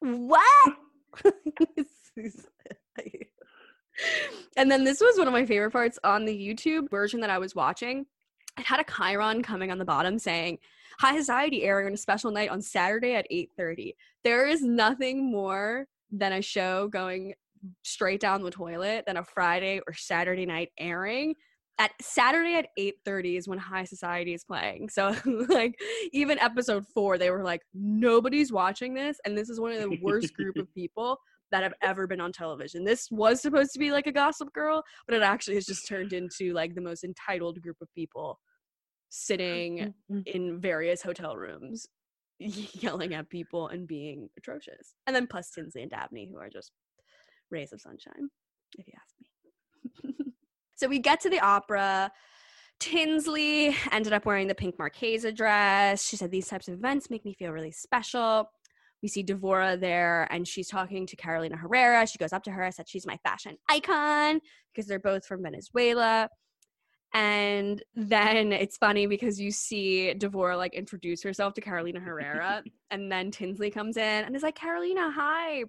What? 0.00 0.74
and 4.56 4.70
then 4.70 4.84
this 4.84 5.00
was 5.00 5.18
one 5.18 5.26
of 5.26 5.32
my 5.32 5.46
favorite 5.46 5.70
parts 5.70 5.98
on 6.04 6.24
the 6.24 6.36
YouTube 6.36 6.90
version 6.90 7.20
that 7.20 7.30
I 7.30 7.38
was 7.38 7.54
watching. 7.54 8.06
It 8.58 8.64
had 8.64 8.80
a 8.80 8.84
chyron 8.84 9.42
coming 9.42 9.70
on 9.70 9.78
the 9.78 9.84
bottom 9.84 10.18
saying, 10.18 10.58
High 10.98 11.16
Society 11.16 11.64
airing 11.64 11.88
on 11.88 11.94
a 11.94 11.96
special 11.96 12.30
night 12.30 12.50
on 12.50 12.62
Saturday 12.62 13.14
at 13.14 13.26
8:30. 13.30 13.94
There 14.22 14.46
is 14.46 14.62
nothing 14.62 15.30
more 15.30 15.86
than 16.10 16.32
a 16.32 16.42
show 16.42 16.88
going 16.88 17.34
straight 17.82 18.20
down 18.20 18.42
the 18.42 18.50
toilet 18.50 19.04
than 19.06 19.16
a 19.16 19.24
Friday 19.24 19.80
or 19.86 19.94
Saturday 19.94 20.46
night 20.46 20.70
airing 20.78 21.34
at 21.78 21.90
Saturday 22.00 22.54
at 22.54 22.68
8:30 22.78 23.36
is 23.36 23.48
when 23.48 23.58
High 23.58 23.84
Society 23.84 24.34
is 24.34 24.44
playing. 24.44 24.88
So 24.88 25.14
like 25.48 25.80
even 26.12 26.38
episode 26.38 26.86
4 26.86 27.18
they 27.18 27.30
were 27.30 27.42
like 27.42 27.62
nobody's 27.74 28.52
watching 28.52 28.94
this 28.94 29.18
and 29.24 29.36
this 29.36 29.48
is 29.48 29.60
one 29.60 29.72
of 29.72 29.80
the 29.80 29.98
worst 30.02 30.34
group 30.34 30.56
of 30.56 30.72
people 30.74 31.18
that 31.54 31.62
have 31.62 31.74
ever 31.82 32.08
been 32.08 32.20
on 32.20 32.32
television. 32.32 32.82
This 32.82 33.08
was 33.12 33.40
supposed 33.40 33.72
to 33.74 33.78
be 33.78 33.92
like 33.92 34.08
a 34.08 34.12
gossip 34.12 34.52
girl, 34.52 34.82
but 35.06 35.16
it 35.16 35.22
actually 35.22 35.54
has 35.54 35.64
just 35.64 35.86
turned 35.86 36.12
into 36.12 36.52
like 36.52 36.74
the 36.74 36.80
most 36.80 37.04
entitled 37.04 37.62
group 37.62 37.76
of 37.80 37.86
people 37.94 38.40
sitting 39.08 39.94
mm-hmm. 40.10 40.18
in 40.26 40.60
various 40.60 41.00
hotel 41.00 41.36
rooms 41.36 41.86
yelling 42.40 43.14
at 43.14 43.30
people 43.30 43.68
and 43.68 43.86
being 43.86 44.28
atrocious. 44.36 44.96
And 45.06 45.14
then 45.14 45.28
plus 45.28 45.50
Tinsley 45.50 45.82
and 45.82 45.92
Dabney 45.92 46.28
who 46.28 46.40
are 46.40 46.50
just 46.50 46.72
rays 47.52 47.72
of 47.72 47.80
sunshine 47.80 48.28
if 48.76 48.88
you 48.88 48.94
ask 48.96 49.14
me. 49.20 50.14
So 50.76 50.88
we 50.88 50.98
get 50.98 51.20
to 51.20 51.30
the 51.30 51.38
opera. 51.38 52.10
Tinsley 52.80 53.76
ended 53.92 54.12
up 54.12 54.26
wearing 54.26 54.48
the 54.48 54.56
pink 54.56 54.76
Marchesa 54.76 55.30
dress. 55.30 56.04
She 56.04 56.16
said, 56.16 56.32
These 56.32 56.48
types 56.48 56.66
of 56.66 56.74
events 56.74 57.10
make 57.10 57.24
me 57.24 57.32
feel 57.32 57.52
really 57.52 57.70
special. 57.70 58.50
We 59.04 59.08
see 59.08 59.22
Devora 59.22 59.78
there 59.78 60.26
and 60.30 60.48
she's 60.48 60.66
talking 60.66 61.06
to 61.06 61.14
Carolina 61.14 61.58
Herrera. 61.58 62.06
She 62.06 62.16
goes 62.16 62.32
up 62.32 62.42
to 62.44 62.50
her, 62.50 62.64
I 62.64 62.70
said 62.70 62.88
she's 62.88 63.06
my 63.06 63.18
fashion 63.18 63.58
icon 63.68 64.40
because 64.72 64.88
they're 64.88 64.98
both 64.98 65.26
from 65.26 65.42
Venezuela. 65.42 66.30
And 67.12 67.82
then 67.94 68.50
it's 68.50 68.78
funny 68.78 69.06
because 69.06 69.38
you 69.38 69.50
see 69.50 70.14
Devora 70.16 70.56
like 70.56 70.72
introduce 70.72 71.22
herself 71.22 71.52
to 71.52 71.60
Carolina 71.60 72.00
Herrera, 72.00 72.62
and 72.90 73.12
then 73.12 73.30
Tinsley 73.30 73.70
comes 73.70 73.98
in 73.98 74.24
and 74.24 74.34
is 74.34 74.42
like, 74.42 74.54
Carolina, 74.54 75.10
hi. 75.10 75.64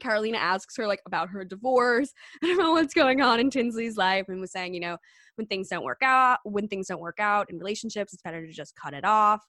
Carolina 0.00 0.38
asks 0.38 0.76
her 0.76 0.86
like 0.86 1.00
about 1.06 1.28
her 1.28 1.44
divorce. 1.44 2.12
I 2.44 2.54
don't 2.54 2.70
what's 2.70 2.94
going 2.94 3.20
on 3.20 3.40
in 3.40 3.50
Tinsley's 3.50 3.96
life 3.96 4.26
and 4.28 4.40
was 4.40 4.52
saying, 4.52 4.74
you 4.74 4.80
know, 4.80 4.96
when 5.34 5.48
things 5.48 5.66
don't 5.66 5.82
work 5.82 6.02
out, 6.04 6.38
when 6.44 6.68
things 6.68 6.86
don't 6.86 7.00
work 7.00 7.18
out 7.18 7.50
in 7.50 7.58
relationships, 7.58 8.12
it's 8.12 8.22
better 8.22 8.46
to 8.46 8.52
just 8.52 8.76
cut 8.76 8.94
it 8.94 9.04
off. 9.04 9.40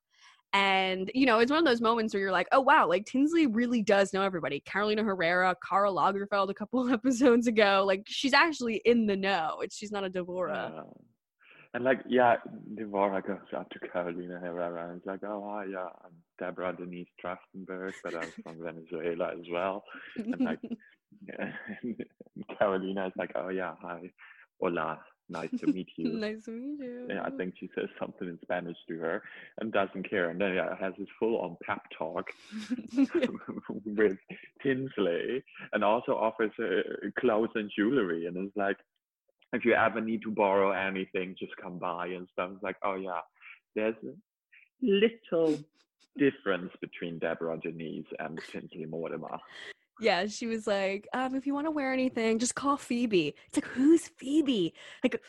And, 0.53 1.09
you 1.15 1.25
know, 1.25 1.39
it's 1.39 1.49
one 1.49 1.59
of 1.59 1.65
those 1.65 1.79
moments 1.79 2.13
where 2.13 2.21
you're 2.21 2.31
like, 2.31 2.47
oh, 2.51 2.59
wow, 2.59 2.87
like 2.87 3.05
Tinsley 3.05 3.47
really 3.47 3.81
does 3.81 4.11
know 4.11 4.21
everybody. 4.21 4.59
Carolina 4.61 5.03
Herrera, 5.03 5.55
Karl 5.63 5.95
Lagerfeld 5.95 6.49
a 6.49 6.53
couple 6.53 6.89
episodes 6.93 7.47
ago. 7.47 7.83
Like, 7.87 8.03
she's 8.07 8.33
actually 8.33 8.81
in 8.83 9.05
the 9.05 9.15
know. 9.15 9.59
It's, 9.61 9.77
she's 9.77 9.91
not 9.91 10.03
a 10.03 10.09
Devora. 10.09 10.71
Yeah. 10.73 10.81
And 11.73 11.85
like, 11.85 12.01
yeah, 12.07 12.35
Devora 12.73 13.25
goes 13.25 13.37
up 13.55 13.69
to 13.69 13.79
Carolina 13.79 14.39
Herrera 14.41 14.89
and 14.89 14.99
is 14.99 15.05
like, 15.05 15.23
oh, 15.23 15.49
hi, 15.49 15.65
yeah, 15.71 15.87
I'm 16.03 16.11
Deborah 16.37 16.75
Denise 16.77 17.07
Trachtenberg, 17.23 17.93
but 18.03 18.15
I'm 18.15 18.29
from 18.43 18.57
Venezuela 18.61 19.31
as 19.31 19.45
well. 19.49 19.83
And 20.17 20.41
like, 20.41 20.59
Carolina 22.59 23.07
is 23.07 23.13
like, 23.17 23.31
oh, 23.35 23.49
yeah, 23.49 23.75
hi, 23.81 24.01
hola, 24.59 24.99
nice 25.31 25.49
to 25.59 25.67
meet 25.67 25.89
you. 25.97 26.13
nice 26.13 26.45
to 26.45 26.51
meet 26.51 26.79
you. 26.79 27.07
Yeah, 27.09 27.23
I 27.23 27.29
think 27.31 27.55
she 27.59 27.69
says 27.75 27.87
something 27.99 28.27
in 28.27 28.37
Spanish 28.41 28.77
to 28.87 28.97
her 28.99 29.23
and 29.59 29.71
doesn't 29.71 30.09
care. 30.09 30.29
And 30.29 30.39
then 30.39 30.55
yeah, 30.55 30.75
has 30.79 30.93
this 30.97 31.07
full 31.19 31.39
on 31.39 31.57
pep 31.65 31.81
talk 31.97 32.29
with 33.85 34.17
Tinsley 34.61 35.43
and 35.73 35.83
also 35.83 36.15
offers 36.15 36.51
her 36.57 36.83
clothes 37.19 37.49
and 37.55 37.71
jewelry. 37.75 38.27
And 38.27 38.37
it's 38.37 38.55
like, 38.55 38.77
if 39.53 39.65
you 39.65 39.73
ever 39.73 39.99
need 40.01 40.21
to 40.23 40.31
borrow 40.31 40.71
anything, 40.71 41.35
just 41.37 41.55
come 41.57 41.77
by 41.77 42.07
and 42.07 42.27
stuff. 42.31 42.51
It's 42.53 42.63
like, 42.63 42.77
oh 42.83 42.95
yeah, 42.95 43.21
there's 43.75 43.95
a 44.03 44.13
little 44.81 45.59
difference 46.17 46.71
between 46.81 47.19
Deborah 47.19 47.57
Denise 47.57 48.05
and 48.19 48.39
Tinsley 48.51 48.85
Mortimer. 48.85 49.39
Yeah, 50.01 50.25
she 50.25 50.47
was 50.47 50.65
like, 50.65 51.07
um, 51.13 51.35
if 51.35 51.45
you 51.45 51.53
want 51.53 51.67
to 51.67 51.71
wear 51.71 51.93
anything, 51.93 52.39
just 52.39 52.55
call 52.55 52.75
Phoebe. 52.75 53.35
It's 53.47 53.57
like, 53.57 53.67
who's 53.67 54.07
Phoebe? 54.17 54.73
Like, 55.03 55.21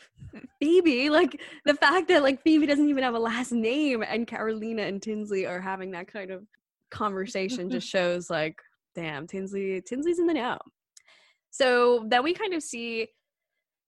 Phoebe, 0.59 1.11
like 1.11 1.39
the 1.63 1.75
fact 1.75 2.07
that 2.07 2.23
like 2.23 2.41
Phoebe 2.41 2.65
doesn't 2.65 2.89
even 2.89 3.03
have 3.03 3.13
a 3.13 3.19
last 3.19 3.51
name 3.51 4.03
and 4.03 4.25
Carolina 4.25 4.81
and 4.81 4.99
Tinsley 4.99 5.45
are 5.45 5.61
having 5.61 5.91
that 5.91 6.11
kind 6.11 6.31
of 6.31 6.43
conversation 6.89 7.69
just 7.69 7.87
shows 7.87 8.31
like, 8.31 8.59
damn, 8.95 9.27
Tinsley, 9.27 9.79
Tinsley's 9.81 10.17
in 10.17 10.25
the 10.25 10.33
know. 10.33 10.57
So 11.51 12.05
then 12.07 12.23
we 12.23 12.33
kind 12.33 12.55
of 12.55 12.63
see 12.63 13.09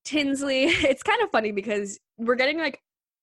Tinsley. 0.03 0.65
It's 0.67 1.01
kind 1.01 1.21
of 1.23 1.31
funny 1.31 1.51
because 1.51 1.99
we're 2.17 2.35
getting 2.35 2.59
like 2.59 2.79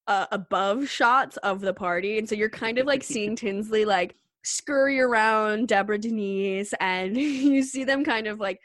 uh, 0.08 0.26
above 0.32 0.88
shots 0.88 1.36
of 1.38 1.60
the 1.60 1.72
party. 1.72 2.18
And 2.18 2.28
so 2.28 2.34
you're 2.34 2.50
kind 2.50 2.78
of 2.78 2.86
like 2.86 3.04
seeing 3.04 3.36
Tinsley 3.44 3.84
like 3.84 4.16
scurry 4.45 5.01
around 5.01 5.68
Deborah 5.68 5.99
Denise 5.99 6.74
and 6.80 7.16
you 7.16 7.62
see 7.62 7.84
them 7.84 8.05
kind 8.05 8.26
of 8.26 8.40
like 8.40 8.59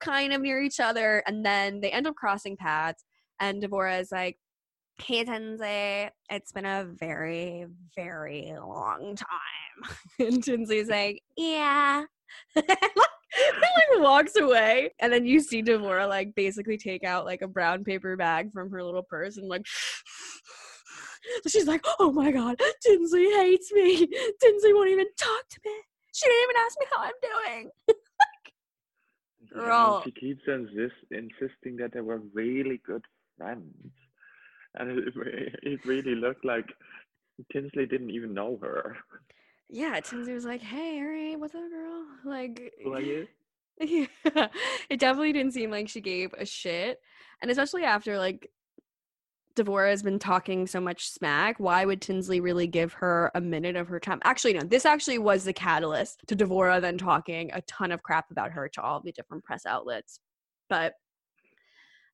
kind 0.00 0.32
of 0.32 0.40
near 0.40 0.60
each 0.60 0.80
other 0.80 1.22
and 1.26 1.44
then 1.44 1.80
they 1.80 1.90
end 1.90 2.06
up 2.06 2.14
crossing 2.14 2.56
paths 2.56 3.04
and 3.40 3.60
Deborah 3.60 3.98
is 3.98 4.12
like 4.12 4.38
Hey 5.00 5.24
Tinsley, 5.24 6.10
it's 6.30 6.52
been 6.52 6.66
a 6.66 6.84
very, 6.84 7.64
very 7.96 8.52
long 8.54 9.16
time. 9.16 9.96
and 10.20 10.44
Tinsley's 10.44 10.88
like, 10.88 11.22
Yeah. 11.36 12.04
like, 12.56 12.68
like 12.68 14.00
walks 14.00 14.36
away 14.36 14.90
and 15.00 15.12
then 15.12 15.24
you 15.26 15.40
see 15.40 15.62
Devora 15.62 16.08
like 16.08 16.34
basically 16.34 16.76
take 16.76 17.04
out 17.04 17.24
like 17.24 17.42
a 17.42 17.48
brown 17.48 17.84
paper 17.84 18.16
bag 18.16 18.52
from 18.52 18.70
her 18.70 18.82
little 18.82 19.02
purse 19.02 19.36
and 19.38 19.48
like 19.48 19.66
so 21.42 21.48
she's 21.48 21.66
like, 21.66 21.84
oh 21.98 22.12
my 22.12 22.30
god, 22.30 22.60
Tinsley 22.82 23.30
hates 23.32 23.72
me. 23.72 24.06
Tinsley 24.40 24.74
won't 24.74 24.90
even 24.90 25.06
talk 25.18 25.48
to 25.50 25.60
me. 25.64 25.72
She 26.12 26.28
didn't 26.28 26.44
even 26.44 26.56
ask 26.64 26.78
me 26.78 26.86
how 26.92 27.02
I'm 27.02 27.12
doing. 27.22 27.70
Yeah, 29.54 29.60
Girl. 29.60 30.02
she 30.02 30.12
keeps 30.12 30.42
insist, 30.46 30.94
insisting 31.10 31.76
that 31.76 31.92
they 31.92 32.00
were 32.00 32.22
really 32.32 32.80
good 32.86 33.04
friends. 33.36 33.92
And 34.74 34.98
it, 34.98 35.14
it 35.62 35.84
really 35.84 36.14
looked 36.14 36.44
like 36.44 36.64
Tinsley 37.52 37.86
didn't 37.86 38.10
even 38.10 38.32
know 38.32 38.58
her. 38.62 38.96
Yeah, 39.68 40.00
Tinsley 40.00 40.32
was 40.32 40.44
like, 40.44 40.62
hey, 40.62 40.98
all 40.98 41.06
right, 41.06 41.38
what's 41.38 41.54
up, 41.54 41.68
girl? 41.70 42.06
Like, 42.24 42.72
Who 42.82 42.94
are 42.94 43.00
you? 43.00 43.26
yeah, 43.80 44.48
it 44.88 45.00
definitely 45.00 45.32
didn't 45.32 45.54
seem 45.54 45.70
like 45.70 45.88
she 45.88 46.00
gave 46.00 46.32
a 46.34 46.46
shit. 46.46 47.00
And 47.40 47.50
especially 47.50 47.84
after 47.84 48.18
like 48.18 48.50
Devora 49.54 49.90
has 49.90 50.02
been 50.02 50.18
talking 50.18 50.66
so 50.66 50.80
much 50.80 51.08
smack, 51.08 51.58
why 51.58 51.84
would 51.84 52.00
Tinsley 52.00 52.40
really 52.40 52.66
give 52.66 52.92
her 52.94 53.30
a 53.34 53.40
minute 53.40 53.76
of 53.76 53.88
her 53.88 54.00
time? 54.00 54.20
Actually, 54.24 54.54
no, 54.54 54.60
this 54.60 54.86
actually 54.86 55.18
was 55.18 55.44
the 55.44 55.52
catalyst 55.52 56.20
to 56.26 56.36
Devora 56.36 56.80
then 56.80 56.98
talking 56.98 57.50
a 57.52 57.62
ton 57.62 57.92
of 57.92 58.02
crap 58.02 58.30
about 58.30 58.52
her 58.52 58.68
to 58.68 58.82
all 58.82 59.00
the 59.00 59.12
different 59.12 59.44
press 59.44 59.66
outlets. 59.66 60.20
But 60.68 60.94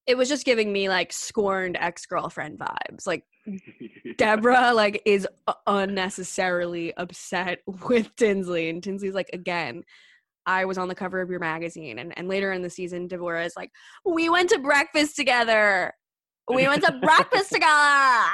it 0.09 0.17
was 0.17 0.29
just 0.29 0.47
giving 0.47 0.73
me 0.73 0.89
like 0.89 1.13
scorned 1.13 1.77
ex-girlfriend 1.79 2.59
vibes. 2.59 3.07
Like 3.07 3.25
Deborah 4.17 4.73
like 4.75 5.03
is 5.05 5.29
unnecessarily 5.67 6.97
upset 6.97 7.61
with 7.67 8.17
Tinsley, 8.17 8.71
and 8.71 8.83
Tinsley's 8.83 9.15
like, 9.15 9.31
again, 9.33 9.85
I 10.47 10.65
was 10.65 10.79
on 10.79 10.89
the 10.89 10.95
cover 10.95 11.21
of 11.21 11.29
your 11.29 11.41
magazine, 11.41 11.99
and 11.99 12.17
and 12.17 12.27
later 12.27 12.53
in 12.53 12.63
the 12.63 12.71
season, 12.71 13.07
Deborah 13.07 13.45
is 13.45 13.53
like, 13.55 13.71
we 14.05 14.31
went 14.31 14.49
to 14.51 14.59
breakfast 14.59 15.15
together. 15.15 15.93
We 16.55 16.67
went 16.67 16.83
to 16.85 16.93
breakfast 17.03 17.53
together. 17.53 18.25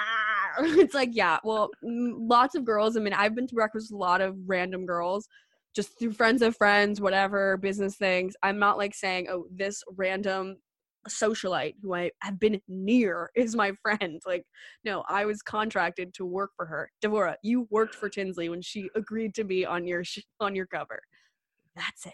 It's 0.80 0.94
like, 0.94 1.10
yeah, 1.12 1.38
well, 1.42 1.70
lots 1.82 2.54
of 2.54 2.64
girls. 2.64 2.96
I 2.96 3.00
mean, 3.00 3.12
I've 3.12 3.34
been 3.34 3.48
to 3.48 3.54
breakfast 3.56 3.90
with 3.90 3.96
a 3.96 4.00
lot 4.00 4.20
of 4.20 4.36
random 4.46 4.86
girls. 4.86 5.28
just 5.74 5.98
through 5.98 6.12
friends 6.12 6.42
of 6.42 6.56
friends, 6.56 7.00
whatever, 7.00 7.56
business 7.56 7.96
things. 7.96 8.34
I'm 8.42 8.58
not 8.60 8.78
like 8.78 8.94
saying, 8.94 9.26
oh, 9.30 9.46
this 9.50 9.82
random 9.96 10.56
socialite 11.08 11.74
who 11.82 11.94
I 11.94 12.12
have 12.20 12.38
been 12.38 12.60
near 12.68 13.30
is 13.36 13.56
my 13.56 13.72
friend. 13.82 14.22
Like, 14.26 14.44
no, 14.84 15.04
I 15.08 15.24
was 15.24 15.42
contracted 15.42 16.14
to 16.14 16.24
work 16.24 16.50
for 16.56 16.66
her. 16.66 16.90
Devora, 17.02 17.34
you 17.42 17.66
worked 17.70 17.94
for 17.96 18.08
Tinsley 18.08 18.48
when 18.48 18.62
she 18.62 18.88
agreed 18.94 19.34
to 19.34 19.44
be 19.44 19.66
on 19.66 19.86
your 19.86 20.04
sh- 20.04 20.20
on 20.40 20.54
your 20.54 20.66
cover. 20.66 21.02
That's 21.74 22.06
it. 22.06 22.12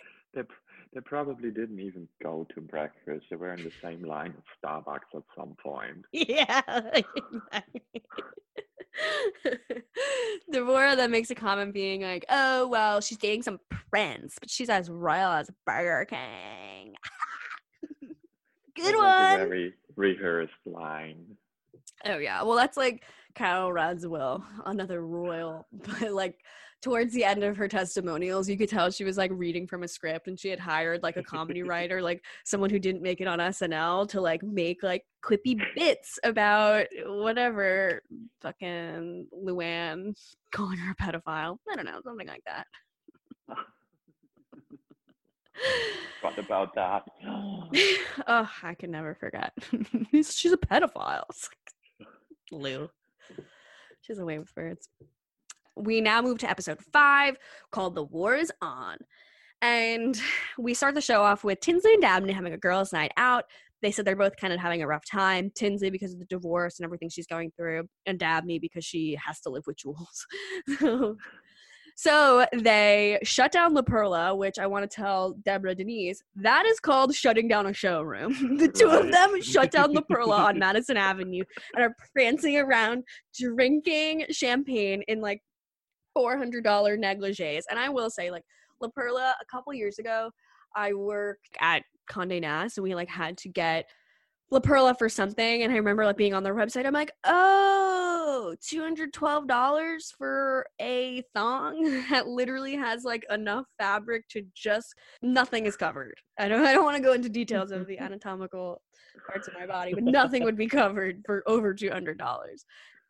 They 0.93 1.01
probably 1.01 1.51
didn't 1.51 1.79
even 1.79 2.09
go 2.23 2.47
to 2.55 2.61
breakfast. 2.61 3.27
They 3.31 3.37
were 3.37 3.55
in 3.55 3.63
the 3.63 3.71
same 3.83 4.03
line 4.03 4.35
at 4.37 4.45
Starbucks 4.71 5.15
at 5.15 5.23
some 5.37 5.55
point. 5.63 6.05
Yeah. 6.13 6.63
Devora 10.53 10.97
then 10.97 11.13
makes 11.13 11.31
a 11.31 11.35
comment 11.35 11.73
being 11.73 12.03
like, 12.03 12.25
oh, 12.29 12.67
well, 12.67 13.01
she's 13.01 13.19
dating 13.19 13.43
some 13.43 13.61
prince, 13.91 14.37
but 14.41 14.51
she's 14.51 14.69
as 14.69 14.91
royal 14.91 15.33
as 15.33 15.49
Burger 15.65 16.07
King. 16.07 16.95
Good 18.77 18.97
one. 18.97 19.39
Very 19.39 19.75
rehearsed 19.97 20.53
line. 20.67 21.25
Oh 22.05 22.19
yeah. 22.19 22.43
Well, 22.43 22.57
that's 22.57 22.77
like 22.77 23.05
Carole 23.35 23.73
Radziwill, 23.73 24.43
another 24.67 25.01
royal. 25.07 25.67
But 25.73 26.13
like 26.13 26.39
towards 26.83 27.13
the 27.13 27.25
end 27.25 27.45
of 27.45 27.57
her 27.57 27.69
testimonials, 27.69 28.49
you 28.49 28.57
could 28.57 28.69
tell 28.69 28.91
she 28.91 29.05
was 29.05 29.17
like 29.17 29.31
reading 29.35 29.67
from 29.67 29.83
a 29.83 29.89
script 29.89 30.29
and 30.29 30.39
she 30.39 30.49
had 30.49 30.59
hired 30.59 31.03
like 31.03 31.17
a 31.17 31.23
comedy 31.23 31.63
writer, 31.65 32.01
like 32.03 32.25
someone 32.45 32.71
who 32.71 32.79
didn't 32.79 33.03
make 33.03 33.21
it 33.21 33.29
on 33.29 33.39
SNL 33.39 34.09
to 34.11 34.21
like 34.21 34.43
make 34.43 34.83
like 34.83 35.05
quippy 35.25 35.61
bits 35.77 36.19
about 36.25 36.87
whatever 37.07 38.03
fucking 38.41 39.27
Luann 39.35 40.15
calling 40.53 40.79
her 40.79 40.93
a 40.93 41.03
pedophile. 41.03 41.59
I 41.71 41.77
don't 41.77 41.87
know, 41.87 42.01
something 42.05 42.29
like 42.29 42.43
that. 42.47 42.67
What 46.23 46.39
about 46.39 46.75
that? 46.75 47.03
oh, 48.27 48.51
I 48.63 48.75
can 48.75 48.91
never 48.91 49.15
forget. 49.15 49.53
She's 50.13 50.53
a 50.53 50.57
pedophile. 50.57 51.25
Lou. 52.51 52.89
She's 54.01 54.19
a 54.19 54.25
way 54.25 54.39
with 54.39 54.51
words. 54.57 54.89
We 55.77 56.01
now 56.01 56.23
move 56.23 56.39
to 56.39 56.51
episode 56.51 56.79
five 56.93 57.37
called 57.71 57.95
The 57.95 58.05
War 58.05 58.35
is 58.35 58.53
On. 58.61 58.97
And 59.63 60.21
we 60.59 60.75
start 60.75 60.95
the 60.95 61.01
show 61.01 61.23
off 61.23 61.45
with 61.45 61.61
Tinsley 61.61 61.95
and 61.95 62.03
Dabney 62.03 62.33
having 62.33 62.53
a 62.53 62.59
girls' 62.59 62.93
night 62.93 63.13
out. 63.17 63.45
They 63.83 63.91
said 63.91 64.05
they're 64.05 64.17
both 64.17 64.37
kind 64.37 64.53
of 64.53 64.61
having 64.61 64.83
a 64.83 64.87
rough 64.87 65.05
time. 65.11 65.51
Tinsley 65.55 65.91
because 65.91 66.13
of 66.13 66.19
the 66.19 66.27
divorce 66.27 66.79
and 66.79 66.85
everything 66.85 67.09
she's 67.09 67.27
going 67.27 67.51
through, 67.57 67.89
and 68.05 68.19
Dabney 68.19 68.59
because 68.59 68.85
she 68.85 69.17
has 69.25 69.41
to 69.41 69.49
live 69.49 69.63
with 69.67 69.79
Jules. 69.79 70.27
so 71.97 72.45
they 72.53 73.19
shut 73.23 73.53
down 73.53 73.73
La 73.73 73.81
Perla, 73.81 74.35
which 74.35 74.59
I 74.59 74.67
want 74.67 74.89
to 74.89 74.95
tell 74.95 75.33
Deborah 75.45 75.75
Denise 75.75 76.23
that 76.37 76.67
is 76.67 76.79
called 76.79 77.15
shutting 77.15 77.49
down 77.49 77.67
a 77.67 77.73
showroom. 77.73 78.33
the 78.59 78.69
two 78.69 78.91
of 78.91 79.11
them 79.11 79.41
shut 79.41 79.71
down 79.71 79.95
La 79.95 80.03
Perla 80.03 80.37
on 80.37 80.59
Madison 80.59 80.99
Avenue 80.99 81.45
and 81.75 81.83
are 81.83 81.97
prancing 82.13 82.59
around 82.59 83.05
drinking 83.35 84.27
champagne 84.31 85.03
in 85.09 85.23
like 85.23 85.41
$400 86.17 86.63
negligees. 86.99 87.63
And 87.71 87.79
I 87.79 87.89
will 87.89 88.11
say, 88.11 88.31
like, 88.31 88.45
La 88.81 88.89
Perla, 88.89 89.35
a 89.41 89.45
couple 89.47 89.73
years 89.75 89.99
ago, 89.99 90.31
I 90.75 90.93
worked 90.93 91.57
at 91.61 91.83
Conde 92.09 92.41
Nast 92.41 92.79
and 92.79 92.85
we 92.85 92.95
like 92.95 93.09
had 93.09 93.37
to 93.39 93.49
get 93.49 93.87
La 94.51 94.61
Perla 94.61 94.95
for 94.95 95.09
something. 95.09 95.63
And 95.63 95.73
I 95.73 95.77
remember 95.77 96.05
like 96.05 96.17
being 96.17 96.35
on 96.35 96.43
their 96.43 96.55
website. 96.55 96.87
I'm 96.87 96.93
like, 96.93 97.13
oh, 97.25 98.55
$212 98.73 100.01
for 100.17 100.67
a 100.81 101.23
thong 101.35 101.83
that 102.11 102.27
literally 102.27 102.75
has 102.75 103.05
like 103.05 103.25
enough 103.31 103.67
fabric 103.79 104.27
to 104.29 104.43
just 104.55 104.95
nothing 105.23 105.67
is 105.67 105.77
covered. 105.77 106.15
I 106.39 106.49
don't 106.49 106.65
I 106.65 106.73
don't 106.73 106.85
want 106.85 106.97
to 106.97 107.03
go 107.03 107.13
into 107.13 107.29
details 107.29 107.71
of 107.71 107.87
the 107.87 107.99
anatomical 108.01 108.83
parts 109.27 109.49
of 109.49 109.55
my 109.55 109.67
body, 109.67 109.95
but 109.95 110.05
nothing 110.05 110.45
would 110.45 110.57
be 110.57 110.67
covered 110.67 111.23
for 111.27 111.43
over 111.47 111.75
$200. 111.75 112.17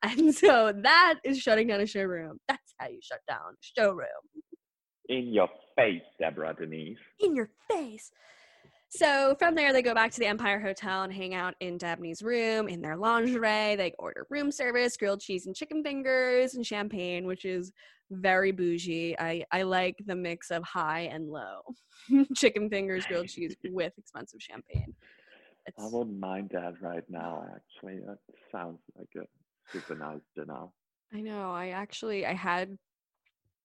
And 0.02 0.34
so 0.34 0.72
that 0.82 1.18
is 1.24 1.38
shutting 1.38 1.68
down 1.68 1.80
a 1.80 1.86
showroom. 1.86 2.38
That's 2.48 2.74
how 2.78 2.88
you 2.88 3.00
shut 3.02 3.20
down 3.28 3.38
a 3.38 3.80
showroom. 3.80 4.06
In 5.08 5.32
your 5.32 5.48
face, 5.76 6.02
Deborah 6.18 6.54
Denise. 6.58 6.98
In 7.20 7.34
your 7.34 7.50
face. 7.68 8.10
So 8.92 9.36
from 9.38 9.54
there, 9.54 9.72
they 9.72 9.82
go 9.82 9.94
back 9.94 10.10
to 10.12 10.18
the 10.18 10.26
Empire 10.26 10.58
Hotel 10.58 11.02
and 11.02 11.12
hang 11.12 11.32
out 11.32 11.54
in 11.60 11.78
Dabney's 11.78 12.22
room 12.22 12.68
in 12.68 12.80
their 12.80 12.96
lingerie. 12.96 13.76
They 13.76 13.94
order 14.00 14.26
room 14.30 14.50
service, 14.50 14.96
grilled 14.96 15.20
cheese 15.20 15.46
and 15.46 15.54
chicken 15.54 15.84
fingers, 15.84 16.54
and 16.54 16.66
champagne, 16.66 17.24
which 17.24 17.44
is 17.44 17.72
very 18.10 18.50
bougie. 18.50 19.16
I, 19.16 19.44
I 19.52 19.62
like 19.62 19.96
the 20.06 20.16
mix 20.16 20.50
of 20.50 20.64
high 20.64 21.02
and 21.12 21.28
low. 21.28 21.60
chicken 22.34 22.68
fingers, 22.68 23.06
grilled 23.06 23.28
cheese 23.28 23.54
with 23.66 23.92
expensive 23.96 24.42
champagne. 24.42 24.94
I 25.78 25.86
wouldn't 25.86 26.18
mind 26.18 26.50
that 26.52 26.74
right 26.82 27.04
now, 27.08 27.46
actually. 27.54 28.00
That 28.00 28.18
sounds 28.50 28.80
like 28.98 29.08
a 29.16 29.26
nice 29.94 30.20
dinner. 30.34 30.66
I 31.12 31.20
know. 31.20 31.50
I 31.50 31.68
actually 31.68 32.26
I 32.26 32.34
had 32.34 32.78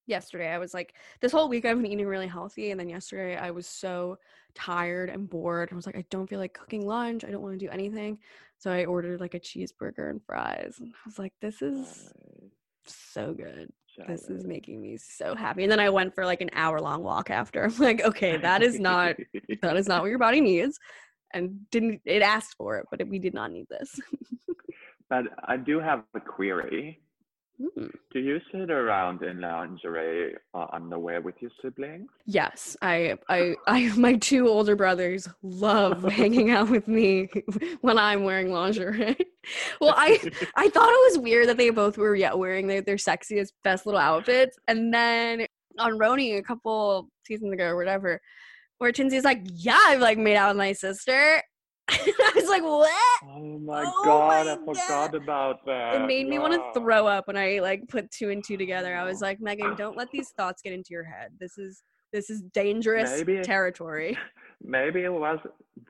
yesterday. 0.06 0.48
I 0.48 0.58
was 0.58 0.74
like 0.74 0.94
this 1.20 1.32
whole 1.32 1.48
week 1.48 1.64
I've 1.64 1.76
been 1.76 1.90
eating 1.90 2.06
really 2.06 2.26
healthy 2.26 2.70
and 2.70 2.80
then 2.80 2.88
yesterday 2.88 3.36
I 3.36 3.50
was 3.50 3.66
so 3.66 4.18
tired 4.54 5.10
and 5.10 5.28
bored. 5.28 5.68
I 5.70 5.74
was 5.74 5.86
like 5.86 5.96
I 5.96 6.04
don't 6.10 6.28
feel 6.28 6.38
like 6.38 6.54
cooking 6.54 6.86
lunch. 6.86 7.24
I 7.24 7.30
don't 7.30 7.42
want 7.42 7.58
to 7.58 7.64
do 7.64 7.70
anything. 7.70 8.18
So 8.58 8.70
I 8.70 8.84
ordered 8.84 9.20
like 9.20 9.34
a 9.34 9.40
cheeseburger 9.40 10.10
and 10.10 10.22
fries. 10.24 10.76
And 10.80 10.92
I 10.92 10.98
was 11.04 11.18
like 11.18 11.32
this 11.40 11.62
is 11.62 12.12
so 12.86 13.32
good. 13.32 13.70
This 14.06 14.28
is 14.28 14.44
making 14.44 14.82
me 14.82 14.98
so 14.98 15.34
happy. 15.34 15.62
And 15.62 15.72
then 15.72 15.80
I 15.80 15.88
went 15.88 16.14
for 16.14 16.26
like 16.26 16.42
an 16.42 16.50
hour 16.52 16.80
long 16.80 17.02
walk 17.02 17.30
after. 17.30 17.64
I'm 17.64 17.76
like 17.78 18.02
okay, 18.02 18.36
that 18.38 18.62
is 18.62 18.78
not 18.78 19.16
that 19.62 19.76
is 19.76 19.88
not 19.88 20.02
what 20.02 20.08
your 20.08 20.18
body 20.18 20.40
needs. 20.40 20.78
And 21.32 21.68
didn't 21.70 22.00
it 22.04 22.22
asked 22.22 22.54
for 22.56 22.78
it, 22.78 22.86
but 22.90 23.06
we 23.08 23.18
did 23.18 23.34
not 23.34 23.50
need 23.50 23.66
this. 23.68 24.00
but 25.08 25.24
I 25.44 25.56
do 25.56 25.80
have 25.80 26.04
a 26.14 26.20
query. 26.20 27.00
Mm. 27.60 27.90
Do 28.12 28.20
you 28.20 28.38
sit 28.52 28.70
around 28.70 29.22
in 29.22 29.40
lingerie 29.40 30.34
or 30.52 30.74
underwear 30.74 31.22
with 31.22 31.36
your 31.40 31.50
siblings? 31.62 32.08
Yes, 32.26 32.76
I, 32.82 33.16
I, 33.30 33.54
I, 33.66 33.96
my 33.96 34.16
two 34.16 34.46
older 34.48 34.76
brothers 34.76 35.26
love 35.42 36.02
hanging 36.12 36.50
out 36.50 36.68
with 36.68 36.86
me 36.86 37.30
when 37.80 37.98
I'm 37.98 38.24
wearing 38.24 38.52
lingerie. 38.52 39.16
well, 39.80 39.94
I, 39.96 40.20
I 40.54 40.68
thought 40.68 40.90
it 40.90 41.12
was 41.12 41.18
weird 41.18 41.48
that 41.48 41.56
they 41.56 41.70
both 41.70 41.96
were 41.96 42.14
yeah 42.14 42.34
wearing 42.34 42.66
their, 42.66 42.82
their 42.82 42.96
sexiest, 42.96 43.52
best 43.64 43.86
little 43.86 44.00
outfits, 44.00 44.58
and 44.68 44.92
then 44.92 45.46
on 45.78 45.98
RHONY 45.98 46.38
a 46.38 46.42
couple 46.42 47.08
seasons 47.26 47.52
ago 47.52 47.68
or 47.68 47.76
whatever, 47.76 48.20
where 48.78 48.92
Tinsley's 48.92 49.24
like, 49.24 49.42
"Yeah, 49.44 49.80
I've 49.86 50.00
like 50.00 50.18
made 50.18 50.36
out 50.36 50.50
with 50.50 50.58
my 50.58 50.72
sister." 50.72 51.42
I 51.88 52.32
was 52.34 52.48
like, 52.48 52.62
"What?" 52.62 52.90
Oh 53.24 53.58
my 53.58 53.84
Oh 53.86 54.04
god, 54.04 54.46
my 54.46 54.52
I 54.52 54.56
forgot 54.56 55.14
about 55.14 55.64
that. 55.66 55.96
It 55.96 56.06
made 56.06 56.28
me 56.28 56.38
want 56.38 56.54
to 56.54 56.80
throw 56.80 57.06
up 57.06 57.28
when 57.28 57.36
I 57.36 57.60
like 57.60 57.86
put 57.88 58.10
two 58.10 58.30
and 58.30 58.42
two 58.42 58.56
together. 58.56 58.96
I 58.96 59.04
was 59.04 59.22
oh. 59.22 59.26
like, 59.26 59.40
Megan, 59.40 59.76
don't 59.76 59.96
let 59.96 60.10
these 60.10 60.30
thoughts 60.30 60.62
get 60.62 60.72
into 60.72 60.90
your 60.90 61.04
head. 61.04 61.32
This 61.38 61.58
is 61.58 61.82
this 62.12 62.30
is 62.30 62.42
dangerous 62.42 63.10
Maybe- 63.10 63.42
territory. 63.42 64.18
Maybe 64.62 65.02
it 65.02 65.12
was 65.12 65.38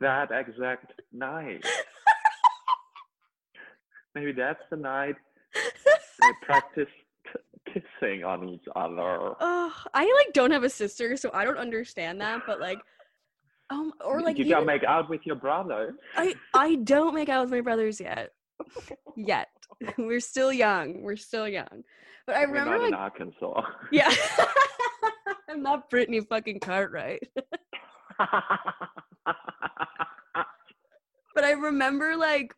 that 0.00 0.30
exact 0.32 1.00
night. 1.12 1.64
Maybe 4.14 4.32
that's 4.32 4.62
the 4.70 4.76
night 4.76 5.14
they 5.54 6.30
practiced 6.42 6.90
kissing 7.66 8.24
on 8.24 8.48
each 8.48 8.64
other. 8.74 9.34
Oh, 9.40 9.72
I 9.94 10.02
like 10.02 10.32
don't 10.32 10.50
have 10.50 10.64
a 10.64 10.70
sister, 10.70 11.16
so 11.16 11.30
I 11.32 11.44
don't 11.44 11.58
understand 11.58 12.20
that. 12.20 12.42
But 12.46 12.60
like, 12.60 12.78
um, 13.70 13.92
or 14.04 14.20
like 14.20 14.38
you 14.38 14.44
even, 14.44 14.58
don't 14.58 14.66
make 14.66 14.84
out 14.84 15.10
with 15.10 15.22
your 15.24 15.36
brother. 15.36 15.94
I 16.16 16.34
I 16.54 16.76
don't 16.76 17.14
make 17.14 17.28
out 17.28 17.42
with 17.42 17.50
my 17.50 17.60
brothers 17.60 18.00
yet. 18.00 18.30
Yet 19.16 19.48
we're 19.98 20.20
still 20.20 20.52
young. 20.52 21.02
We're 21.02 21.16
still 21.16 21.48
young. 21.48 21.84
But 22.26 22.36
I 22.36 22.46
We're 22.46 22.52
remember 22.52 22.78
not 22.78 22.84
in 22.84 22.90
like 22.90 23.00
Arkansas. 23.00 23.62
yeah. 23.92 24.12
I'm 25.48 25.62
not 25.62 25.90
Brittany 25.90 26.20
fucking 26.20 26.60
Cartwright. 26.60 27.22
but 28.18 28.28
I 31.44 31.52
remember 31.52 32.16
like 32.16 32.54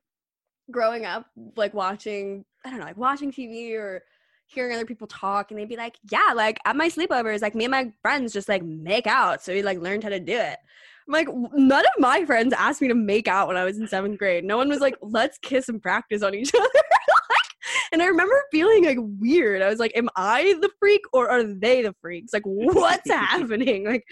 growing 0.70 1.04
up, 1.04 1.26
like 1.56 1.74
watching, 1.74 2.44
I 2.64 2.70
don't 2.70 2.78
know, 2.78 2.86
like 2.86 2.96
watching 2.96 3.32
TV 3.32 3.74
or 3.74 4.02
hearing 4.46 4.74
other 4.74 4.86
people 4.86 5.06
talk, 5.06 5.50
and 5.50 5.60
they'd 5.60 5.68
be 5.68 5.76
like, 5.76 5.98
"Yeah, 6.10 6.32
like 6.34 6.58
at 6.64 6.76
my 6.76 6.88
sleepovers, 6.88 7.42
like 7.42 7.54
me 7.54 7.64
and 7.64 7.70
my 7.70 7.92
friends 8.02 8.32
just 8.32 8.48
like 8.48 8.62
make 8.62 9.06
out, 9.06 9.42
so 9.42 9.52
we 9.52 9.62
like 9.62 9.78
learned 9.78 10.02
how 10.02 10.08
to 10.08 10.20
do 10.20 10.36
it." 10.36 10.58
Like, 11.08 11.28
none 11.54 11.84
of 11.84 11.90
my 11.98 12.24
friends 12.24 12.52
asked 12.52 12.82
me 12.82 12.88
to 12.88 12.94
make 12.94 13.28
out 13.28 13.48
when 13.48 13.56
I 13.56 13.64
was 13.64 13.78
in 13.78 13.88
seventh 13.88 14.18
grade. 14.18 14.44
No 14.44 14.56
one 14.58 14.68
was 14.68 14.80
like, 14.80 14.96
"Let's 15.00 15.38
kiss 15.38 15.68
and 15.68 15.80
practice 15.80 16.22
on 16.22 16.34
each 16.34 16.50
other." 16.54 16.64
Like, 16.64 17.82
and 17.92 18.02
I 18.02 18.06
remember 18.06 18.34
feeling 18.52 18.84
like 18.84 18.98
weird. 19.00 19.62
I 19.62 19.68
was 19.68 19.78
like, 19.78 19.92
"Am 19.96 20.08
I 20.16 20.54
the 20.60 20.70
freak 20.78 21.00
or 21.12 21.30
are 21.30 21.42
they 21.42 21.82
the 21.82 21.94
freaks? 22.00 22.32
Like, 22.32 22.42
what's 22.44 23.10
happening?" 23.10 23.86
Like, 23.86 24.04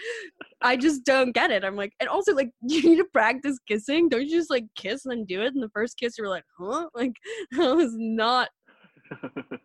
I 0.63 0.77
just 0.77 1.05
don't 1.05 1.33
get 1.33 1.51
it. 1.51 1.65
I'm 1.65 1.77
like, 1.77 1.93
and 2.01 2.09
also 2.09 2.35
like, 2.35 2.51
you 2.63 2.83
need 2.83 2.97
to 2.97 3.07
practice 3.13 3.59
kissing. 3.69 4.09
Don't 4.09 4.23
you 4.27 4.31
just 4.31 4.51
like 4.51 4.65
kiss 4.75 5.05
and 5.05 5.13
then 5.13 5.25
do 5.27 5.43
it? 5.43 5.55
And 5.55 5.63
the 5.63 5.71
first 5.75 5.99
kiss, 5.99 6.17
you 6.17 6.25
were 6.25 6.31
like, 6.31 6.45
huh? 6.59 6.89
Like, 6.95 7.13
that 7.53 7.77
was 7.77 7.93
not 7.95 8.49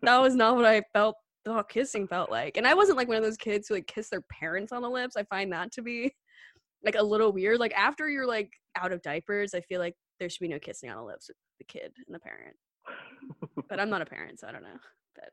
that 0.02 0.18
was 0.18 0.34
not 0.36 0.56
what 0.56 0.64
I 0.64 0.82
felt 0.92 1.16
thought 1.44 1.68
kissing 1.68 2.06
felt 2.06 2.30
like. 2.30 2.56
And 2.56 2.66
I 2.66 2.74
wasn't 2.74 2.98
like 2.98 3.08
one 3.08 3.16
of 3.16 3.22
those 3.22 3.36
kids 3.36 3.68
who 3.68 3.74
like 3.74 3.86
kiss 3.86 4.08
their 4.10 4.22
parents 4.30 4.72
on 4.72 4.82
the 4.82 4.90
lips. 4.90 5.16
I 5.16 5.24
find 5.24 5.52
that 5.52 5.72
to 5.72 5.82
be 5.82 6.12
like 6.84 6.96
a 6.96 7.02
little 7.02 7.32
weird. 7.32 7.58
Like 7.58 7.72
after 7.74 8.08
you're 8.08 8.26
like 8.26 8.52
out 8.76 8.92
of 8.92 9.02
diapers, 9.02 9.54
I 9.54 9.60
feel 9.60 9.80
like 9.80 9.96
there 10.18 10.28
should 10.28 10.40
be 10.40 10.48
no 10.48 10.58
kissing 10.58 10.90
on 10.90 10.96
the 10.96 11.04
lips 11.04 11.28
with 11.28 11.36
the 11.58 11.64
kid 11.64 11.92
and 12.06 12.14
the 12.14 12.20
parent. 12.20 12.56
But 13.68 13.80
I'm 13.80 13.90
not 13.90 14.02
a 14.02 14.06
parent, 14.06 14.40
so 14.40 14.48
I 14.48 14.52
don't 14.52 14.62
know. 14.62 14.78
But 15.14 15.30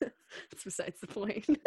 that's 0.50 0.64
besides 0.64 1.00
the 1.00 1.06
point. 1.06 1.46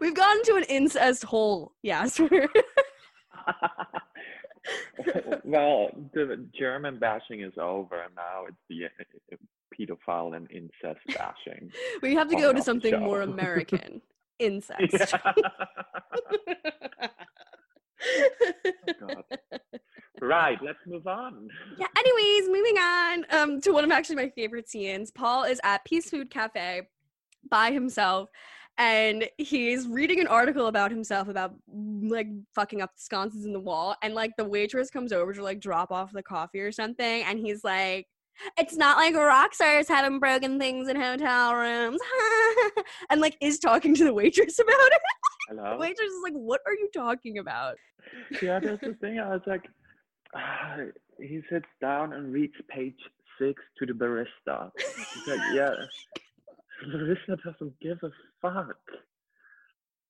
We've 0.00 0.14
gotten 0.14 0.42
to 0.44 0.54
an 0.56 0.62
incest 0.64 1.24
hole, 1.24 1.72
Jasper. 1.84 2.28
well, 5.44 5.90
the 6.14 6.46
German 6.58 6.98
bashing 6.98 7.42
is 7.42 7.52
over, 7.60 8.00
and 8.02 8.14
now 8.14 8.46
it's 8.48 8.56
the 8.68 8.86
uh, 8.86 8.88
pedophile 9.78 10.34
and 10.36 10.50
incest 10.50 11.00
bashing. 11.08 11.70
we 12.02 12.14
have 12.14 12.28
to 12.28 12.36
go 12.36 12.52
to 12.52 12.62
something 12.62 12.98
more. 13.00 13.22
American. 13.22 14.00
Incest. 14.38 15.14
God. 19.00 19.24
right, 20.20 20.58
let's 20.62 20.78
move 20.86 21.06
on. 21.06 21.48
yeah 21.78 21.86
anyways 21.98 22.48
moving 22.48 22.78
on 22.78 23.24
um 23.30 23.60
to 23.60 23.72
one 23.72 23.84
of 23.84 23.90
actually 23.90 24.16
my 24.16 24.28
favorite 24.30 24.68
scenes 24.68 25.10
paul 25.10 25.44
is 25.44 25.60
at 25.64 25.84
peace 25.84 26.10
food 26.10 26.30
cafe 26.30 26.82
by 27.50 27.72
himself 27.72 28.28
and 28.78 29.26
he's 29.38 29.86
reading 29.88 30.20
an 30.20 30.26
article 30.26 30.66
about 30.66 30.90
himself 30.90 31.28
about 31.28 31.54
mm, 31.74 32.10
like 32.10 32.28
fucking 32.54 32.82
up 32.82 32.94
the 32.94 33.00
sconces 33.00 33.46
in 33.46 33.52
the 33.52 33.60
wall 33.60 33.96
and 34.02 34.14
like 34.14 34.32
the 34.36 34.44
waitress 34.44 34.90
comes 34.90 35.12
over 35.12 35.32
to 35.32 35.42
like 35.42 35.60
drop 35.60 35.90
off 35.90 36.12
the 36.12 36.22
coffee 36.22 36.60
or 36.60 36.72
something 36.72 37.22
and 37.22 37.38
he's 37.38 37.64
like 37.64 38.06
it's 38.58 38.76
not 38.76 38.96
like 38.96 39.14
rock 39.14 39.54
stars 39.54 39.88
having 39.88 40.18
broken 40.18 40.58
things 40.58 40.88
in 40.88 40.96
hotel 40.96 41.54
rooms 41.54 42.00
and 43.10 43.20
like 43.20 43.36
is 43.40 43.58
talking 43.58 43.94
to 43.94 44.04
the 44.04 44.12
waitress 44.14 44.58
about 44.64 44.74
it 44.74 45.00
the 45.50 45.56
Hello. 45.56 45.78
waitress 45.78 46.08
is 46.10 46.22
like 46.24 46.34
what 46.34 46.60
are 46.66 46.74
you 46.74 46.88
talking 46.92 47.38
about 47.38 47.76
Yeah, 48.42 48.58
that's 48.60 48.80
the 48.82 48.94
thing. 49.00 49.18
I 49.20 49.28
was 49.28 49.42
like, 49.46 49.62
ah, 50.34 50.76
he 51.20 51.40
sits 51.50 51.66
down 51.80 52.12
and 52.12 52.32
reads 52.32 52.54
page 52.68 52.98
six 53.40 53.62
to 53.78 53.86
the 53.86 53.92
barista. 53.92 54.70
He's 54.76 55.26
like, 55.26 55.40
yeah, 55.54 55.70
the 56.84 56.98
barista 56.98 57.36
doesn't 57.44 57.78
give 57.80 57.98
a 58.02 58.10
fuck. 58.42 58.76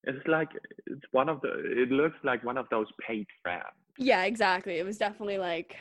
It's 0.05 0.27
like 0.27 0.49
it's 0.87 1.05
one 1.13 1.29
of 1.29 1.41
the. 1.41 1.49
It 1.83 1.91
looks 1.91 2.17
like 2.23 2.45
one 2.45 2.57
of 2.57 2.67
those 2.71 2.87
paid 3.07 3.27
friends. 3.43 3.65
Yeah, 3.99 4.25
exactly. 4.25 4.79
It 4.79 4.85
was 4.85 4.99
definitely 4.99 5.39
like 5.39 5.75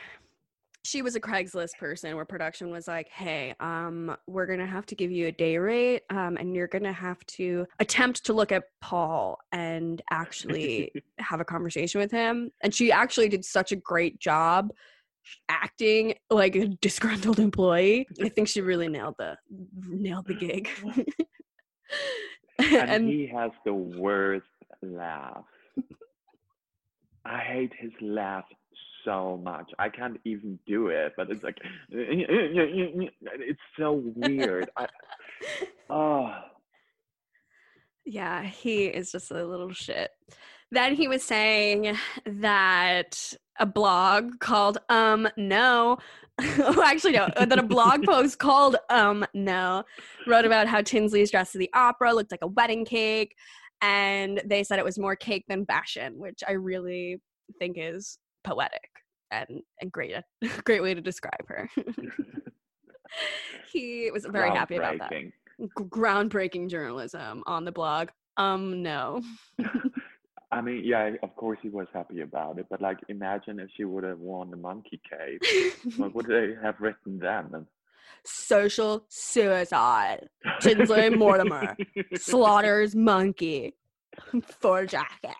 she 0.86 1.02
was 1.02 1.16
a 1.16 1.20
Craigslist 1.20 1.76
person 1.78 2.14
where 2.14 2.24
production 2.24 2.70
was 2.70 2.86
like, 2.86 3.08
"Hey, 3.08 3.54
um, 3.58 4.16
we're 4.28 4.46
gonna 4.46 4.66
have 4.66 4.86
to 4.86 4.94
give 4.94 5.10
you 5.10 5.26
a 5.26 5.32
day 5.32 5.58
rate, 5.58 6.02
um, 6.10 6.36
and 6.36 6.54
you're 6.54 6.68
gonna 6.68 6.92
have 6.92 7.24
to 7.26 7.66
attempt 7.80 8.24
to 8.26 8.32
look 8.32 8.52
at 8.52 8.64
Paul 8.80 9.38
and 9.50 10.00
actually 10.10 10.92
have 11.18 11.40
a 11.40 11.44
conversation 11.44 12.00
with 12.00 12.12
him." 12.12 12.52
And 12.62 12.72
she 12.72 12.92
actually 12.92 13.28
did 13.28 13.44
such 13.44 13.72
a 13.72 13.76
great 13.76 14.20
job 14.20 14.72
acting 15.48 16.14
like 16.30 16.54
a 16.54 16.68
disgruntled 16.68 17.40
employee. 17.40 18.06
I 18.22 18.28
think 18.28 18.46
she 18.46 18.60
really 18.60 18.88
nailed 18.88 19.16
the 19.18 19.36
nailed 19.88 20.28
the 20.28 20.34
gig. 20.34 20.68
and, 22.58 23.08
he 23.08 23.26
has 23.26 23.50
the 23.64 23.74
worst 23.74 24.46
laugh. 24.82 25.44
I 27.24 27.38
hate 27.38 27.72
his 27.76 27.90
laugh 28.00 28.44
so 29.06 29.40
much. 29.42 29.70
I 29.78 29.88
can't 29.88 30.18
even 30.24 30.58
do 30.66 30.88
it, 30.88 31.14
but 31.16 31.30
it's 31.30 31.42
like 31.42 31.56
it's 31.90 33.60
so 33.78 34.02
weird. 34.14 34.68
I, 34.76 34.86
oh, 35.90 36.34
Yeah, 38.04 38.42
he 38.42 38.86
is 38.86 39.12
just 39.12 39.30
a 39.30 39.46
little 39.46 39.72
shit. 39.72 40.10
Then 40.72 40.94
he 40.94 41.06
was 41.06 41.22
saying 41.22 41.96
that 42.26 43.32
a 43.58 43.66
blog 43.66 44.40
called 44.40 44.78
Um 44.88 45.28
No, 45.36 45.98
oh, 46.40 46.82
actually 46.84 47.12
no, 47.12 47.28
uh, 47.36 47.46
that 47.46 47.58
a 47.58 47.62
blog 47.62 48.04
post 48.04 48.38
called 48.38 48.76
Um 48.90 49.24
No 49.32 49.84
wrote 50.26 50.44
about 50.44 50.66
how 50.66 50.82
Tinsley's 50.82 51.30
dress 51.30 51.52
to 51.52 51.58
the 51.58 51.70
opera 51.72 52.12
looked 52.12 52.32
like 52.32 52.42
a 52.42 52.48
wedding 52.48 52.84
cake, 52.84 53.34
and 53.80 54.42
they 54.44 54.64
said 54.64 54.78
it 54.78 54.84
was 54.84 54.98
more 54.98 55.16
cake 55.16 55.44
than 55.48 55.64
fashion, 55.64 56.18
which 56.18 56.42
I 56.46 56.52
really 56.52 57.20
think 57.60 57.76
is 57.78 58.18
poetic 58.46 58.90
and 59.30 59.62
and 59.80 59.92
great 59.92 60.14
great 60.64 60.82
way 60.82 60.94
to 60.94 61.00
describe 61.00 61.46
her. 61.46 61.68
he 63.72 64.10
was 64.12 64.26
very 64.26 64.50
happy 64.50 64.76
about 64.76 64.98
that 64.98 65.10
groundbreaking. 65.10 65.32
g- 65.60 65.84
groundbreaking 65.84 66.70
journalism 66.70 67.42
on 67.46 67.64
the 67.64 67.72
blog. 67.72 68.08
Um, 68.36 68.82
no. 68.82 69.22
I 70.52 70.60
mean, 70.60 70.82
yeah, 70.84 71.10
of 71.22 71.34
course 71.36 71.58
he 71.62 71.68
was 71.68 71.86
happy 71.92 72.20
about 72.20 72.58
it, 72.58 72.66
but 72.70 72.80
like, 72.80 72.98
imagine 73.08 73.58
if 73.58 73.68
she 73.76 73.84
would 73.84 74.04
have 74.04 74.18
won 74.18 74.50
the 74.50 74.56
monkey 74.56 75.00
cave. 75.10 75.40
what 75.96 76.14
would 76.14 76.26
they 76.26 76.54
have 76.62 76.76
written 76.78 77.18
then? 77.18 77.66
Social 78.24 79.04
suicide. 79.08 80.28
Tinsley 80.60 81.10
Mortimer 81.10 81.76
slaughters 82.16 82.94
monkey 82.94 83.74
for 84.60 84.86
jacket. 84.86 85.36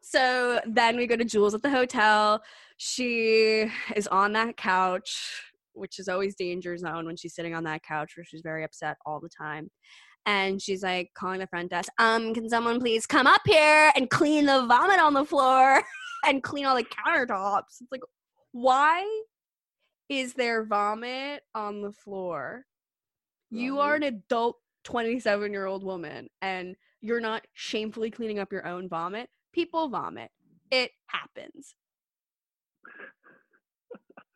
So 0.00 0.60
then 0.66 0.96
we 0.96 1.06
go 1.06 1.16
to 1.16 1.24
Jules 1.24 1.54
at 1.54 1.62
the 1.62 1.70
hotel. 1.70 2.42
She 2.76 3.70
is 3.94 4.06
on 4.08 4.32
that 4.32 4.56
couch, 4.56 5.42
which 5.72 5.98
is 5.98 6.08
always 6.08 6.34
danger 6.34 6.76
zone 6.76 7.06
when 7.06 7.16
she's 7.16 7.34
sitting 7.34 7.54
on 7.54 7.64
that 7.64 7.82
couch 7.82 8.16
where 8.16 8.24
she's 8.24 8.42
very 8.42 8.64
upset 8.64 8.96
all 9.06 9.20
the 9.20 9.28
time. 9.28 9.70
And 10.26 10.62
she's 10.62 10.82
like 10.82 11.10
calling 11.14 11.40
the 11.40 11.46
front 11.46 11.70
desk, 11.70 11.90
um, 11.98 12.32
can 12.34 12.48
someone 12.48 12.78
please 12.78 13.06
come 13.06 13.26
up 13.26 13.42
here 13.44 13.90
and 13.96 14.08
clean 14.08 14.46
the 14.46 14.66
vomit 14.66 15.00
on 15.00 15.14
the 15.14 15.24
floor 15.24 15.82
and 16.26 16.42
clean 16.42 16.64
all 16.64 16.76
the 16.76 16.84
countertops? 16.84 17.80
It's 17.80 17.90
like, 17.90 18.02
why 18.52 19.04
is 20.08 20.34
there 20.34 20.64
vomit 20.64 21.42
on 21.54 21.82
the 21.82 21.92
floor? 21.92 22.66
You 23.50 23.80
are 23.80 23.94
an 23.94 24.04
adult 24.04 24.56
27 24.84 25.52
year 25.52 25.66
old 25.66 25.84
woman 25.84 26.28
and 26.40 26.74
you're 27.02 27.20
not 27.20 27.44
shamefully 27.52 28.10
cleaning 28.10 28.38
up 28.38 28.52
your 28.52 28.66
own 28.66 28.88
vomit. 28.88 29.28
People 29.52 29.88
vomit. 29.88 30.30
It 30.70 30.92
happens. 31.06 31.74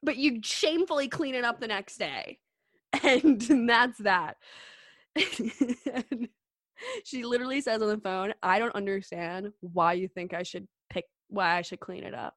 But 0.02 0.16
you 0.16 0.40
shamefully 0.42 1.08
clean 1.08 1.34
it 1.34 1.44
up 1.44 1.60
the 1.60 1.68
next 1.68 1.96
day. 1.98 2.38
And 3.02 3.68
that's 3.68 3.98
that. 3.98 4.36
And 5.14 6.28
she 7.04 7.24
literally 7.24 7.60
says 7.60 7.82
on 7.82 7.88
the 7.88 7.98
phone, 7.98 8.32
I 8.42 8.58
don't 8.58 8.74
understand 8.74 9.52
why 9.60 9.94
you 9.94 10.08
think 10.08 10.32
I 10.32 10.42
should 10.42 10.66
pick 10.90 11.04
why 11.28 11.56
I 11.58 11.62
should 11.62 11.80
clean 11.80 12.04
it 12.04 12.14
up 12.14 12.34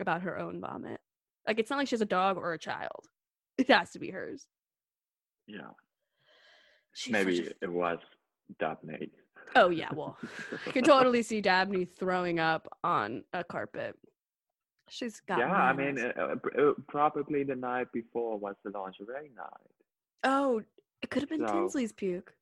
about 0.00 0.22
her 0.22 0.38
own 0.38 0.60
vomit. 0.60 1.00
Like 1.46 1.58
it's 1.58 1.70
not 1.70 1.78
like 1.78 1.88
she 1.88 1.94
has 1.94 2.00
a 2.02 2.06
dog 2.06 2.36
or 2.36 2.52
a 2.52 2.58
child. 2.58 3.06
It 3.56 3.70
has 3.70 3.92
to 3.92 3.98
be 3.98 4.10
hers. 4.10 4.46
Yeah, 5.46 5.70
She's 6.92 7.12
maybe 7.12 7.46
a- 7.48 7.64
it 7.64 7.72
was 7.72 7.98
that 8.60 8.80
Dabney. 8.82 9.10
Oh 9.54 9.68
yeah, 9.70 9.88
well, 9.94 10.16
I 10.66 10.70
could 10.70 10.84
totally 10.84 11.22
see 11.22 11.40
Dabney 11.40 11.84
throwing 11.84 12.38
up 12.40 12.68
on 12.82 13.24
a 13.32 13.44
carpet. 13.44 13.96
She's 14.88 15.20
got. 15.20 15.38
yeah, 15.38 15.52
I 15.52 15.72
mean, 15.72 15.98
uh, 15.98 16.12
uh, 16.20 16.34
uh, 16.60 16.72
probably 16.88 17.44
the 17.44 17.54
night 17.56 17.92
before 17.92 18.38
was 18.38 18.54
the 18.64 18.70
lingerie 18.70 19.30
night. 19.36 19.70
oh, 20.24 20.62
it 21.02 21.10
could 21.10 21.22
have 21.22 21.28
been 21.30 21.46
so- 21.46 21.52
Tinsley's 21.52 21.92
puke. 21.92 22.32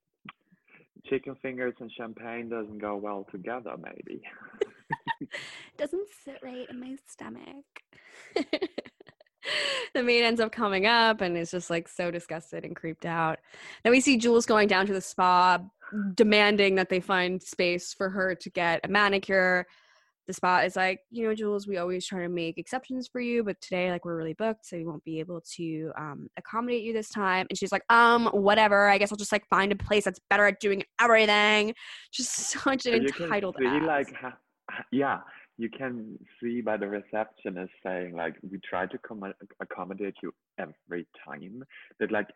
Chicken 1.05 1.35
fingers 1.41 1.73
and 1.79 1.91
champagne 1.97 2.47
doesn't 2.47 2.77
go 2.77 2.95
well 2.95 3.25
together, 3.31 3.73
maybe. 3.81 4.21
Doesn't 5.77 6.07
sit 6.23 6.37
right 6.43 6.69
in 6.69 6.79
my 6.79 6.95
stomach. 7.07 7.65
the 9.95 10.03
maid 10.03 10.23
ends 10.23 10.39
up 10.39 10.51
coming 10.51 10.85
up 10.85 11.21
and 11.21 11.35
is 11.37 11.51
just 11.51 11.69
like 11.71 11.87
so 11.87 12.11
disgusted 12.11 12.63
and 12.63 12.75
creeped 12.75 13.05
out. 13.05 13.39
Then 13.83 13.91
we 13.91 13.99
see 14.01 14.17
Jules 14.17 14.45
going 14.45 14.67
down 14.67 14.85
to 14.87 14.93
the 14.93 15.01
spa, 15.01 15.59
demanding 16.15 16.75
that 16.75 16.89
they 16.89 16.99
find 16.99 17.41
space 17.41 17.93
for 17.93 18.09
her 18.09 18.35
to 18.35 18.49
get 18.49 18.81
a 18.83 18.87
manicure. 18.87 19.65
The 20.27 20.33
spa 20.33 20.59
is 20.59 20.75
like, 20.75 20.99
you 21.09 21.27
know, 21.27 21.33
Jules, 21.33 21.67
we 21.67 21.77
always 21.77 22.05
try 22.05 22.21
to 22.21 22.29
make 22.29 22.57
exceptions 22.57 23.07
for 23.07 23.19
you, 23.19 23.43
but 23.43 23.59
today, 23.59 23.91
like, 23.91 24.05
we're 24.05 24.15
really 24.15 24.35
booked, 24.35 24.65
so 24.65 24.77
we 24.77 24.85
won't 24.85 25.03
be 25.03 25.19
able 25.19 25.41
to 25.55 25.91
um, 25.97 26.29
accommodate 26.37 26.83
you 26.83 26.93
this 26.93 27.09
time. 27.09 27.47
And 27.49 27.57
she's 27.57 27.71
like, 27.71 27.83
um, 27.89 28.27
whatever. 28.27 28.87
I 28.87 28.97
guess 28.97 29.11
I'll 29.11 29.17
just 29.17 29.31
like 29.31 29.47
find 29.49 29.71
a 29.71 29.75
place 29.75 30.05
that's 30.05 30.19
better 30.29 30.45
at 30.45 30.59
doing 30.59 30.83
everything. 31.01 31.73
Just 32.13 32.31
such 32.31 32.85
an 32.85 32.93
And 32.93 33.03
you 33.03 33.11
can 33.11 33.25
entitled 33.25 33.55
see, 33.59 33.65
ass. 33.65 33.83
like, 33.85 34.13
ha- 34.15 34.37
yeah, 34.91 35.19
you 35.57 35.69
can 35.69 36.17
see 36.41 36.61
by 36.61 36.77
the 36.77 36.87
receptionist 36.87 37.73
saying, 37.83 38.15
like, 38.15 38.35
we 38.49 38.59
try 38.59 38.85
to 38.85 38.97
com- 38.99 39.33
accommodate 39.59 40.15
you 40.21 40.33
every 40.59 41.07
time. 41.25 41.63
That, 41.99 42.11
like, 42.11 42.27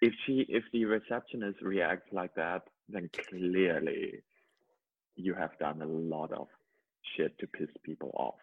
if 0.00 0.12
she, 0.26 0.46
if 0.48 0.64
the 0.72 0.84
receptionist 0.84 1.60
reacts 1.62 2.12
like 2.12 2.34
that, 2.34 2.62
then 2.88 3.10
clearly 3.28 4.22
you 5.16 5.34
have 5.34 5.58
done 5.58 5.82
a 5.82 5.86
lot 5.86 6.32
of 6.32 6.48
shit 7.16 7.38
to 7.38 7.46
piss 7.46 7.68
people 7.82 8.10
off 8.14 8.38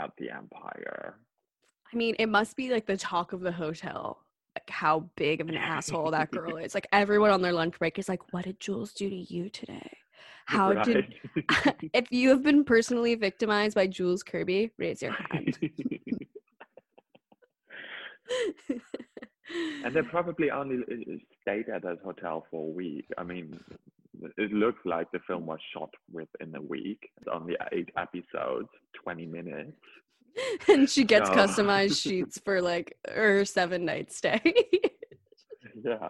at 0.00 0.10
the 0.18 0.30
Empire. 0.30 1.16
I 1.92 1.96
mean, 1.96 2.14
it 2.18 2.28
must 2.28 2.56
be 2.56 2.70
like 2.70 2.86
the 2.86 2.96
talk 2.96 3.32
of 3.32 3.40
the 3.40 3.52
hotel, 3.52 4.18
like 4.56 4.68
how 4.68 5.10
big 5.16 5.40
of 5.40 5.48
an 5.48 5.56
asshole 5.56 6.10
that 6.10 6.30
girl 6.30 6.56
is. 6.56 6.74
Like 6.74 6.86
everyone 6.92 7.30
on 7.30 7.42
their 7.42 7.52
lunch 7.52 7.78
break 7.78 7.98
is 7.98 8.08
like, 8.08 8.32
"What 8.32 8.44
did 8.44 8.60
Jules 8.60 8.92
do 8.92 9.08
to 9.08 9.16
you 9.16 9.50
today? 9.50 9.98
How 10.46 10.72
did?" 10.72 11.14
if 11.92 12.10
you 12.10 12.30
have 12.30 12.42
been 12.42 12.64
personally 12.64 13.14
victimized 13.14 13.74
by 13.74 13.86
Jules 13.86 14.22
Kirby, 14.22 14.70
raise 14.78 15.02
your 15.02 15.12
hand. 15.12 15.58
and 19.84 19.94
they 19.94 20.02
probably 20.02 20.50
only 20.50 21.24
stayed 21.42 21.68
at 21.68 21.82
that 21.82 21.98
hotel 22.04 22.46
for 22.50 22.66
a 22.68 22.70
week. 22.70 23.06
I 23.18 23.24
mean, 23.24 23.58
it 24.36 24.52
looks 24.52 24.80
like 24.84 25.10
the 25.12 25.18
film 25.26 25.46
was 25.46 25.58
shot 25.74 25.90
within 26.12 26.54
a 26.54 26.60
week. 26.62 27.10
It's 27.18 27.28
only 27.32 27.56
eight 27.72 27.88
episodes, 27.96 28.68
20 29.02 29.26
minutes. 29.26 29.72
and 30.68 30.88
she 30.88 31.04
gets 31.04 31.28
So- 31.28 31.34
customized 31.34 32.00
sheets 32.02 32.38
for 32.44 32.62
like 32.62 32.96
her 33.08 33.44
seven 33.44 33.84
night 33.84 34.12
stay. 34.12 34.40
Yeah. 35.84 36.08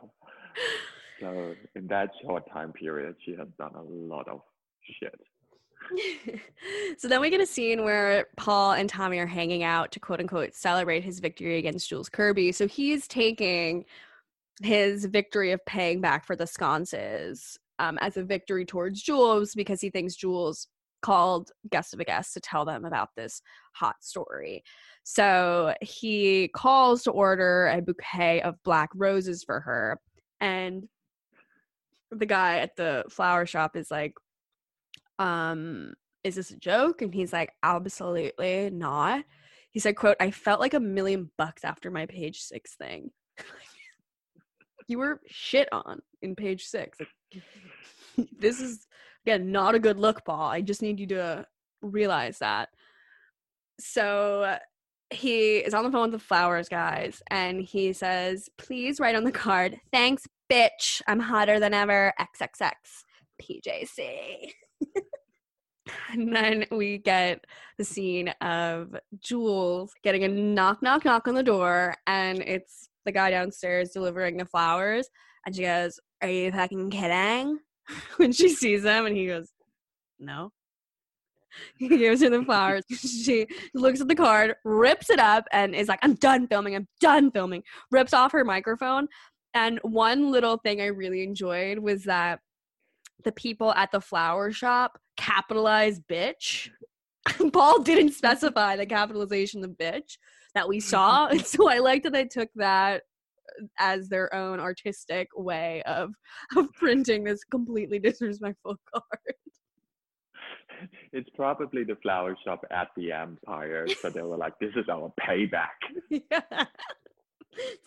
So 1.20 1.54
in 1.76 1.86
that 1.86 2.10
short 2.20 2.42
time 2.52 2.72
period, 2.72 3.14
she 3.24 3.30
has 3.36 3.48
done 3.58 3.74
a 3.74 3.82
lot 3.82 4.28
of 4.28 4.40
shit. 5.00 5.18
so 6.98 7.08
then 7.08 7.20
we 7.20 7.30
get 7.30 7.40
a 7.40 7.46
scene 7.46 7.84
where 7.84 8.26
Paul 8.36 8.72
and 8.72 8.88
Tommy 8.88 9.18
are 9.18 9.26
hanging 9.26 9.62
out 9.62 9.92
to 9.92 10.00
quote 10.00 10.20
unquote 10.20 10.54
celebrate 10.54 11.04
his 11.04 11.20
victory 11.20 11.58
against 11.58 11.88
Jules 11.88 12.08
Kirby. 12.08 12.52
So 12.52 12.66
he's 12.66 13.06
taking 13.06 13.84
his 14.62 15.06
victory 15.06 15.52
of 15.52 15.64
paying 15.66 16.00
back 16.00 16.26
for 16.26 16.36
the 16.36 16.46
sconces 16.46 17.58
um, 17.78 17.98
as 18.00 18.16
a 18.16 18.22
victory 18.22 18.64
towards 18.64 19.02
Jules 19.02 19.54
because 19.54 19.80
he 19.80 19.90
thinks 19.90 20.14
Jules 20.14 20.68
called 21.02 21.50
guest 21.70 21.92
of 21.94 22.00
a 22.00 22.04
guest 22.04 22.32
to 22.34 22.40
tell 22.40 22.64
them 22.64 22.84
about 22.84 23.10
this 23.16 23.42
hot 23.74 23.96
story. 24.00 24.62
So 25.04 25.74
he 25.80 26.48
calls 26.54 27.02
to 27.02 27.10
order 27.10 27.66
a 27.68 27.82
bouquet 27.82 28.40
of 28.42 28.62
black 28.62 28.90
roses 28.94 29.42
for 29.42 29.60
her. 29.60 29.98
And 30.40 30.88
the 32.10 32.26
guy 32.26 32.58
at 32.58 32.76
the 32.76 33.04
flower 33.10 33.46
shop 33.46 33.76
is 33.76 33.90
like, 33.90 34.14
um, 35.22 35.94
is 36.24 36.34
this 36.34 36.50
a 36.50 36.56
joke? 36.56 37.02
And 37.02 37.14
he's 37.14 37.32
like, 37.32 37.52
absolutely 37.62 38.70
not. 38.70 39.24
He 39.70 39.80
said, 39.80 39.96
quote, 39.96 40.16
I 40.20 40.30
felt 40.30 40.60
like 40.60 40.74
a 40.74 40.80
million 40.80 41.30
bucks 41.38 41.64
after 41.64 41.90
my 41.90 42.06
page 42.06 42.40
six 42.40 42.74
thing. 42.74 43.10
you 44.88 44.98
were 44.98 45.20
shit 45.28 45.68
on 45.72 46.00
in 46.20 46.34
page 46.34 46.64
six. 46.64 46.98
Like, 47.00 48.28
this 48.38 48.60
is 48.60 48.86
again 49.24 49.52
not 49.52 49.74
a 49.74 49.80
good 49.80 49.98
look, 49.98 50.24
Paul. 50.24 50.48
I 50.50 50.60
just 50.60 50.82
need 50.82 51.00
you 51.00 51.06
to 51.08 51.46
realize 51.80 52.38
that. 52.40 52.68
So 53.80 54.58
he 55.10 55.58
is 55.58 55.74
on 55.74 55.84
the 55.84 55.90
phone 55.90 56.10
with 56.10 56.20
the 56.20 56.26
flowers 56.26 56.68
guys 56.68 57.22
and 57.30 57.60
he 57.60 57.92
says, 57.92 58.48
please 58.58 58.98
write 58.98 59.14
on 59.14 59.24
the 59.24 59.32
card, 59.32 59.78
thanks, 59.92 60.26
bitch. 60.50 61.00
I'm 61.06 61.20
hotter 61.20 61.60
than 61.60 61.74
ever. 61.74 62.12
XXX 62.20 62.72
PJC. 63.40 64.52
and 66.12 66.34
then 66.34 66.64
we 66.70 66.98
get 66.98 67.44
the 67.78 67.84
scene 67.84 68.28
of 68.40 68.96
Jules 69.18 69.92
getting 70.02 70.24
a 70.24 70.28
knock, 70.28 70.82
knock, 70.82 71.04
knock 71.04 71.28
on 71.28 71.34
the 71.34 71.42
door, 71.42 71.96
and 72.06 72.40
it's 72.40 72.88
the 73.04 73.12
guy 73.12 73.30
downstairs 73.30 73.90
delivering 73.90 74.36
the 74.36 74.44
flowers. 74.44 75.08
And 75.44 75.54
she 75.54 75.62
goes, 75.62 75.98
Are 76.22 76.28
you 76.28 76.52
fucking 76.52 76.90
kidding? 76.90 77.58
when 78.16 78.32
she 78.32 78.48
sees 78.48 78.84
him, 78.84 79.06
and 79.06 79.16
he 79.16 79.26
goes, 79.26 79.50
No. 80.18 80.52
He 81.76 81.86
gives 81.86 82.22
her 82.22 82.30
the 82.30 82.42
flowers. 82.44 82.82
She 82.90 83.46
looks 83.74 84.00
at 84.00 84.08
the 84.08 84.14
card, 84.14 84.54
rips 84.64 85.10
it 85.10 85.18
up, 85.18 85.44
and 85.52 85.74
is 85.74 85.86
like, 85.86 85.98
I'm 86.00 86.14
done 86.14 86.48
filming. 86.48 86.74
I'm 86.74 86.88
done 86.98 87.30
filming. 87.30 87.62
Rips 87.90 88.14
off 88.14 88.32
her 88.32 88.42
microphone. 88.42 89.06
And 89.52 89.78
one 89.82 90.32
little 90.32 90.56
thing 90.56 90.80
I 90.80 90.86
really 90.86 91.22
enjoyed 91.22 91.78
was 91.78 92.04
that 92.04 92.40
the 93.24 93.32
people 93.32 93.72
at 93.74 93.90
the 93.92 94.00
flower 94.00 94.52
shop 94.52 94.98
capitalized 95.16 96.02
bitch. 96.08 96.70
Paul 97.52 97.82
didn't 97.82 98.12
specify 98.12 98.76
the 98.76 98.86
capitalization 98.86 99.64
of 99.64 99.70
bitch 99.72 100.16
that 100.54 100.68
we 100.68 100.80
saw. 100.80 101.26
Mm-hmm. 101.26 101.38
And 101.38 101.46
so 101.46 101.68
I 101.68 101.78
like 101.78 102.02
that 102.02 102.12
they 102.12 102.24
took 102.24 102.50
that 102.56 103.02
as 103.78 104.08
their 104.08 104.34
own 104.34 104.60
artistic 104.60 105.28
way 105.36 105.82
of 105.82 106.12
of 106.56 106.72
printing 106.74 107.24
this 107.24 107.44
completely 107.44 107.98
disrespectful 107.98 108.76
card. 108.92 109.34
It's 111.12 111.30
probably 111.36 111.84
the 111.84 111.96
flower 112.02 112.36
shop 112.44 112.64
at 112.72 112.88
the 112.96 113.12
Empire. 113.12 113.86
So 114.00 114.10
they 114.10 114.22
were 114.22 114.36
like, 114.36 114.58
this 114.58 114.72
is 114.74 114.88
our 114.90 115.12
payback. 115.20 115.68
yeah. 116.10 116.64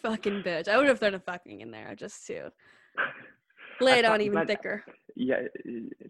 fucking 0.01 0.43
bitch. 0.43 0.69
I 0.69 0.77
would 0.77 0.87
have 0.87 0.99
thrown 0.99 1.15
a 1.15 1.19
fucking 1.19 1.59
in 1.59 1.71
there 1.71 1.93
just 1.95 2.25
to 2.27 2.51
lay 3.81 3.99
it 3.99 4.05
on 4.05 4.21
even 4.21 4.35
but- 4.39 4.47
thicker. 4.47 4.83
Yeah, 5.15 5.43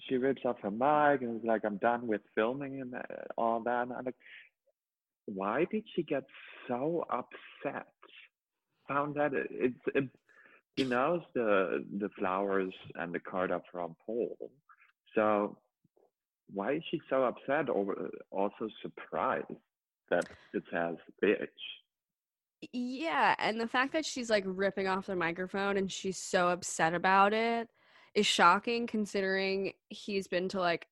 she 0.07 0.15
rips 0.17 0.41
off 0.45 0.57
her 0.61 0.71
mic 0.71 1.21
and 1.21 1.39
is 1.39 1.45
like, 1.45 1.63
I'm 1.63 1.77
done 1.77 2.07
with 2.07 2.21
filming 2.33 2.81
and 2.81 2.95
uh, 2.95 2.99
all 3.37 3.61
that. 3.63 3.83
And 3.83 3.93
I'm 3.93 4.05
like, 4.05 4.15
why 5.27 5.65
did 5.71 5.83
she 5.95 6.03
get 6.03 6.23
so 6.67 7.05
upset? 7.09 7.87
Found 8.87 9.15
that 9.15 9.33
it- 9.33 9.47
it's, 9.51 9.79
it, 9.93 10.09
she 10.77 10.85
knows 10.85 11.21
the 11.33 11.85
the 11.99 12.09
flowers 12.19 12.73
and 12.95 13.13
the 13.13 13.19
card 13.19 13.51
are 13.51 13.63
from 13.71 13.95
Paul. 14.05 14.35
So 15.13 15.57
why 16.53 16.73
is 16.73 16.83
she 16.91 16.99
so 17.09 17.23
upset 17.23 17.69
or 17.69 18.09
also 18.29 18.67
surprised 18.81 19.45
that 20.09 20.25
it 20.53 20.63
says 20.71 20.95
bitch? 21.23 21.47
Yeah, 22.73 23.35
and 23.39 23.59
the 23.59 23.67
fact 23.67 23.93
that 23.93 24.05
she's 24.05 24.29
like 24.29 24.43
ripping 24.45 24.87
off 24.87 25.05
the 25.07 25.15
microphone 25.15 25.77
and 25.77 25.91
she's 25.91 26.17
so 26.17 26.49
upset 26.49 26.93
about 26.93 27.33
it 27.33 27.69
is 28.15 28.25
shocking 28.25 28.87
considering 28.87 29.73
he's 29.89 30.27
been 30.27 30.49
to 30.49 30.59
like 30.59 30.87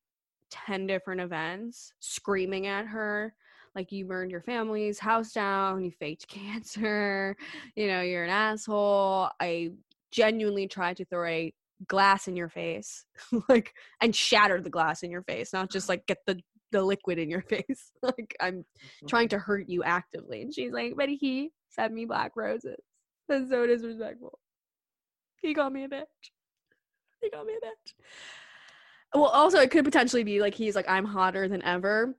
10 0.51 0.85
different 0.87 1.21
events 1.21 1.93
screaming 1.99 2.67
at 2.67 2.85
her 2.85 3.33
like 3.75 3.91
you 3.91 4.05
burned 4.05 4.31
your 4.31 4.41
family's 4.41 4.99
house 4.99 5.31
down, 5.33 5.83
you 5.83 5.91
faked 5.91 6.27
cancer, 6.27 7.35
you 7.75 7.87
know, 7.87 8.01
you're 8.01 8.23
an 8.23 8.29
asshole. 8.29 9.29
I 9.39 9.71
genuinely 10.11 10.67
tried 10.67 10.97
to 10.97 11.05
throw 11.05 11.25
a 11.27 11.53
glass 11.87 12.27
in 12.27 12.35
your 12.35 12.49
face 12.49 13.03
like 13.49 13.73
and 13.99 14.15
shatter 14.15 14.61
the 14.61 14.69
glass 14.69 15.03
in 15.03 15.11
your 15.11 15.23
face, 15.23 15.53
not 15.53 15.71
just 15.71 15.89
like 15.89 16.05
get 16.05 16.19
the 16.25 16.39
the 16.71 16.83
liquid 16.83 17.19
in 17.19 17.29
your 17.29 17.41
face. 17.49 17.91
like 18.01 18.35
I'm 18.39 18.65
trying 19.07 19.29
to 19.29 19.39
hurt 19.39 19.69
you 19.69 19.83
actively. 19.83 20.41
And 20.41 20.53
she's 20.53 20.71
like, 20.71 20.93
but 20.95 21.09
he 21.09 21.51
sent 21.69 21.93
me 21.93 22.05
black 22.05 22.33
roses. 22.35 22.79
That's 23.27 23.49
so 23.49 23.65
disrespectful. 23.65 24.39
He 25.41 25.53
called 25.53 25.73
me 25.73 25.83
a 25.83 25.89
bitch. 25.89 26.03
He 27.23 27.29
called 27.29 27.47
me 27.47 27.53
a 27.53 27.65
bitch. 27.65 27.93
Well, 29.15 29.25
also, 29.25 29.59
it 29.59 29.71
could 29.71 29.85
potentially 29.85 30.23
be 30.23 30.41
like 30.41 30.55
he's 30.55 30.75
like, 30.75 30.89
I'm 30.89 31.05
hotter 31.05 31.47
than 31.47 31.61
ever. 31.63 32.15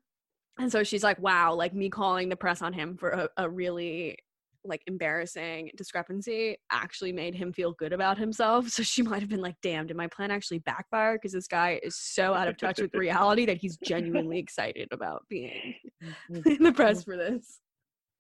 And 0.59 0.71
so 0.71 0.85
she's 0.85 1.03
like, 1.03 1.19
wow, 1.19 1.55
like 1.55 1.75
me 1.75 1.91
calling 1.91 2.29
the 2.29 2.37
press 2.37 2.63
on 2.63 2.73
him 2.73 2.97
for 2.97 3.11
a, 3.11 3.29
a 3.37 3.51
really 3.51 4.17
like 4.65 4.83
embarrassing 4.87 5.71
discrepancy 5.77 6.57
actually 6.73 7.13
made 7.13 7.35
him 7.35 7.53
feel 7.53 7.73
good 7.73 7.93
about 7.93 8.17
himself. 8.17 8.69
So 8.69 8.83
she 8.83 9.03
might 9.03 9.21
have 9.21 9.29
been 9.29 9.41
like, 9.41 9.57
damn, 9.63 9.87
did 9.87 9.97
my 9.97 10.07
plan 10.07 10.31
actually 10.31 10.61
backfire? 10.61 11.15
Because 11.15 11.33
this 11.33 11.47
guy 11.47 11.81
is 11.83 11.97
so 11.97 12.35
out 12.35 12.49
of 12.49 12.57
touch 12.57 12.81
with 12.81 12.95
reality 12.95 13.47
that 13.47 13.59
he's 13.59 13.77
genuinely 13.79 14.39
excited 14.39 14.89
about 14.93 15.25
being 15.29 15.75
mm-hmm. 16.03 16.49
in 16.49 16.63
the 16.63 16.73
press 16.73 17.01
mm-hmm. 17.01 17.11
for 17.11 17.17
this. 17.17 17.61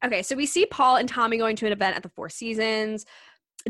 Okay, 0.04 0.22
so 0.22 0.36
we 0.36 0.44
see 0.44 0.66
Paul 0.66 0.96
and 0.96 1.08
Tommy 1.08 1.38
going 1.38 1.56
to 1.56 1.66
an 1.66 1.72
event 1.72 1.96
at 1.96 2.02
the 2.02 2.10
Four 2.10 2.28
Seasons. 2.28 3.06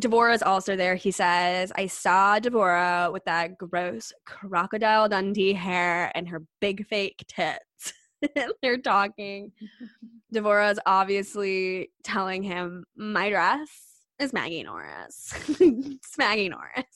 Devorah 0.00 0.34
is 0.34 0.42
also 0.42 0.74
there. 0.74 0.96
He 0.96 1.10
says, 1.12 1.72
I 1.76 1.86
saw 1.86 2.40
Devorah 2.40 3.12
with 3.12 3.24
that 3.26 3.56
gross 3.56 4.12
crocodile 4.26 5.08
Dundee 5.08 5.52
hair 5.52 6.10
and 6.16 6.28
her 6.28 6.42
big 6.60 6.86
fake 6.86 7.24
tits. 7.28 7.92
They're 8.62 8.78
talking. 8.78 9.52
Devorah 10.34 10.72
is 10.72 10.80
obviously 10.84 11.90
telling 12.02 12.42
him, 12.42 12.84
My 12.96 13.30
dress 13.30 13.70
is 14.18 14.32
Maggie 14.32 14.64
Norris. 14.64 15.32
it's 15.60 16.18
Maggie 16.18 16.48
Norris. 16.48 16.86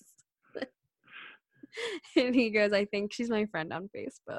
and 2.16 2.34
he 2.34 2.50
goes, 2.50 2.72
I 2.72 2.84
think 2.84 3.12
she's 3.12 3.30
my 3.30 3.46
friend 3.46 3.72
on 3.72 3.88
Facebook. 3.96 4.38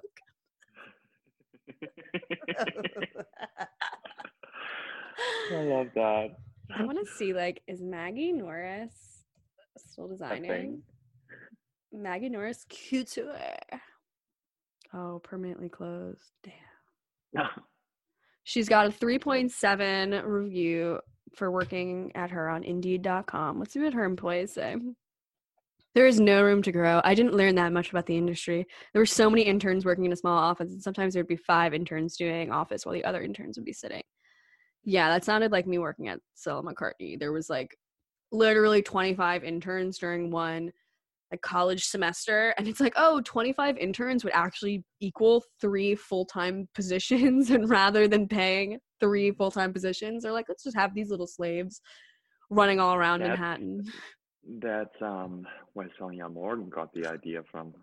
I 5.51 5.63
love 5.63 5.87
that. 5.95 6.35
I 6.75 6.83
want 6.83 6.99
to 6.99 7.13
see 7.17 7.33
like 7.33 7.61
is 7.67 7.81
Maggie 7.81 8.31
Norris 8.31 8.93
still 9.77 10.07
designing? 10.07 10.81
Maggie 11.91 12.29
Norris 12.29 12.65
couture. 12.69 13.57
Oh, 14.93 15.19
permanently 15.23 15.69
closed. 15.69 16.31
Damn. 16.43 17.47
She's 18.43 18.69
got 18.69 18.87
a 18.87 18.89
3.7 18.89 20.23
review 20.25 20.99
for 21.35 21.51
working 21.51 22.11
at 22.15 22.31
her 22.31 22.49
on 22.49 22.63
indeed.com. 22.63 23.59
Let's 23.59 23.73
see 23.73 23.79
what 23.79 23.93
her 23.93 24.03
employees 24.03 24.53
say. 24.53 24.75
There 25.95 26.07
is 26.07 26.19
no 26.19 26.43
room 26.43 26.61
to 26.63 26.71
grow. 26.71 27.01
I 27.03 27.13
didn't 27.13 27.35
learn 27.35 27.55
that 27.55 27.73
much 27.73 27.89
about 27.89 28.05
the 28.05 28.17
industry. 28.17 28.65
There 28.93 29.01
were 29.01 29.07
so 29.07 29.29
many 29.29 29.43
interns 29.43 29.85
working 29.85 30.05
in 30.05 30.13
a 30.13 30.15
small 30.15 30.37
office, 30.37 30.71
and 30.71 30.81
sometimes 30.81 31.13
there'd 31.13 31.27
be 31.27 31.35
five 31.35 31.73
interns 31.73 32.15
doing 32.15 32.51
office 32.51 32.85
while 32.85 32.93
the 32.93 33.05
other 33.05 33.21
interns 33.21 33.57
would 33.57 33.65
be 33.65 33.73
sitting. 33.73 34.03
Yeah, 34.83 35.09
that 35.09 35.25
sounded 35.25 35.51
like 35.51 35.67
me 35.67 35.77
working 35.77 36.07
at 36.07 36.19
Stella 36.35 36.63
McCartney. 36.63 37.19
There 37.19 37.31
was 37.31 37.49
like 37.49 37.77
literally 38.31 38.81
25 38.81 39.43
interns 39.43 39.97
during 39.97 40.31
one 40.31 40.71
like 41.31 41.41
college 41.41 41.85
semester 41.85 42.55
and 42.57 42.67
it's 42.67 42.79
like 42.79 42.93
oh 42.95 43.21
25 43.23 43.77
interns 43.77 44.23
would 44.23 44.33
actually 44.33 44.83
equal 44.99 45.43
three 45.61 45.93
full-time 45.93 46.67
positions 46.75 47.51
and 47.51 47.69
rather 47.69 48.07
than 48.07 48.27
paying 48.27 48.79
three 48.99 49.31
full-time 49.31 49.71
positions 49.73 50.23
they're 50.23 50.31
like 50.31 50.45
let's 50.47 50.63
just 50.63 50.75
have 50.77 50.93
these 50.95 51.09
little 51.11 51.27
slaves 51.27 51.81
running 52.49 52.79
all 52.79 52.95
around 52.95 53.19
That's- 53.19 53.37
manhattan 53.37 53.83
That's 54.59 55.01
um 55.01 55.45
where 55.73 55.89
Sonja 55.99 56.31
Morgan 56.31 56.69
got 56.69 56.91
the 56.93 57.05
idea 57.07 57.41
from 57.51 57.73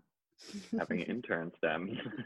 having 0.78 1.00
interns 1.14 1.54
then. 1.62 1.98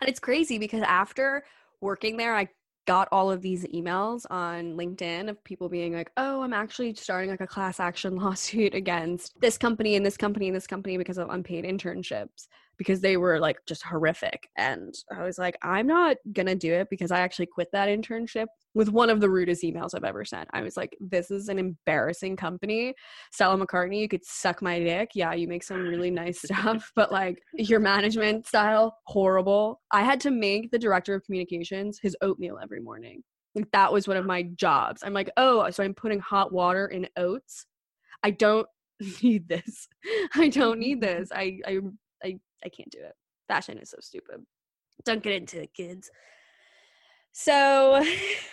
And 0.00 0.08
it's 0.08 0.20
crazy 0.20 0.58
because 0.58 0.82
after 0.82 1.44
working 1.80 2.16
there, 2.16 2.36
I 2.36 2.48
got 2.86 3.08
all 3.12 3.30
of 3.30 3.42
these 3.42 3.64
emails 3.66 4.24
on 4.30 4.76
LinkedIn 4.76 5.28
of 5.28 5.42
people 5.44 5.68
being 5.68 5.92
like, 5.92 6.10
oh, 6.16 6.42
I'm 6.42 6.52
actually 6.52 6.94
starting 6.94 7.30
like 7.30 7.40
a 7.40 7.46
class 7.46 7.80
action 7.80 8.16
lawsuit 8.22 8.74
against 8.74 9.38
this 9.40 9.58
company 9.58 9.96
and 9.96 10.06
this 10.06 10.16
company 10.16 10.46
and 10.46 10.56
this 10.56 10.66
company 10.66 10.96
because 10.96 11.18
of 11.18 11.28
unpaid 11.30 11.64
internships 11.64 12.46
because 12.78 13.00
they 13.00 13.16
were 13.16 13.38
like 13.38 13.58
just 13.66 13.82
horrific. 13.82 14.48
And 14.56 14.94
I 15.16 15.22
was 15.22 15.38
like, 15.38 15.56
I'm 15.62 15.86
not 15.86 16.16
going 16.32 16.46
to 16.46 16.54
do 16.54 16.72
it 16.72 16.88
because 16.90 17.10
I 17.10 17.20
actually 17.20 17.46
quit 17.46 17.68
that 17.72 17.88
internship 17.88 18.46
with 18.74 18.90
one 18.90 19.08
of 19.08 19.20
the 19.20 19.30
rudest 19.30 19.62
emails 19.62 19.94
I've 19.94 20.04
ever 20.04 20.24
sent. 20.24 20.48
I 20.52 20.60
was 20.60 20.76
like, 20.76 20.96
this 21.00 21.30
is 21.30 21.48
an 21.48 21.58
embarrassing 21.58 22.36
company. 22.36 22.94
Stella 23.32 23.56
McCartney, 23.56 24.00
you 24.00 24.08
could 24.08 24.24
suck 24.24 24.60
my 24.60 24.78
dick. 24.78 25.12
Yeah, 25.14 25.32
you 25.32 25.48
make 25.48 25.62
some 25.62 25.80
really 25.80 26.10
nice 26.10 26.42
stuff, 26.44 26.92
but 26.94 27.10
like 27.10 27.42
your 27.54 27.80
management 27.80 28.46
style, 28.46 28.98
horrible. 29.06 29.80
I 29.92 30.02
had 30.02 30.20
to 30.20 30.30
make 30.30 30.70
the 30.70 30.78
director 30.78 31.14
of 31.14 31.24
communications 31.24 31.98
his 31.98 32.16
oatmeal 32.20 32.58
every 32.62 32.80
morning. 32.80 33.22
Like 33.54 33.70
that 33.72 33.90
was 33.90 34.06
one 34.06 34.18
of 34.18 34.26
my 34.26 34.42
jobs. 34.42 35.02
I'm 35.02 35.14
like, 35.14 35.30
oh, 35.38 35.70
so 35.70 35.82
I'm 35.82 35.94
putting 35.94 36.20
hot 36.20 36.52
water 36.52 36.86
in 36.88 37.08
oats. 37.16 37.64
I 38.22 38.32
don't 38.32 38.68
need 39.22 39.48
this. 39.48 39.88
I 40.34 40.48
don't 40.48 40.78
need 40.78 41.00
this. 41.00 41.30
I 41.34 41.60
I 41.66 41.78
I 42.64 42.68
can't 42.68 42.90
do 42.90 42.98
it. 42.98 43.14
Fashion 43.48 43.78
is 43.78 43.90
so 43.90 43.98
stupid. 44.00 44.44
Don't 45.04 45.22
get 45.22 45.34
into 45.34 45.62
it, 45.62 45.74
kids. 45.74 46.10
So 47.38 48.02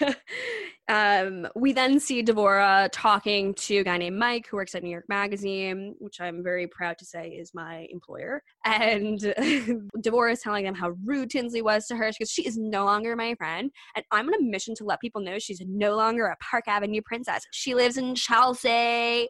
um, 0.90 1.48
we 1.56 1.72
then 1.72 2.02
see 2.02 2.22
Devora 2.22 2.90
talking 2.92 3.54
to 3.54 3.78
a 3.78 3.84
guy 3.86 3.98
named 3.98 4.20
Mike 4.20 4.48
who 4.48 4.58
works 4.58 4.76
at 4.76 4.84
New 4.84 4.90
York 4.90 5.06
Magazine, 5.08 5.96
which 6.00 6.20
I'm 6.20 6.44
very 6.44 6.68
proud 6.68 6.98
to 6.98 7.06
say 7.06 7.30
is 7.30 7.54
my 7.54 7.88
employer. 7.90 8.44
And 8.66 9.20
Devora 10.00 10.34
is 10.34 10.42
telling 10.42 10.66
them 10.66 10.76
how 10.76 10.96
rude 11.06 11.30
Tinsley 11.30 11.62
was 11.62 11.88
to 11.88 11.96
her 11.96 12.12
because 12.12 12.30
she 12.30 12.46
is 12.46 12.58
no 12.58 12.84
longer 12.84 13.16
my 13.16 13.36
friend. 13.36 13.72
And 13.96 14.04
I'm 14.12 14.28
on 14.28 14.34
a 14.34 14.42
mission 14.42 14.76
to 14.76 14.84
let 14.84 15.00
people 15.00 15.22
know 15.22 15.40
she's 15.40 15.62
no 15.66 15.96
longer 15.96 16.26
a 16.26 16.36
Park 16.44 16.66
Avenue 16.68 17.02
princess. 17.06 17.44
She 17.52 17.76
lives 17.76 17.96
in 17.96 18.16
Chelsea. 18.16 19.30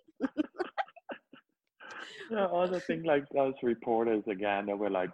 Yeah, 2.31 2.45
other 2.45 2.79
thing 2.79 3.03
like 3.03 3.25
those 3.29 3.53
reporters 3.61 4.23
again, 4.27 4.65
that 4.67 4.77
were 4.77 4.89
like 4.89 5.11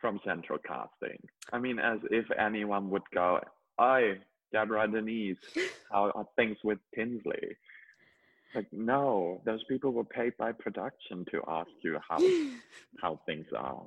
from 0.00 0.20
Central 0.24 0.58
Casting. 0.58 1.18
I 1.52 1.58
mean, 1.58 1.78
as 1.78 1.98
if 2.10 2.24
anyone 2.38 2.90
would 2.90 3.08
go, 3.14 3.40
"I, 3.78 4.14
Deborah 4.52 4.88
Denise, 4.88 5.38
how 5.92 6.10
are 6.14 6.26
things 6.36 6.56
with 6.64 6.78
Tinsley?" 6.94 7.56
Like, 8.54 8.66
no, 8.72 9.42
those 9.44 9.62
people 9.64 9.92
were 9.92 10.04
paid 10.04 10.36
by 10.38 10.52
production 10.52 11.26
to 11.30 11.42
ask 11.46 11.70
you 11.82 11.98
how 12.08 12.18
how 13.00 13.20
things 13.26 13.46
are. 13.56 13.86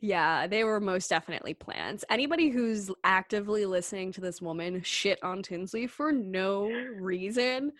Yeah, 0.00 0.46
they 0.46 0.64
were 0.64 0.80
most 0.80 1.08
definitely 1.08 1.54
plans. 1.54 2.04
Anybody 2.10 2.50
who's 2.50 2.90
actively 3.04 3.64
listening 3.64 4.12
to 4.12 4.20
this 4.20 4.42
woman 4.42 4.82
shit 4.82 5.22
on 5.22 5.42
Tinsley 5.42 5.86
for 5.86 6.12
no 6.12 6.68
reason 6.98 7.72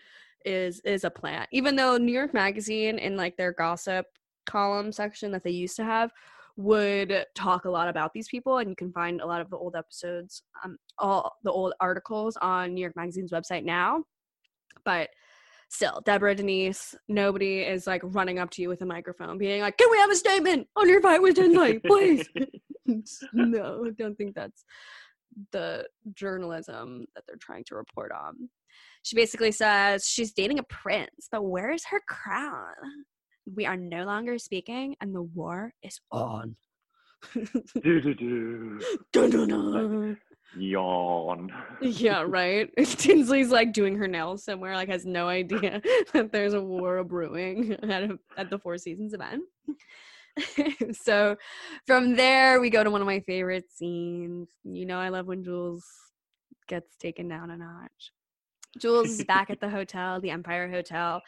is 0.45 0.79
is 0.81 1.03
a 1.03 1.09
plant. 1.09 1.49
Even 1.51 1.75
though 1.75 1.97
New 1.97 2.13
York 2.13 2.33
Magazine 2.33 2.99
in 2.99 3.17
like 3.17 3.37
their 3.37 3.53
gossip 3.53 4.05
column 4.45 4.91
section 4.91 5.31
that 5.31 5.43
they 5.43 5.51
used 5.51 5.75
to 5.75 5.83
have 5.83 6.11
would 6.57 7.25
talk 7.35 7.65
a 7.65 7.69
lot 7.69 7.89
about 7.89 8.13
these 8.13 8.29
people 8.29 8.59
and 8.59 8.69
you 8.69 8.75
can 8.75 8.91
find 8.91 9.19
a 9.19 9.25
lot 9.25 9.41
of 9.41 9.49
the 9.49 9.57
old 9.57 9.75
episodes 9.75 10.43
um 10.63 10.77
all 10.97 11.35
the 11.43 11.51
old 11.51 11.73
articles 11.81 12.37
on 12.37 12.73
New 12.73 12.81
York 12.81 12.95
Magazine's 12.95 13.31
website 13.31 13.63
now. 13.63 14.03
But 14.85 15.09
still, 15.69 16.01
Deborah 16.05 16.35
Denise, 16.35 16.95
nobody 17.07 17.59
is 17.59 17.87
like 17.87 18.01
running 18.03 18.39
up 18.39 18.49
to 18.51 18.61
you 18.61 18.69
with 18.69 18.81
a 18.81 18.85
microphone 18.85 19.37
being 19.37 19.61
like, 19.61 19.77
Can 19.77 19.89
we 19.91 19.97
have 19.97 20.11
a 20.11 20.15
statement 20.15 20.67
on 20.75 20.87
your 20.87 21.01
fight 21.01 21.21
with 21.21 21.35
Tinsley, 21.35 21.79
please? 21.79 22.27
no, 23.33 23.89
don't 23.97 24.15
think 24.15 24.35
that's 24.35 24.63
the 25.51 25.85
journalism 26.13 27.05
that 27.15 27.23
they're 27.27 27.37
trying 27.39 27.63
to 27.67 27.75
report 27.75 28.11
on. 28.11 28.49
She 29.03 29.15
basically 29.15 29.51
says 29.51 30.05
she's 30.05 30.33
dating 30.33 30.59
a 30.59 30.63
prince, 30.63 31.27
but 31.31 31.43
where 31.43 31.71
is 31.71 31.85
her 31.85 32.01
crown? 32.07 32.73
We 33.53 33.65
are 33.65 33.77
no 33.77 34.05
longer 34.05 34.39
speaking, 34.39 34.95
and 35.01 35.13
the 35.13 35.21
war 35.21 35.73
is 35.83 35.99
on. 36.11 36.55
Do-do-do. 37.33 38.79
Dun, 39.13 39.29
dun, 39.29 39.47
dun. 39.47 40.17
Yawn. 40.57 41.51
yeah, 41.81 42.21
right. 42.27 42.69
Tinsley's 42.77 43.49
like 43.49 43.73
doing 43.73 43.95
her 43.97 44.07
nails 44.07 44.43
somewhere, 44.43 44.75
like 44.75 44.89
has 44.89 45.05
no 45.05 45.27
idea 45.27 45.81
that 46.13 46.31
there's 46.31 46.53
a 46.53 46.61
war 46.61 47.03
brewing 47.03 47.73
at, 47.83 48.03
a, 48.03 48.19
at 48.37 48.49
the 48.49 48.59
Four 48.59 48.77
Seasons 48.77 49.13
event. 49.13 49.43
so 50.91 51.35
from 51.85 52.15
there, 52.15 52.59
we 52.59 52.69
go 52.69 52.83
to 52.83 52.91
one 52.91 53.01
of 53.01 53.07
my 53.07 53.19
favorite 53.21 53.71
scenes. 53.71 54.49
You 54.63 54.85
know, 54.85 54.99
I 54.99 55.09
love 55.09 55.27
when 55.27 55.43
Jules 55.43 55.85
gets 56.67 56.95
taken 56.97 57.27
down 57.27 57.51
a 57.51 57.57
notch. 57.57 58.11
Jules 58.77 59.09
is 59.09 59.23
back 59.27 59.49
at 59.49 59.61
the 59.61 59.69
hotel, 59.69 60.19
the 60.19 60.31
Empire 60.31 60.69
Hotel, 60.69 61.21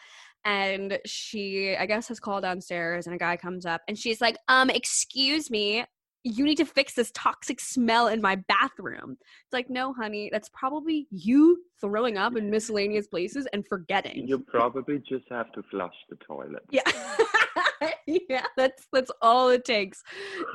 and 0.45 0.99
she, 1.05 1.75
I 1.75 1.85
guess, 1.85 2.07
has 2.09 2.19
called 2.19 2.43
downstairs, 2.43 3.07
and 3.07 3.15
a 3.15 3.19
guy 3.19 3.37
comes 3.37 3.65
up, 3.65 3.81
and 3.87 3.97
she's 3.97 4.21
like, 4.21 4.37
"Um, 4.47 4.69
excuse 4.69 5.49
me, 5.49 5.85
you 6.23 6.43
need 6.43 6.57
to 6.57 6.65
fix 6.65 6.93
this 6.93 7.11
toxic 7.13 7.59
smell 7.59 8.07
in 8.07 8.21
my 8.21 8.35
bathroom." 8.47 9.17
It's 9.19 9.53
like, 9.53 9.69
no, 9.69 9.93
honey, 9.93 10.29
that's 10.31 10.49
probably 10.49 11.07
you 11.09 11.63
throwing 11.79 12.17
up 12.17 12.35
in 12.35 12.49
miscellaneous 12.49 13.07
places 13.07 13.47
and 13.53 13.65
forgetting. 13.67 14.27
You 14.27 14.39
probably 14.39 14.99
just 14.99 15.25
have 15.29 15.51
to 15.53 15.63
flush 15.71 15.95
the 16.09 16.17
toilet. 16.17 16.63
Yeah. 16.71 16.81
yeah, 18.07 18.45
that's 18.55 18.87
that's 18.91 19.11
all 19.21 19.49
it 19.49 19.65
takes. 19.65 20.03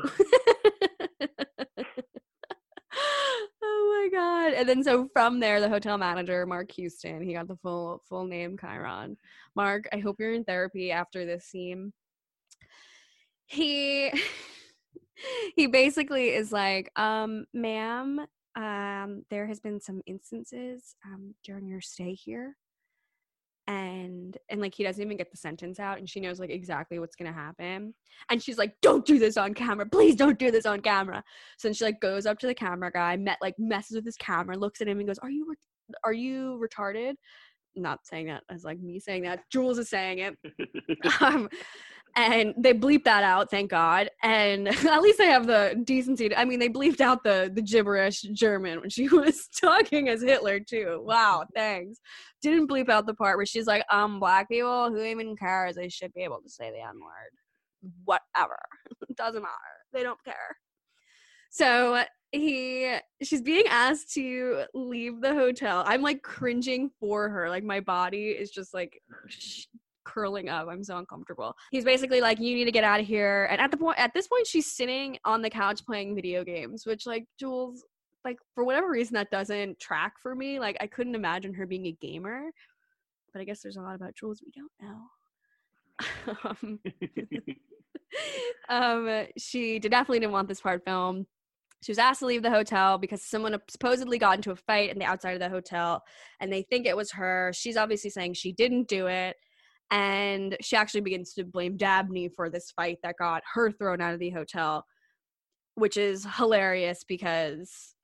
oh 3.62 4.08
my 4.12 4.18
god. 4.18 4.52
And 4.54 4.68
then 4.68 4.82
so 4.82 5.08
from 5.12 5.40
there 5.40 5.60
the 5.60 5.68
hotel 5.68 5.98
manager, 5.98 6.46
Mark 6.46 6.70
Houston, 6.72 7.22
he 7.22 7.34
got 7.34 7.48
the 7.48 7.56
full 7.56 8.02
full 8.08 8.24
name 8.24 8.56
chyron. 8.56 9.16
Mark, 9.54 9.88
I 9.92 9.98
hope 9.98 10.16
you're 10.18 10.32
in 10.34 10.44
therapy 10.44 10.90
after 10.90 11.24
this 11.24 11.46
scene. 11.46 11.92
He 13.46 14.12
he 15.56 15.66
basically 15.66 16.30
is 16.30 16.52
like, 16.52 16.90
um, 16.96 17.44
ma'am, 17.52 18.26
um, 18.56 19.24
there 19.30 19.46
has 19.46 19.60
been 19.60 19.80
some 19.80 20.02
instances 20.06 20.94
um 21.06 21.34
during 21.44 21.68
your 21.68 21.80
stay 21.80 22.14
here 22.14 22.56
and 23.68 24.36
and 24.50 24.60
like 24.60 24.74
he 24.74 24.82
doesn't 24.82 25.02
even 25.02 25.16
get 25.16 25.30
the 25.30 25.36
sentence 25.36 25.78
out 25.78 25.98
and 25.98 26.08
she 26.08 26.18
knows 26.18 26.40
like 26.40 26.50
exactly 26.50 26.98
what's 26.98 27.14
gonna 27.14 27.32
happen 27.32 27.94
and 28.28 28.42
she's 28.42 28.58
like 28.58 28.74
don't 28.82 29.06
do 29.06 29.20
this 29.20 29.36
on 29.36 29.54
camera 29.54 29.86
please 29.86 30.16
don't 30.16 30.38
do 30.38 30.50
this 30.50 30.66
on 30.66 30.80
camera. 30.80 31.22
So 31.58 31.68
then 31.68 31.74
she 31.74 31.84
like 31.84 32.00
goes 32.00 32.26
up 32.26 32.38
to 32.40 32.46
the 32.46 32.54
camera 32.54 32.90
guy 32.90 33.16
met 33.16 33.38
like 33.40 33.54
messes 33.58 33.94
with 33.94 34.04
his 34.04 34.16
camera 34.16 34.56
looks 34.56 34.80
at 34.80 34.88
him 34.88 34.98
and 34.98 35.06
goes 35.06 35.18
are 35.18 35.30
you 35.30 35.46
re- 35.48 35.94
are 36.04 36.12
you 36.12 36.60
retarded? 36.62 37.14
Not 37.74 38.00
saying 38.04 38.26
that 38.26 38.42
as 38.50 38.64
like 38.64 38.80
me 38.80 38.98
saying 38.98 39.22
that 39.22 39.48
jules 39.50 39.78
is 39.78 39.88
saying 39.88 40.18
it. 40.18 40.36
Um, 41.20 41.48
and 42.16 42.54
they 42.56 42.74
bleep 42.74 43.04
that 43.04 43.24
out 43.24 43.50
thank 43.50 43.70
god. 43.70 44.10
And 44.22 44.68
at 44.86 45.02
least 45.02 45.18
they 45.18 45.26
have 45.26 45.46
the 45.46 45.80
decency 45.84 46.28
to, 46.28 46.38
i 46.38 46.44
mean 46.44 46.58
they 46.58 46.68
bleeped 46.68 47.00
out 47.00 47.24
the 47.24 47.50
the 47.52 47.62
gibberish 47.62 48.22
german 48.32 48.80
when 48.80 48.90
she 48.90 49.08
was 49.08 49.48
talking 49.60 50.08
as 50.08 50.22
hitler 50.22 50.60
too. 50.60 51.02
Wow 51.04 51.44
thanks. 51.54 51.98
Didn't 52.42 52.68
bleep 52.68 52.88
out 52.88 53.06
the 53.06 53.14
part 53.14 53.36
where 53.36 53.46
she's 53.46 53.66
like 53.66 53.84
um 53.90 54.20
black 54.20 54.48
people 54.48 54.90
who 54.90 55.02
even 55.02 55.36
cares? 55.36 55.76
They 55.76 55.88
should 55.88 56.12
be 56.14 56.22
able 56.22 56.40
to 56.42 56.50
say 56.50 56.70
the 56.70 56.80
n 56.80 57.00
word. 57.00 57.92
Whatever. 58.04 58.58
Doesn't 59.16 59.42
matter. 59.42 59.52
They 59.92 60.02
don't 60.02 60.22
care. 60.24 60.56
So 61.50 62.04
he 62.32 62.96
she's 63.22 63.42
being 63.42 63.66
asked 63.68 64.14
to 64.14 64.64
leave 64.72 65.20
the 65.20 65.34
hotel. 65.34 65.84
I'm 65.86 66.00
like 66.00 66.22
cringing 66.22 66.90
for 66.98 67.28
her. 67.28 67.50
Like 67.50 67.62
my 67.62 67.80
body 67.80 68.28
is 68.30 68.50
just 68.50 68.72
like 68.72 69.00
curling 70.04 70.48
up 70.48 70.68
i'm 70.68 70.82
so 70.84 70.96
uncomfortable 70.96 71.54
he's 71.70 71.84
basically 71.84 72.20
like 72.20 72.38
you 72.38 72.54
need 72.54 72.64
to 72.64 72.72
get 72.72 72.84
out 72.84 73.00
of 73.00 73.06
here 73.06 73.48
and 73.50 73.60
at 73.60 73.70
the 73.70 73.76
point 73.76 73.98
at 73.98 74.12
this 74.14 74.28
point 74.28 74.46
she's 74.46 74.66
sitting 74.66 75.18
on 75.24 75.42
the 75.42 75.50
couch 75.50 75.84
playing 75.84 76.14
video 76.14 76.44
games 76.44 76.86
which 76.86 77.06
like 77.06 77.26
jules 77.38 77.84
like 78.24 78.38
for 78.54 78.64
whatever 78.64 78.90
reason 78.90 79.14
that 79.14 79.30
doesn't 79.30 79.78
track 79.78 80.14
for 80.20 80.34
me 80.34 80.60
like 80.60 80.76
i 80.80 80.86
couldn't 80.86 81.14
imagine 81.14 81.52
her 81.54 81.66
being 81.66 81.86
a 81.86 81.92
gamer 82.00 82.50
but 83.32 83.40
i 83.40 83.44
guess 83.44 83.60
there's 83.60 83.76
a 83.76 83.80
lot 83.82 83.94
about 83.94 84.14
jules 84.14 84.42
we 84.44 84.52
don't 84.52 84.72
know 84.80 85.08
um, 86.44 86.78
um 88.68 89.26
she 89.36 89.78
definitely 89.78 90.20
didn't 90.20 90.32
want 90.32 90.48
this 90.48 90.60
part 90.60 90.82
filmed 90.84 91.26
She 91.82 91.92
was 91.92 91.98
asked 91.98 92.20
to 92.20 92.26
leave 92.26 92.42
the 92.42 92.50
hotel 92.50 92.98
because 92.98 93.22
someone 93.22 93.56
supposedly 93.68 94.18
got 94.18 94.36
into 94.36 94.52
a 94.52 94.56
fight 94.56 94.90
in 94.90 94.98
the 94.98 95.04
outside 95.04 95.34
of 95.34 95.40
the 95.40 95.48
hotel 95.48 96.02
and 96.40 96.52
they 96.52 96.62
think 96.62 96.86
it 96.86 96.96
was 96.96 97.12
her. 97.12 97.52
She's 97.54 97.76
obviously 97.76 98.10
saying 98.10 98.34
she 98.34 98.52
didn't 98.52 98.88
do 98.88 99.06
it. 99.08 99.36
And 99.92 100.56
she 100.62 100.74
actually 100.74 101.02
begins 101.02 101.34
to 101.34 101.44
blame 101.44 101.76
Dabney 101.76 102.30
for 102.30 102.48
this 102.48 102.70
fight 102.70 102.98
that 103.02 103.18
got 103.18 103.42
her 103.52 103.70
thrown 103.70 104.00
out 104.00 104.14
of 104.14 104.20
the 104.20 104.30
hotel, 104.30 104.86
which 105.74 105.98
is 105.98 106.26
hilarious 106.38 107.04
because 107.04 107.94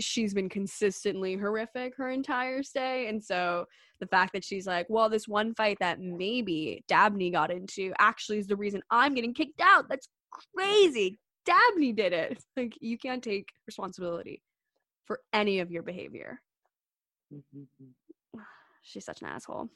she's 0.00 0.34
been 0.34 0.48
consistently 0.48 1.36
horrific 1.36 1.96
her 1.96 2.10
entire 2.10 2.64
stay. 2.64 3.06
And 3.06 3.22
so 3.22 3.66
the 4.00 4.08
fact 4.08 4.32
that 4.32 4.44
she's 4.44 4.66
like, 4.66 4.86
well, 4.88 5.08
this 5.08 5.28
one 5.28 5.54
fight 5.54 5.78
that 5.78 6.00
maybe 6.00 6.82
Dabney 6.88 7.30
got 7.30 7.52
into 7.52 7.92
actually 8.00 8.38
is 8.38 8.48
the 8.48 8.56
reason 8.56 8.82
I'm 8.90 9.14
getting 9.14 9.34
kicked 9.34 9.60
out. 9.62 9.88
That's 9.88 10.08
crazy. 10.56 11.20
Dabney 11.46 11.92
did 11.92 12.12
it. 12.12 12.42
Like, 12.56 12.76
you 12.80 12.98
can't 12.98 13.22
take 13.22 13.48
responsibility 13.68 14.42
for 15.04 15.20
any 15.32 15.60
of 15.60 15.70
your 15.70 15.84
behavior. 15.84 16.40
Mm-hmm. 17.32 18.40
She's 18.82 19.04
such 19.04 19.22
an 19.22 19.28
asshole. 19.28 19.70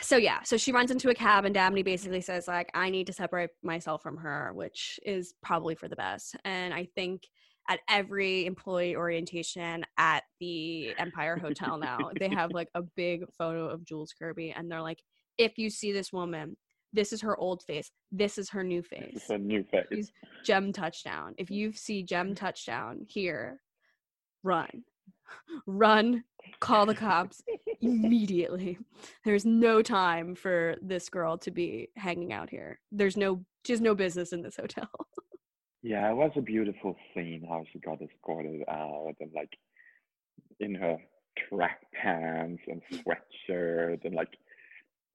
So 0.00 0.16
yeah, 0.16 0.42
so 0.42 0.56
she 0.56 0.72
runs 0.72 0.90
into 0.90 1.10
a 1.10 1.14
cab 1.14 1.44
and 1.44 1.54
Dabney 1.54 1.82
basically 1.82 2.20
says 2.20 2.48
like 2.48 2.70
I 2.74 2.90
need 2.90 3.06
to 3.08 3.12
separate 3.12 3.50
myself 3.62 4.02
from 4.02 4.16
her, 4.18 4.52
which 4.54 4.98
is 5.04 5.34
probably 5.42 5.74
for 5.74 5.88
the 5.88 5.96
best. 5.96 6.36
And 6.44 6.72
I 6.72 6.88
think 6.94 7.22
at 7.68 7.80
every 7.88 8.46
employee 8.46 8.96
orientation 8.96 9.84
at 9.98 10.24
the 10.40 10.94
Empire 10.98 11.36
Hotel 11.36 11.78
now. 11.78 11.98
they 12.18 12.28
have 12.28 12.52
like 12.52 12.68
a 12.74 12.82
big 12.82 13.24
photo 13.36 13.68
of 13.68 13.84
Jules 13.84 14.12
Kirby, 14.18 14.52
and 14.56 14.70
they're 14.70 14.82
like, 14.82 15.02
if 15.38 15.58
you 15.58 15.70
see 15.70 15.92
this 15.92 16.12
woman, 16.12 16.56
this 16.92 17.12
is 17.12 17.20
her 17.22 17.36
old 17.36 17.62
face. 17.62 17.90
This 18.12 18.38
is 18.38 18.48
her 18.50 18.64
new 18.64 18.82
face. 18.82 19.12
It's 19.14 19.30
a 19.30 19.38
new 19.38 19.64
face. 19.64 19.84
She's 19.92 20.12
Gem 20.44 20.72
Touchdown. 20.72 21.34
If 21.38 21.50
you 21.50 21.72
see 21.72 22.02
Gem 22.02 22.34
Touchdown 22.34 23.00
here, 23.06 23.60
run. 24.42 24.84
Run, 25.66 26.24
call 26.60 26.86
the 26.86 26.94
cops 26.94 27.42
immediately. 27.80 28.78
There's 29.24 29.44
no 29.44 29.82
time 29.82 30.34
for 30.34 30.76
this 30.82 31.08
girl 31.08 31.38
to 31.38 31.50
be 31.50 31.88
hanging 31.96 32.32
out 32.32 32.50
here. 32.50 32.78
There's 32.92 33.16
no, 33.16 33.44
she 33.64 33.72
has 33.72 33.80
no 33.80 33.94
business 33.94 34.32
in 34.32 34.42
this 34.42 34.56
hotel. 34.56 34.88
Yeah, 35.82 36.10
it 36.10 36.16
was 36.16 36.32
a 36.34 36.40
beautiful 36.40 36.96
scene 37.14 37.46
how 37.48 37.62
she 37.72 37.78
got 37.78 38.02
escorted 38.02 38.62
out 38.68 39.14
and 39.20 39.30
like 39.32 39.56
in 40.58 40.74
her 40.74 40.98
track 41.48 41.78
pants 41.94 42.60
and 42.66 42.82
sweatshirt 42.92 44.04
and 44.04 44.12
like 44.12 44.30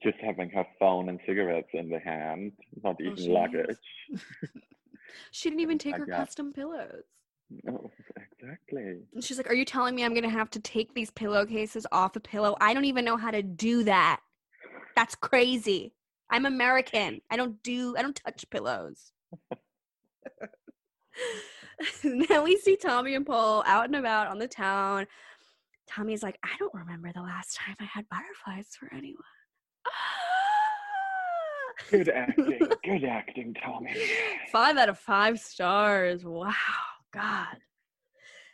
just 0.01 0.15
having 0.21 0.49
her 0.51 0.65
phone 0.79 1.09
and 1.09 1.19
cigarettes 1.27 1.67
in 1.73 1.89
the 1.89 1.99
hand, 1.99 2.53
not 2.81 2.95
Oh, 3.01 3.03
even 3.03 3.17
she 3.17 3.27
luggage. 3.29 3.75
she 5.31 5.49
didn't 5.49 5.59
even 5.67 5.77
take 5.77 5.95
I 5.95 5.97
her 5.97 6.05
got- 6.05 6.19
custom 6.27 6.53
pillows. 6.53 7.03
No, 7.63 7.81
oh, 7.85 7.91
exactly. 8.41 9.01
And 9.13 9.23
she's 9.23 9.37
like, 9.37 9.49
Are 9.49 9.55
you 9.55 9.65
telling 9.65 9.95
me 9.95 10.03
I'm 10.03 10.13
going 10.13 10.23
to 10.23 10.29
have 10.29 10.49
to 10.51 10.59
take 10.59 10.93
these 10.93 11.11
pillowcases 11.11 11.85
off 11.91 12.15
a 12.15 12.19
pillow? 12.19 12.55
I 12.61 12.73
don't 12.73 12.85
even 12.85 13.05
know 13.05 13.17
how 13.17 13.31
to 13.31 13.41
do 13.41 13.83
that. 13.83 14.19
That's 14.95 15.15
crazy. 15.15 15.93
I'm 16.29 16.45
American. 16.45 17.21
I 17.29 17.35
don't 17.35 17.61
do, 17.63 17.95
I 17.97 18.01
don't 18.01 18.15
touch 18.15 18.49
pillows. 18.49 19.11
then 22.03 22.43
we 22.43 22.57
see 22.57 22.77
Tommy 22.77 23.15
and 23.15 23.25
Paul 23.25 23.63
out 23.65 23.85
and 23.85 23.95
about 23.95 24.27
on 24.27 24.39
the 24.39 24.47
town. 24.47 25.07
Tommy's 25.87 26.23
like, 26.23 26.37
I 26.43 26.55
don't 26.57 26.73
remember 26.73 27.11
the 27.13 27.21
last 27.21 27.55
time 27.57 27.75
I 27.79 27.85
had 27.85 28.07
butterflies 28.09 28.67
for 28.79 28.89
anyone. 28.93 29.23
Good 31.89 32.09
acting. 32.09 32.59
Good 32.83 33.03
acting, 33.03 33.53
Tommy. 33.61 33.93
five 34.51 34.77
out 34.77 34.89
of 34.89 34.97
five 34.97 35.39
stars. 35.39 36.23
Wow, 36.23 36.53
God. 37.11 37.57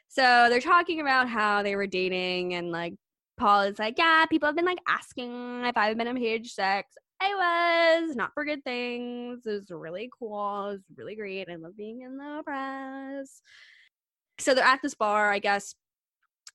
So 0.09 0.47
they're 0.49 0.61
talking 0.61 1.01
about 1.01 1.29
how 1.29 1.63
they 1.63 1.75
were 1.75 1.87
dating, 1.87 2.53
and 2.53 2.71
like 2.71 2.93
Paul 3.37 3.61
is 3.61 3.79
like, 3.79 3.97
Yeah, 3.97 4.25
people 4.25 4.47
have 4.47 4.55
been 4.55 4.65
like 4.65 4.79
asking 4.87 5.65
if 5.65 5.77
I've 5.77 5.97
been 5.97 6.07
in 6.07 6.17
Page 6.17 6.51
Six. 6.51 6.87
I 7.19 8.03
was 8.05 8.15
not 8.15 8.33
for 8.33 8.45
good 8.45 8.63
things. 8.63 9.45
It 9.45 9.51
was 9.51 9.71
really 9.71 10.09
cool. 10.17 10.69
It 10.69 10.73
was 10.73 10.81
really 10.95 11.15
great. 11.15 11.49
I 11.49 11.55
love 11.55 11.75
being 11.75 12.01
in 12.01 12.17
the 12.17 12.41
press. 12.45 13.41
So 14.39 14.53
they're 14.53 14.63
at 14.63 14.81
this 14.83 14.93
bar, 14.93 15.31
I 15.31 15.39
guess. 15.39 15.73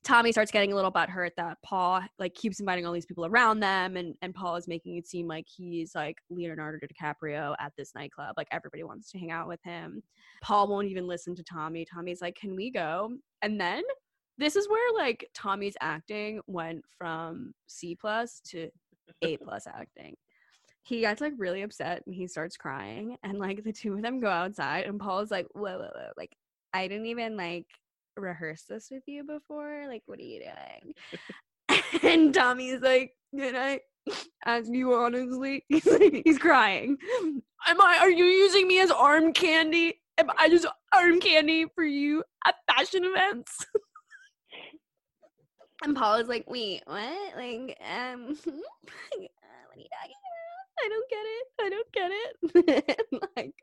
Tommy 0.04 0.32
starts 0.32 0.50
getting 0.50 0.72
a 0.72 0.74
little 0.74 0.90
butthurt 0.90 1.30
that 1.36 1.58
Paul 1.64 2.02
like 2.18 2.34
keeps 2.34 2.58
inviting 2.58 2.84
all 2.84 2.92
these 2.92 3.06
people 3.06 3.24
around 3.24 3.60
them, 3.60 3.96
and 3.96 4.14
and 4.20 4.34
Paul 4.34 4.56
is 4.56 4.66
making 4.66 4.96
it 4.96 5.06
seem 5.06 5.28
like 5.28 5.46
he's 5.48 5.94
like 5.94 6.18
Leonardo 6.28 6.78
DiCaprio 6.86 7.54
at 7.60 7.72
this 7.76 7.92
nightclub. 7.94 8.34
Like 8.36 8.48
everybody 8.50 8.82
wants 8.82 9.10
to 9.12 9.18
hang 9.18 9.30
out 9.30 9.46
with 9.46 9.60
him. 9.62 10.02
Paul 10.42 10.66
won't 10.66 10.88
even 10.88 11.06
listen 11.06 11.36
to 11.36 11.44
Tommy. 11.44 11.84
Tommy's 11.84 12.20
like, 12.20 12.34
"Can 12.34 12.56
we 12.56 12.70
go?" 12.70 13.10
And 13.42 13.60
then 13.60 13.82
this 14.38 14.56
is 14.56 14.68
where 14.68 14.92
like 14.94 15.28
Tommy's 15.34 15.76
acting 15.80 16.40
went 16.48 16.84
from 16.98 17.52
C 17.68 17.94
plus 17.94 18.40
to 18.46 18.70
A 19.22 19.36
plus 19.44 19.68
acting. 19.68 20.16
He 20.82 21.00
gets 21.00 21.20
like 21.20 21.34
really 21.38 21.62
upset 21.62 22.02
and 22.06 22.14
he 22.14 22.26
starts 22.26 22.56
crying, 22.56 23.16
and 23.22 23.38
like 23.38 23.62
the 23.62 23.72
two 23.72 23.94
of 23.94 24.02
them 24.02 24.18
go 24.18 24.30
outside, 24.30 24.86
and 24.86 24.98
Paul 24.98 25.20
is 25.20 25.30
like, 25.30 25.46
"Whoa, 25.54 25.78
whoa, 25.78 25.90
whoa!" 25.94 26.10
Like 26.16 26.34
I 26.74 26.88
didn't 26.88 27.06
even 27.06 27.36
like 27.36 27.66
rehearse 28.16 28.64
this 28.68 28.88
with 28.90 29.02
you 29.06 29.24
before. 29.24 29.86
Like, 29.88 30.02
what 30.06 30.18
are 30.18 30.22
you 30.22 30.40
doing? 30.40 30.94
and 32.02 32.34
Tommy's 32.34 32.80
like, 32.80 33.12
Can 33.36 33.56
I 33.56 33.80
ask 34.46 34.68
you 34.70 34.94
honestly? 34.94 35.64
He's 35.68 35.86
like, 35.86 36.22
he's 36.24 36.38
crying. 36.38 36.96
Am 37.68 37.80
I 37.80 37.98
are 38.00 38.10
you 38.10 38.24
using 38.24 38.66
me 38.66 38.80
as 38.80 38.90
arm 38.90 39.32
candy? 39.32 40.00
Am 40.18 40.30
I 40.36 40.48
just 40.48 40.66
arm 40.92 41.20
candy 41.20 41.66
for 41.74 41.84
you 41.84 42.24
at 42.46 42.56
fashion 42.70 43.04
events? 43.04 43.66
and 45.84 45.96
Paul 45.96 46.16
is 46.16 46.28
like, 46.28 46.48
wait, 46.48 46.82
what? 46.86 47.36
Like, 47.36 47.78
um 47.80 48.36
what 48.36 49.76
are 49.76 49.80
you 49.80 49.88
talking 49.88 50.18
about? 50.20 50.66
I 50.80 50.88
don't 50.88 51.10
get 51.10 51.24
it. 51.26 51.46
I 51.60 51.68
don't 51.70 51.92
get 51.92 52.10
it. 52.10 53.06
like 53.36 53.54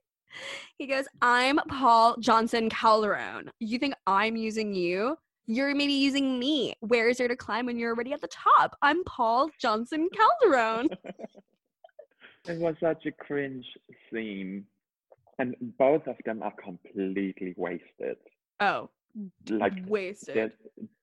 he 0.78 0.88
goes, 0.88 1.06
I'm 1.22 1.60
Paul 1.68 2.16
Johnson 2.20 2.70
Calderon. 2.70 3.50
You 3.60 3.80
think 3.80 3.94
I'm 4.08 4.36
using 4.36 4.74
you? 4.74 5.18
You're 5.48 5.74
maybe 5.74 5.94
using 5.94 6.38
me. 6.40 6.74
Where 6.82 7.10
is 7.10 7.18
there 7.18 7.28
to 7.28 7.36
climb 7.36 7.66
when 7.66 7.78
you're 7.80 7.92
already 7.94 8.14
at 8.14 8.22
the 8.22 8.28
top? 8.30 8.78
I'm 8.82 9.04
Paul 9.06 9.50
Johnson 9.60 10.10
Calderon. 10.16 10.90
It 12.48 12.58
was 12.60 12.76
such 12.80 13.06
a 13.06 13.12
cringe 13.12 13.66
scene. 14.12 14.66
And 15.38 15.56
both 15.78 16.08
of 16.08 16.16
them 16.26 16.42
are 16.42 16.54
completely 16.62 17.54
wasted. 17.58 18.18
oh, 18.60 18.90
Like 19.50 19.74
wasted. 19.88 20.36
they're 20.36 20.52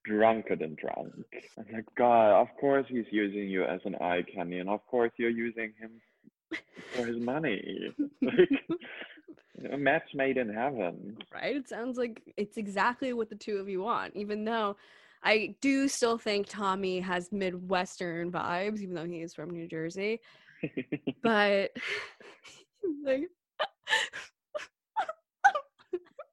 drunker 0.05 0.57
than 0.57 0.74
drunk. 0.77 1.14
I'm 1.59 1.66
like, 1.72 1.85
God, 1.97 2.41
of 2.41 2.49
course 2.59 2.87
he's 2.89 3.05
using 3.11 3.49
you 3.49 3.64
as 3.64 3.81
an 3.85 3.95
eye 3.97 4.22
candy, 4.35 4.59
and 4.59 4.68
of 4.68 4.85
course 4.87 5.12
you're 5.18 5.31
using 5.31 5.72
him 5.79 6.01
for 6.95 7.07
his 7.07 7.18
money. 7.18 7.93
like, 8.22 8.49
a 9.72 9.76
match 9.76 10.09
made 10.14 10.37
in 10.37 10.49
heaven. 10.53 11.16
right? 11.32 11.57
It 11.57 11.68
sounds 11.68 11.97
like 11.99 12.22
it's 12.37 12.57
exactly 12.57 13.12
what 13.12 13.28
the 13.30 13.37
two 13.37 13.59
of 13.59 13.68
you 13.68 13.82
want, 13.82 14.14
even 14.16 14.45
though 14.45 14.76
I 15.22 15.57
do 15.61 15.89
still 15.89 16.18
think 16.18 16.47
Tommy 16.49 17.01
has 17.01 17.32
Midwestern 17.32 18.30
vibes, 18.30 18.80
even 18.80 18.95
though 18.95 19.07
he 19.07 19.20
is 19.22 19.34
from 19.34 19.51
New 19.51 19.66
Jersey. 19.66 20.20
But 21.22 21.72
like 23.05 23.28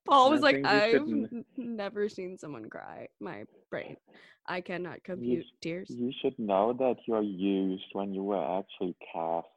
Paul 0.05 0.31
was 0.31 0.41
like, 0.41 0.59
I've 0.65 1.01
n- 1.01 1.45
never 1.57 2.09
seen 2.09 2.37
someone 2.37 2.69
cry. 2.69 3.07
My 3.19 3.45
brain. 3.69 3.95
I 4.45 4.61
cannot 4.61 5.03
You, 5.15 5.41
compute 5.41 5.45
tears. 5.61 5.89
you 5.89 6.11
should 6.21 6.37
know 6.37 6.73
that 6.73 6.97
you're 7.07 7.21
used 7.21 7.85
when 7.93 8.13
you 8.13 8.23
were 8.23 8.59
actually 8.59 8.95
casted 9.13 9.49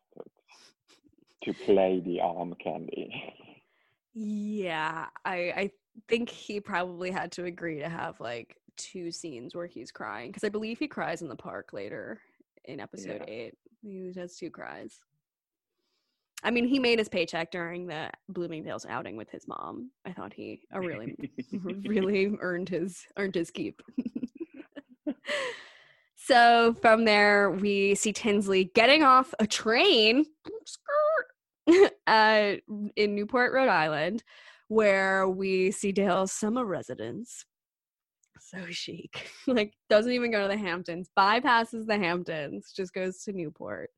to 1.45 1.53
play 1.53 2.01
the 2.05 2.21
arm 2.21 2.55
candy. 2.63 3.13
Yeah, 4.15 5.07
I 5.25 5.37
I 5.37 5.71
think 6.09 6.29
he 6.29 6.61
probably 6.61 7.11
had 7.11 7.33
to 7.33 7.45
agree 7.45 7.79
to 7.81 7.89
have 7.89 8.21
like 8.21 8.57
two 8.77 9.11
scenes 9.11 9.55
where 9.55 9.67
he's 9.67 9.91
crying 9.91 10.31
because 10.31 10.45
I 10.45 10.49
believe 10.51 10.79
he 10.79 10.89
cries 10.89 11.23
in 11.23 11.29
the 11.29 11.37
park 11.37 11.73
later 11.73 12.21
in 12.65 12.81
episode 12.81 13.23
Yeah. 13.27 13.35
eight. 13.35 13.55
He 13.83 14.13
has 14.17 14.37
two 14.37 14.51
cries. 14.51 15.01
I 16.43 16.51
mean, 16.51 16.67
he 16.67 16.79
made 16.79 16.99
his 16.99 17.09
paycheck 17.09 17.51
during 17.51 17.87
the 17.87 18.11
Bloomingdale's 18.29 18.85
outing 18.87 19.17
with 19.17 19.31
his 19.31 19.49
mom. 19.49 19.91
I 20.05 20.13
thought 20.13 20.33
he 20.35 20.61
a 20.71 20.81
really 20.81 21.17
really 21.87 22.37
earned 22.41 22.69
his 22.69 23.05
earned 23.17 23.35
his 23.35 23.51
keep. 23.51 23.81
so 26.17 26.75
from 26.81 27.05
there, 27.05 27.51
we 27.51 27.95
see 27.95 28.13
Tinsley 28.13 28.65
getting 28.75 29.03
off 29.03 29.33
a 29.39 29.47
train 29.47 30.25
skirt, 30.65 31.06
uh, 32.07 32.53
in 32.97 33.15
Newport, 33.15 33.53
Rhode 33.53 33.69
Island, 33.69 34.23
where 34.69 35.29
we 35.29 35.71
see 35.71 35.93
Dale's 35.93 36.33
summer 36.33 36.65
residence. 36.65 37.45
So 38.41 38.59
chic. 38.71 39.31
like 39.47 39.75
doesn't 39.89 40.13
even 40.13 40.31
go 40.31 40.43
to 40.43 40.49
the 40.49 40.57
Hamptons, 40.57 41.11
bypasses 41.19 41.87
the 41.87 41.99
Hamptons, 41.99 42.73
just 42.75 42.93
goes 42.95 43.23
to 43.25 43.33
Newport. 43.33 43.91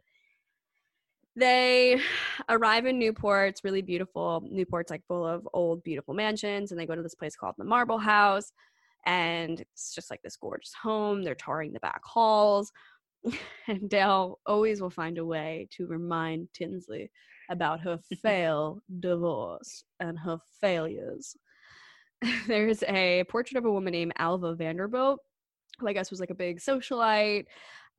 they 1.37 2.01
arrive 2.49 2.87
in 2.87 2.99
Newport. 2.99 3.51
It's 3.51 3.65
really 3.65 3.83
beautiful. 3.83 4.43
Newport's 4.51 4.91
like 4.91 5.05
full 5.07 5.27
of 5.27 5.49
old, 5.53 5.83
beautiful 5.85 6.15
mansions, 6.15 6.71
and 6.73 6.81
they 6.81 6.87
go 6.87 6.95
to 6.97 7.03
this 7.03 7.15
place 7.15 7.37
called 7.37 7.55
the 7.59 7.65
Marble 7.65 7.99
House. 7.99 8.53
And 9.07 9.61
it's 9.61 9.95
just 9.95 10.11
like 10.11 10.23
this 10.23 10.37
gorgeous 10.37 10.75
home. 10.75 11.23
They're 11.23 11.35
touring 11.35 11.73
the 11.73 11.81
back 11.81 12.01
halls. 12.05 12.73
And 13.69 13.91
Dale 13.91 14.39
always 14.47 14.81
will 14.81 14.89
find 14.89 15.19
a 15.19 15.27
way 15.27 15.69
to 15.73 15.87
remind 15.87 16.49
Tinsley 16.55 17.11
about 17.51 17.81
her 17.81 17.99
failed 18.23 18.81
divorce 19.01 19.85
and 20.01 20.19
her 20.19 20.39
failures. 20.61 21.37
There's 22.47 22.83
a 22.85 23.25
portrait 23.29 23.59
of 23.59 23.67
a 23.67 23.71
woman 23.71 23.93
named 23.93 24.15
Alva 24.17 24.55
Vanderbilt, 24.55 25.21
who 25.79 25.87
I 25.87 25.93
guess 25.93 26.11
was 26.11 26.21
like 26.21 26.31
a 26.31 26.35
big 26.35 26.61
socialite 26.61 27.45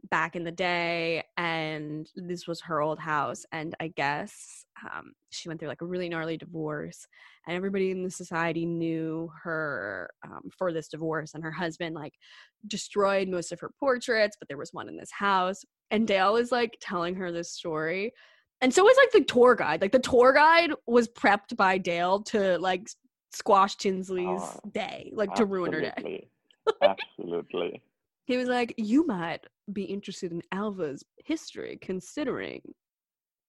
back 0.09 0.35
in 0.35 0.43
the 0.43 0.51
day 0.51 1.23
and 1.37 2.09
this 2.15 2.47
was 2.47 2.61
her 2.61 2.81
old 2.81 2.99
house 2.99 3.45
and 3.51 3.75
i 3.79 3.87
guess 3.87 4.65
um, 4.93 5.11
she 5.29 5.49
went 5.49 5.59
through 5.59 5.67
like 5.67 5.81
a 5.81 5.85
really 5.85 6.07
gnarly 6.07 6.37
divorce 6.37 7.05
and 7.47 7.55
everybody 7.55 7.91
in 7.91 8.03
the 8.03 8.09
society 8.09 8.65
knew 8.65 9.29
her 9.43 10.09
um, 10.25 10.49
for 10.57 10.71
this 10.71 10.87
divorce 10.87 11.33
and 11.33 11.43
her 11.43 11.51
husband 11.51 11.95
like 11.95 12.13
destroyed 12.67 13.27
most 13.27 13.51
of 13.51 13.59
her 13.59 13.71
portraits 13.79 14.37
but 14.39 14.47
there 14.47 14.57
was 14.57 14.73
one 14.73 14.87
in 14.87 14.95
this 14.95 15.11
house 15.11 15.63
and 15.91 16.07
dale 16.07 16.37
is 16.37 16.51
like 16.51 16.77
telling 16.81 17.13
her 17.13 17.31
this 17.31 17.51
story 17.51 18.13
and 18.61 18.73
so 18.73 18.83
was 18.83 18.97
like 18.97 19.11
the 19.11 19.25
tour 19.25 19.53
guide 19.55 19.81
like 19.81 19.91
the 19.91 19.99
tour 19.99 20.33
guide 20.33 20.71
was 20.87 21.09
prepped 21.09 21.55
by 21.57 21.77
dale 21.77 22.21
to 22.21 22.57
like 22.59 22.87
squash 23.33 23.75
tinsley's 23.75 24.41
Oh, 24.41 24.59
day 24.71 25.11
like 25.13 25.35
to 25.35 25.45
ruin 25.45 25.73
her 25.73 25.81
day 25.81 26.29
Absolutely. 26.81 27.81
He 28.29 28.37
was 28.37 28.47
like, 28.47 28.75
You 28.77 29.07
might 29.07 29.43
be 29.73 29.85
interested 29.85 30.31
in 30.31 30.43
Alva's 30.51 31.03
history 31.25 31.79
considering 31.81 32.61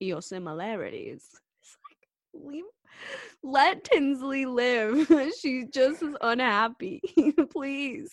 your 0.01 0.23
similarities. 0.23 1.27
It's 1.61 1.77
like, 1.87 2.43
leave, 2.43 2.65
let 3.43 3.85
Tinsley 3.85 4.47
live. 4.47 5.07
She's 5.41 5.67
just 5.69 6.03
as 6.03 6.15
unhappy. 6.23 7.03
Please. 7.53 8.11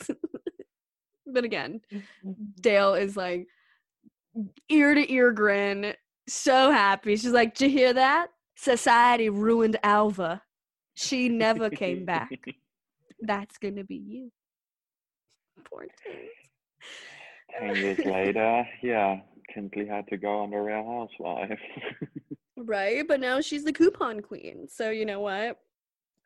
but 1.26 1.46
again, 1.46 1.80
mm-hmm. 1.90 2.32
Dale 2.60 2.96
is 2.96 3.16
like 3.16 3.48
ear 4.68 4.94
to 4.94 5.10
ear 5.10 5.32
grin, 5.32 5.94
so 6.28 6.70
happy. 6.70 7.16
She's 7.16 7.32
like, 7.32 7.56
Did 7.56 7.72
you 7.72 7.78
hear 7.78 7.94
that? 7.94 8.28
Society 8.58 9.30
ruined 9.30 9.80
Alva. 9.84 10.42
She 10.96 11.30
never 11.30 11.70
came 11.70 12.04
back. 12.04 12.30
That's 13.22 13.58
gonna 13.58 13.86
be 13.86 14.04
you. 14.06 14.32
Poor 15.72 15.86
Tins. 16.04 16.47
Ten 17.60 17.76
years 17.76 18.00
later, 18.00 18.68
yeah, 18.82 19.20
Tinsley 19.54 19.86
had 19.88 20.08
to 20.10 20.18
go 20.18 20.40
on 20.40 20.52
the 20.52 20.58
Real 20.58 20.86
Housewives. 20.86 21.62
Right, 22.60 23.08
but 23.08 23.20
now 23.20 23.40
she's 23.40 23.64
the 23.64 23.72
coupon 23.72 24.22
queen. 24.22 24.68
So 24.68 24.90
you 24.90 25.06
know 25.06 25.20
what? 25.20 25.60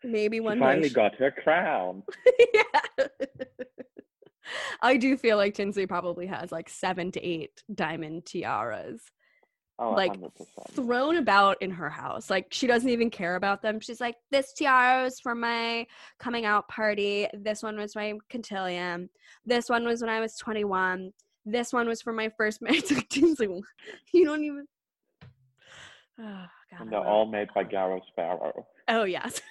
Maybe 0.02 0.38
she 0.38 0.42
one 0.42 0.60
finally 0.60 0.88
she- 0.88 0.96
got 0.96 1.14
her 1.16 1.30
crown. 1.30 2.04
yeah. 2.54 3.06
I 4.82 4.98
do 4.98 5.18
feel 5.18 5.38
like 5.38 5.54
Tinsley 5.54 5.86
probably 5.86 6.28
has 6.28 6.52
like 6.52 6.70
seven 6.70 7.12
to 7.12 7.22
eight 7.22 7.64
diamond 7.74 8.26
tiaras 8.26 9.02
Oh, 9.84 9.94
like 9.94 10.14
100%. 10.14 10.30
thrown 10.74 11.18
about 11.18 11.60
in 11.60 11.72
her 11.72 11.90
house. 11.90 12.30
Like 12.30 12.48
she 12.52 12.68
doesn't 12.68 12.90
even 12.90 13.10
care 13.10 13.36
about 13.36 13.64
them. 13.64 13.80
She's 13.80 14.00
like, 14.00 14.16
this 14.30 14.54
tiara 14.54 15.04
was 15.04 15.20
for 15.20 15.34
my 15.34 15.88
coming 16.20 16.46
out 16.46 16.68
party. 16.68 17.28
This 17.34 17.64
one 17.64 17.78
was 17.78 17.96
my 17.96 18.14
cotillion. 18.30 19.10
This 19.44 19.70
one 19.70 19.84
was 19.84 20.02
when 20.02 20.12
I 20.12 20.20
was 20.20 20.36
21. 20.36 21.12
This 21.48 21.74
one 21.74 21.88
was 21.88 22.00
for 22.00 22.14
my 22.14 22.30
first 22.38 22.62
marriage. 22.62 22.92
Like, 22.92 23.16
you 24.14 24.26
don't 24.26 24.44
even. 24.44 24.68
Oh, 26.24 26.46
God, 26.70 26.82
and 26.82 26.92
they're 26.92 27.00
all 27.00 27.26
made 27.26 27.48
by 27.56 27.64
Garo 27.64 28.00
Sparo. 28.16 28.66
Oh 28.88 29.06
yes. 29.06 29.42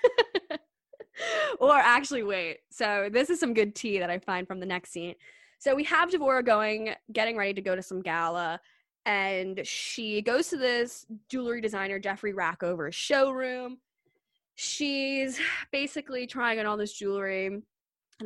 or 1.59 1.74
actually, 1.74 2.22
wait. 2.22 2.59
So 2.70 3.09
this 3.11 3.28
is 3.28 3.41
some 3.41 3.55
good 3.55 3.74
tea 3.74 3.99
that 3.99 4.09
I 4.09 4.20
find 4.20 4.47
from 4.47 4.61
the 4.61 4.66
next 4.66 4.93
scene. 4.93 5.16
So 5.59 5.74
we 5.74 5.83
have 5.85 6.11
Devora 6.11 6.45
going, 6.45 6.95
getting 7.12 7.37
ready 7.37 7.55
to 7.55 7.61
go 7.61 7.74
to 7.74 7.83
some 7.83 8.03
gala, 8.03 8.61
and 9.07 9.61
she 9.66 10.22
goes 10.22 10.48
to 10.48 10.57
this 10.57 11.07
jewelry 11.28 11.61
designer 11.61 11.98
Jeffrey 11.98 12.32
Rackover's 12.32 12.94
showroom. 12.94 13.78
She's 14.55 15.38
basically 15.72 16.26
trying 16.26 16.59
on 16.61 16.66
all 16.66 16.76
this 16.76 16.92
jewelry, 16.92 17.46
and 17.46 17.64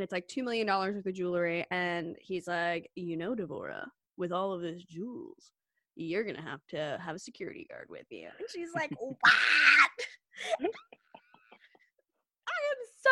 it's 0.02 0.12
like 0.12 0.26
two 0.28 0.42
million 0.42 0.66
dollars 0.66 0.96
worth 0.96 1.06
of 1.06 1.14
jewelry. 1.14 1.64
And 1.70 2.16
he's 2.20 2.48
like, 2.48 2.90
"You 2.96 3.16
know, 3.16 3.34
Devora, 3.34 3.86
with 4.16 4.32
all 4.32 4.52
of 4.52 4.62
this 4.62 4.82
jewels, 4.82 5.52
you're 5.96 6.24
gonna 6.24 6.42
have 6.42 6.66
to 6.70 6.98
have 7.00 7.16
a 7.16 7.20
security 7.20 7.66
guard 7.70 7.86
with 7.88 8.06
you." 8.10 8.28
And 8.38 8.48
she's 8.50 8.74
like, 8.74 8.90
"What?" 8.98 9.20
I 12.46 12.60
am 12.70 12.80
so 13.00 13.10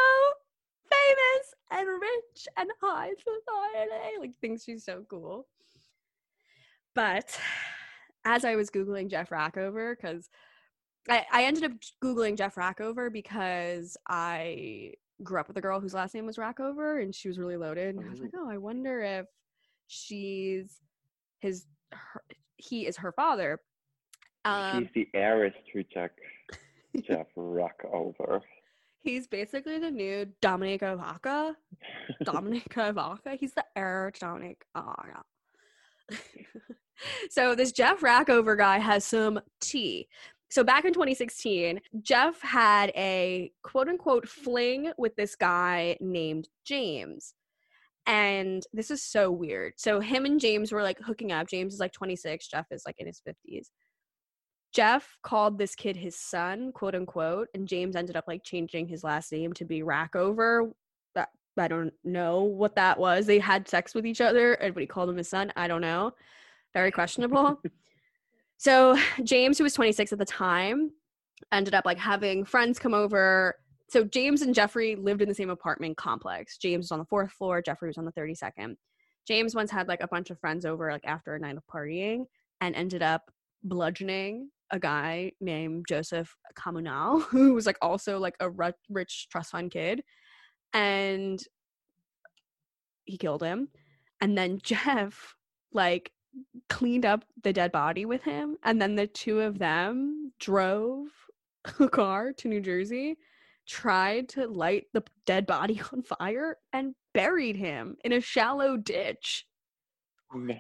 famous 0.91 1.55
and 1.71 1.89
rich 2.01 2.49
and 2.57 2.71
high 2.81 3.13
society. 3.19 4.19
Like 4.21 4.33
thinks 4.41 4.65
she's 4.65 4.85
so 4.85 5.05
cool. 5.09 5.47
But 6.95 7.39
as 8.25 8.45
I 8.45 8.57
was 8.57 8.71
Googling 8.71 9.11
Jeff 9.11 9.31
Rackover, 9.31 9.97
because 9.97 10.29
I, 11.09 11.25
I 11.33 11.45
ended 11.45 11.65
up 11.65 11.73
Googling 12.03 12.37
Jeff 12.37 12.55
Rackover 12.55 13.13
because 13.13 13.97
I 14.09 14.93
grew 15.23 15.41
up 15.41 15.49
with 15.49 15.57
a 15.57 15.61
girl 15.61 15.81
whose 15.81 15.95
last 15.95 16.15
name 16.15 16.27
was 16.27 16.37
Rackover 16.37 17.03
and 17.03 17.15
she 17.15 17.29
was 17.29 17.39
really 17.39 17.57
loaded. 17.57 17.97
And 17.97 18.05
I 18.07 18.11
was 18.11 18.21
like, 18.21 18.33
oh, 18.37 18.49
I 18.49 18.59
wonder 18.59 19.03
if 19.03 19.27
she's 19.87 20.81
his, 21.41 21.67
her, 21.93 22.23
he 22.57 22.87
is 22.87 22.97
her 22.99 23.13
father. 23.13 23.61
Um, 24.45 24.83
She's 24.83 24.89
the 25.13 25.19
heiress 25.19 25.55
to 25.73 25.85
Jack 25.85 26.13
Jeff 27.01 27.27
Rackover. 27.37 28.41
he's 29.03 29.27
basically 29.27 29.79
the 29.79 29.91
new 29.91 30.27
Dominic 30.41 30.83
Ivanka. 30.83 31.57
Dominic 32.25 32.67
Ivanka. 32.77 33.35
He's 33.39 33.55
the 33.55 33.65
heir 33.77 34.11
to 34.13 34.21
Dominic. 34.21 34.65
Oh. 34.75 34.95
so 37.31 37.55
this 37.55 37.73
Jeff 37.73 38.01
Rackover 38.01 38.57
guy 38.57 38.79
has 38.79 39.05
some 39.05 39.41
tea. 39.61 40.09
So 40.51 40.63
back 40.63 40.85
in 40.85 40.93
2016, 40.93 41.81
Jeff 42.03 42.41
had 42.43 42.91
a 42.91 43.51
quote 43.63 43.89
unquote 43.89 44.29
fling 44.29 44.93
with 44.99 45.17
this 45.17 45.35
guy 45.35 45.97
named 46.01 46.49
James. 46.67 47.35
And 48.07 48.63
this 48.73 48.91
is 48.91 49.03
so 49.03 49.31
weird. 49.31 49.75
So 49.77 50.01
him 50.01 50.25
and 50.25 50.41
James 50.41 50.73
were 50.73 50.83
like 50.83 50.99
hooking 51.01 51.33
up. 51.33 51.49
James 51.49 51.73
is 51.73 51.81
like 51.81 51.93
26, 51.93 52.49
Jeff 52.49 52.67
is 52.71 52.83
like 52.85 52.97
in 52.99 53.07
his 53.07 53.23
50s. 53.27 53.69
Jeff 54.73 55.17
called 55.23 55.59
this 55.59 55.75
kid 55.75 55.97
his 55.97 56.19
son, 56.19 56.73
quote 56.73 56.95
unquote, 56.95 57.49
and 57.55 57.69
James 57.69 57.95
ended 57.95 58.17
up 58.17 58.25
like 58.27 58.43
changing 58.43 58.89
his 58.89 59.05
last 59.05 59.31
name 59.31 59.53
to 59.55 59.65
be 59.65 59.83
Rackover. 59.83 60.71
I 61.59 61.69
don't 61.69 61.93
know 62.05 62.43
what 62.43 62.77
that 62.77 62.99
was. 62.99 63.27
They 63.27 63.39
had 63.39 63.69
sex 63.69 63.95
with 63.95 64.07
each 64.07 64.21
other, 64.21 64.55
and 64.55 64.75
but 64.75 64.81
he 64.81 64.87
called 64.87 65.11
him 65.11 65.17
his 65.17 65.29
son. 65.29 65.53
I 65.57 65.69
don't 65.69 65.81
know. 65.81 66.13
Very 66.73 66.91
questionable. 66.91 67.61
so 68.59 68.97
James, 69.25 69.59
who 69.59 69.65
was 69.65 69.75
26 69.75 70.13
at 70.13 70.19
the 70.19 70.25
time, 70.25 70.91
ended 71.53 71.75
up 71.75 71.85
like 71.85 71.99
having 71.99 72.45
friends 72.45 72.79
come 72.79 72.95
over. 72.95 73.57
So 73.89 74.05
James 74.05 74.43
and 74.43 74.55
Jeffrey 74.55 74.97
lived 74.97 75.21
in 75.21 75.29
the 75.29 75.35
same 75.35 75.51
apartment 75.51 75.97
complex. 75.97 76.57
James 76.57 76.85
was 76.85 76.93
on 76.93 76.99
the 76.99 77.05
fourth 77.05 77.33
floor, 77.33 77.61
Jeffrey 77.61 77.89
was 77.89 77.99
on 77.99 78.07
the 78.07 78.13
32nd. 78.13 78.77
James 79.27 79.55
once 79.55 79.71
had 79.71 79.87
like 79.87 80.03
a 80.03 80.09
bunch 80.09 80.31
of 80.31 80.39
friends 80.41 80.65
over 80.65 80.91
like 80.91 81.05
after 81.05 81.35
a 81.35 81.39
night 81.39 81.57
of 81.57 81.63
partying 81.73 82.25
and 82.61 82.75
ended 82.75 83.03
up 83.03 83.31
bludgeoning 83.63 84.49
a 84.73 84.79
guy 84.79 85.33
named 85.41 85.85
Joseph 85.89 86.35
Comunale, 86.59 87.23
who 87.31 87.53
was 87.53 87.67
like 87.67 87.79
also 87.83 88.19
like 88.19 88.35
a 88.41 88.51
rich 88.89 89.29
trust 89.31 89.51
fund 89.53 89.71
kid, 89.71 90.03
and 90.73 91.43
he 93.05 93.17
killed 93.17 93.43
him. 93.43 93.69
And 94.21 94.37
then 94.37 94.59
Jeff 94.63 95.37
like 95.73 96.13
cleaned 96.69 97.05
up 97.05 97.25
the 97.43 97.53
dead 97.53 97.73
body 97.73 98.05
with 98.05 98.23
him, 98.23 98.57
and 98.63 98.81
then 98.81 98.95
the 98.95 99.07
two 99.07 99.41
of 99.41 99.59
them 99.59 100.33
drove 100.39 101.09
a 101.81 101.89
car 101.89 102.33
to 102.33 102.49
New 102.49 102.61
Jersey, 102.61 103.19
tried 103.67 104.29
to 104.31 104.47
light 104.47 104.87
the 104.93 105.03
dead 105.27 105.47
body 105.47 105.81
on 105.93 106.03
fire, 106.03 106.57
and 106.73 106.95
buried 107.13 107.57
him 107.57 107.97
in 108.05 108.13
a 108.13 108.21
shallow 108.21 108.77
ditch. 108.77 109.47
No. 110.35 110.55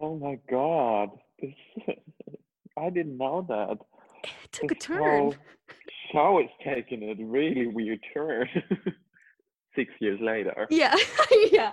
oh 0.00 0.18
my 0.18 0.38
god. 0.50 1.10
I 2.76 2.90
didn't 2.90 3.16
know 3.16 3.46
that. 3.48 3.78
It 4.44 4.52
took 4.52 4.70
a 4.70 4.74
turn. 4.74 4.98
whole 4.98 5.34
show 6.12 6.40
is 6.40 6.50
taking 6.64 7.02
a 7.02 7.24
really 7.24 7.66
weird 7.66 8.00
turn. 8.14 8.48
Six 9.76 9.92
years 10.00 10.18
later. 10.20 10.66
Yeah, 10.70 10.96
yeah. 11.52 11.72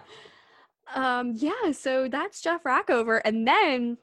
Um, 0.94 1.34
yeah, 1.36 1.72
so 1.72 2.08
that's 2.08 2.42
Jeff 2.42 2.64
Rackover. 2.64 3.20
And 3.26 3.48
then 3.48 3.98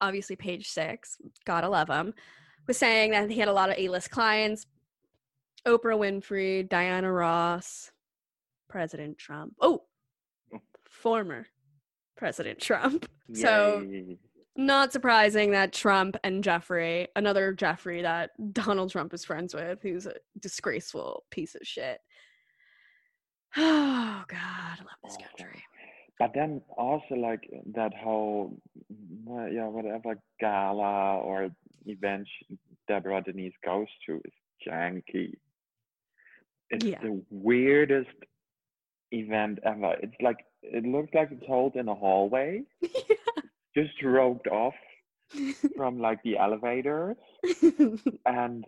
obviously 0.00 0.36
page 0.36 0.68
six, 0.68 1.16
gotta 1.44 1.68
love 1.68 1.88
him, 1.88 2.14
was 2.66 2.78
saying 2.78 3.10
that 3.12 3.30
he 3.30 3.38
had 3.38 3.48
a 3.48 3.52
lot 3.52 3.70
of 3.70 3.76
A-list 3.78 4.10
clients. 4.10 4.66
Oprah 5.66 5.98
Winfrey, 5.98 6.66
Diana 6.68 7.12
Ross, 7.12 7.90
President 8.68 9.18
Trump. 9.18 9.54
Oh, 9.60 9.82
former 10.88 11.46
President 12.16 12.58
Trump. 12.60 13.08
So 13.32 13.86
Yay. 13.88 14.18
Not 14.56 14.92
surprising 14.92 15.52
that 15.52 15.72
Trump 15.72 16.16
and 16.24 16.42
Jeffrey, 16.44 17.08
another 17.16 17.52
Jeffrey 17.52 18.02
that 18.02 18.30
Donald 18.52 18.90
Trump 18.90 19.14
is 19.14 19.24
friends 19.24 19.54
with, 19.54 19.80
who's 19.82 20.06
a 20.06 20.14
disgraceful 20.38 21.24
piece 21.30 21.54
of 21.54 21.62
shit. 21.64 22.00
Oh 23.56 24.22
God, 24.28 24.38
I 24.38 24.76
love 24.78 24.98
this 25.04 25.16
Oh. 25.20 25.24
country. 25.44 25.62
But 26.18 26.32
then 26.34 26.60
also 26.76 27.14
like 27.14 27.48
that 27.74 27.94
whole, 27.94 28.58
yeah, 29.50 29.66
whatever 29.66 30.16
gala 30.38 31.16
or 31.18 31.48
event 31.86 32.28
Deborah 32.88 33.22
Denise 33.22 33.54
goes 33.64 33.86
to 34.06 34.16
is 34.24 34.32
janky. 34.68 35.32
It's 36.68 36.84
Yeah. 36.84 37.00
the 37.00 37.24
weirdest 37.30 38.10
event 39.12 39.60
ever. 39.64 39.96
It's 40.02 40.14
like 40.20 40.44
it 40.62 40.84
looks 40.84 41.12
like 41.14 41.30
it's 41.32 41.46
held 41.46 41.74
in 41.76 41.88
a 41.88 41.94
hallway, 41.94 42.64
just 43.76 44.02
roped 44.02 44.48
off 44.48 44.74
from 45.76 45.98
like 46.00 46.22
the 46.22 46.38
elevators, 46.38 47.16
and 48.26 48.64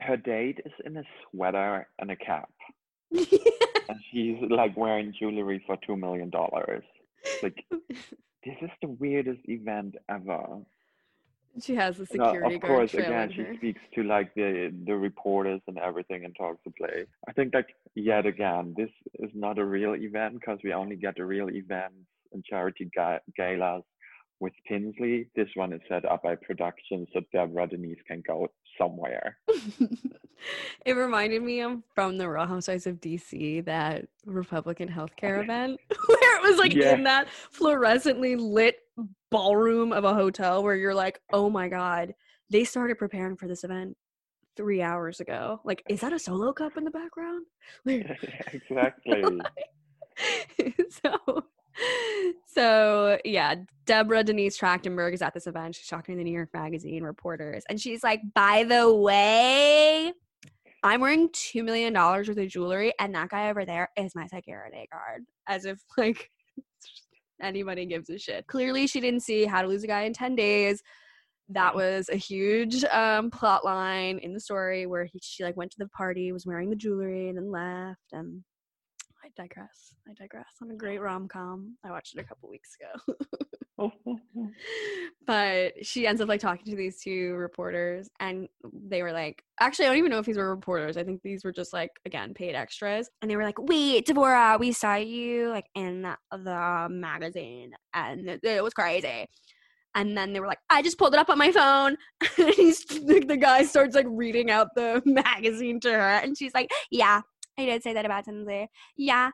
her 0.00 0.16
date 0.16 0.60
is 0.64 0.72
in 0.84 0.96
a 0.96 1.02
sweater 1.30 1.88
and 1.98 2.10
a 2.10 2.16
cap, 2.16 2.50
and 3.12 4.00
she's 4.12 4.36
like 4.50 4.76
wearing 4.76 5.12
jewelry 5.18 5.62
for 5.66 5.76
two 5.86 5.96
million 5.96 6.30
dollars. 6.30 6.84
Like 7.42 7.64
this 7.70 8.56
is 8.62 8.70
the 8.82 8.88
weirdest 8.88 9.40
event 9.48 9.96
ever. 10.08 10.60
she 11.62 11.74
has 11.74 11.96
the 11.96 12.06
No, 12.12 12.24
uh, 12.24 12.32
security 12.32 12.56
of 12.56 12.60
guard 12.60 12.90
course, 12.90 12.94
again, 12.94 13.30
her. 13.30 13.30
she 13.30 13.46
speaks 13.56 13.80
to 13.94 14.02
like 14.04 14.34
the 14.34 14.72
the 14.86 14.96
reporters 14.96 15.60
and 15.66 15.78
everything 15.78 16.24
and 16.24 16.34
talks 16.36 16.62
to 16.64 16.70
play. 16.70 17.06
I 17.28 17.32
think 17.32 17.54
like 17.54 17.74
yet 17.94 18.26
again, 18.26 18.74
this 18.76 18.90
is 19.20 19.30
not 19.34 19.58
a 19.58 19.64
real 19.64 19.94
event 19.96 20.34
because 20.40 20.58
we 20.64 20.72
only 20.72 20.96
get 20.96 21.16
the 21.16 21.24
real 21.24 21.50
events 21.50 22.06
and 22.32 22.44
charity 22.44 22.90
ga- 22.94 23.18
galas 23.36 23.82
with 24.40 24.52
Tinsley. 24.68 25.28
This 25.34 25.48
one 25.54 25.72
is 25.72 25.80
set 25.88 26.04
up 26.04 26.22
by 26.22 26.34
production 26.36 27.06
so 27.12 27.20
Deborah 27.32 27.66
Denise 27.66 27.98
can 28.06 28.22
go 28.26 28.48
somewhere. 28.78 29.38
it 30.84 30.92
reminded 30.92 31.42
me 31.42 31.60
of 31.62 31.82
from 31.94 32.18
the 32.18 32.28
Real 32.28 32.46
Housewives 32.46 32.86
of 32.86 33.00
DC 33.00 33.64
that 33.64 34.06
Republican 34.26 34.88
healthcare 34.88 35.42
event 35.42 35.80
where 36.06 36.36
it 36.36 36.42
was 36.42 36.58
like 36.58 36.74
Yeah. 36.74 36.94
in 36.94 37.04
that 37.04 37.28
fluorescently 37.52 38.38
lit 38.38 38.76
ballroom 39.30 39.92
of 39.92 40.04
a 40.04 40.14
hotel 40.14 40.62
where 40.62 40.76
you're 40.76 40.94
like, 40.94 41.20
oh 41.32 41.48
my 41.48 41.68
god, 41.68 42.14
they 42.50 42.64
started 42.64 42.98
preparing 42.98 43.36
for 43.36 43.48
this 43.48 43.64
event 43.64 43.96
three 44.56 44.80
hours 44.82 45.20
ago. 45.20 45.60
Like, 45.64 45.82
is 45.88 46.00
that 46.02 46.12
a 46.12 46.18
solo 46.18 46.52
cup 46.52 46.76
in 46.76 46.84
the 46.84 46.90
background? 46.90 47.46
Exactly. 47.86 49.22
so 50.90 51.44
so 52.46 53.18
yeah 53.24 53.54
deborah 53.84 54.24
denise 54.24 54.58
trachtenberg 54.58 55.12
is 55.12 55.22
at 55.22 55.34
this 55.34 55.46
event. 55.46 55.74
She's 55.74 55.86
talking 55.88 56.14
to 56.14 56.18
the 56.18 56.24
new 56.24 56.36
york 56.36 56.50
magazine 56.54 57.02
reporters 57.02 57.64
and 57.68 57.80
she's 57.80 58.02
like 58.02 58.20
by 58.34 58.64
the 58.64 58.92
way 58.92 60.12
i'm 60.82 61.00
wearing 61.00 61.28
two 61.32 61.62
million 61.62 61.92
dollars 61.92 62.28
worth 62.28 62.38
of 62.38 62.48
jewelry 62.48 62.92
and 62.98 63.14
that 63.14 63.28
guy 63.28 63.50
over 63.50 63.64
there 63.64 63.88
is 63.96 64.14
my 64.14 64.26
security 64.26 64.88
guard 64.90 65.22
as 65.48 65.64
if 65.64 65.78
like 65.98 66.30
anybody 67.40 67.86
gives 67.86 68.10
a 68.10 68.18
shit. 68.18 68.46
Clearly 68.46 68.86
she 68.86 69.00
didn't 69.00 69.20
see 69.20 69.44
how 69.44 69.62
to 69.62 69.68
lose 69.68 69.84
a 69.84 69.88
guy 69.88 70.02
in 70.02 70.12
10 70.12 70.36
days. 70.36 70.82
That 71.48 71.74
was 71.74 72.08
a 72.08 72.16
huge 72.16 72.82
um, 72.84 73.30
plot 73.30 73.64
line 73.64 74.18
in 74.18 74.32
the 74.32 74.40
story 74.40 74.86
where 74.86 75.04
he, 75.04 75.20
she 75.22 75.44
like 75.44 75.56
went 75.56 75.70
to 75.72 75.78
the 75.78 75.88
party 75.88 76.32
was 76.32 76.46
wearing 76.46 76.70
the 76.70 76.76
jewelry 76.76 77.28
and 77.28 77.38
then 77.38 77.50
left 77.52 78.12
and 78.12 78.42
I 79.26 79.42
digress. 79.42 79.94
I 80.08 80.12
digress 80.12 80.54
on 80.62 80.70
a 80.70 80.76
great 80.76 80.98
oh. 80.98 81.02
rom 81.02 81.26
com. 81.26 81.76
I 81.84 81.90
watched 81.90 82.14
it 82.14 82.20
a 82.20 82.24
couple 82.24 82.48
weeks 82.48 82.76
ago. 82.80 83.16
but 85.26 85.72
she 85.84 86.06
ends 86.06 86.20
up 86.20 86.28
like 86.28 86.40
talking 86.40 86.64
to 86.64 86.76
these 86.76 87.00
two 87.00 87.34
reporters, 87.34 88.08
and 88.20 88.48
they 88.72 89.02
were 89.02 89.12
like, 89.12 89.42
actually, 89.60 89.86
I 89.86 89.88
don't 89.88 89.98
even 89.98 90.10
know 90.10 90.18
if 90.18 90.26
these 90.26 90.38
were 90.38 90.54
reporters. 90.54 90.96
I 90.96 91.04
think 91.04 91.22
these 91.22 91.44
were 91.44 91.52
just 91.52 91.72
like, 91.72 91.90
again, 92.06 92.32
paid 92.34 92.54
extras. 92.54 93.10
And 93.20 93.30
they 93.30 93.36
were 93.36 93.44
like, 93.44 93.58
wait, 93.58 94.06
Deborah, 94.06 94.56
we 94.58 94.72
saw 94.72 94.94
you 94.94 95.50
like 95.50 95.66
in 95.74 96.02
the 96.30 96.86
magazine, 96.90 97.72
and 97.92 98.28
it, 98.42 98.62
was 98.62 98.74
crazy. 98.74 99.26
And 99.94 100.16
then 100.16 100.32
they 100.32 100.40
were 100.40 100.46
like, 100.46 100.60
I 100.68 100.82
just 100.82 100.98
pulled 100.98 101.14
it 101.14 101.20
up 101.20 101.30
on 101.30 101.38
my 101.38 101.50
phone. 101.50 101.96
and 102.38 102.54
he's, 102.54 102.84
the 102.84 103.38
guy 103.40 103.64
starts 103.64 103.94
like 103.94 104.06
reading 104.08 104.50
out 104.50 104.68
the 104.74 105.02
magazine 105.06 105.80
to 105.80 105.90
her. 105.90 105.98
And 105.98 106.36
she's 106.36 106.52
like, 106.54 106.70
Yeah, 106.90 107.22
I 107.58 107.64
did 107.66 107.82
say 107.82 107.92
that 107.94 108.04
about 108.04 108.24
Tinsley. 108.24 108.68
Yeah. 108.96 109.30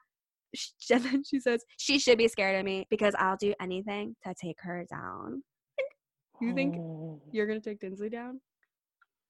Sh- 0.54 0.70
And 0.92 1.04
then 1.04 1.24
she 1.24 1.40
says, 1.40 1.64
She 1.78 1.98
should 1.98 2.18
be 2.18 2.28
scared 2.28 2.56
of 2.58 2.64
me 2.64 2.86
because 2.90 3.14
I'll 3.18 3.36
do 3.36 3.54
anything 3.60 4.16
to 4.26 4.34
take 4.34 4.58
her 4.60 4.84
down. 4.90 5.42
You 6.40 6.54
think 6.54 6.74
Oh, 6.76 7.20
you're 7.30 7.46
going 7.46 7.60
to 7.60 7.70
take 7.70 7.80
Tinsley 7.80 8.08
down? 8.08 8.40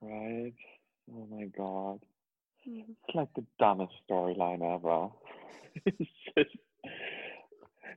right? 0.01 0.55
Oh 1.14 1.27
my 1.31 1.44
god. 1.47 1.98
Mhm. 2.66 2.85
It's 3.06 3.14
like 3.14 3.28
the 3.36 3.44
dumbest 3.59 3.93
storyline 4.09 4.62
ever. 4.62 5.09
it's 5.86 6.10
just, 6.36 6.56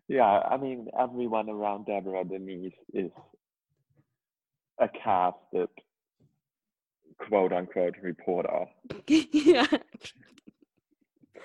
yeah, 0.08 0.40
I 0.52 0.58
mean, 0.58 0.88
everyone 1.00 1.50
around 1.50 1.86
Deborah 1.86 2.26
Denise 2.26 2.74
is 2.94 3.10
a 4.82 4.88
casted 4.90 5.70
quote 7.28 7.54
unquote 7.54 7.96
reporter. 8.02 8.66
yeah. 9.08 9.66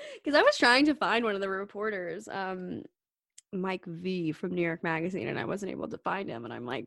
Because 0.23 0.39
I 0.39 0.43
was 0.43 0.57
trying 0.59 0.87
to 0.87 0.95
find 0.95 1.25
one 1.25 1.35
of 1.35 1.41
the 1.41 1.49
reporters, 1.49 2.29
um, 2.29 2.83
Mike 3.53 3.85
V 3.87 4.33
from 4.33 4.55
New 4.55 4.63
York 4.63 4.83
Magazine, 4.83 5.29
and 5.29 5.39
I 5.39 5.45
wasn't 5.45 5.73
able 5.73 5.89
to 5.89 5.99
find 5.99 6.29
him. 6.29 6.45
And 6.45 6.53
I'm 6.53 6.67
like, 6.67 6.87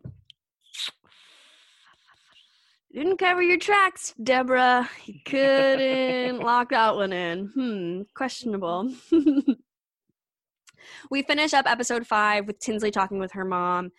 didn't 2.94 3.18
cover 3.18 3.42
your 3.42 3.58
tracks, 3.58 4.14
Deborah. 4.22 4.88
You 5.06 5.16
couldn't 5.26 6.40
lock 6.42 6.70
that 6.70 6.96
one 6.96 7.12
in. 7.12 7.48
Hmm, 7.48 8.02
questionable. 8.14 8.94
we 11.10 11.24
finish 11.24 11.54
up 11.54 11.66
episode 11.66 12.06
five 12.06 12.46
with 12.46 12.60
Tinsley 12.60 12.92
talking 12.92 13.18
with 13.20 13.32
her 13.32 13.46
mom 13.46 13.92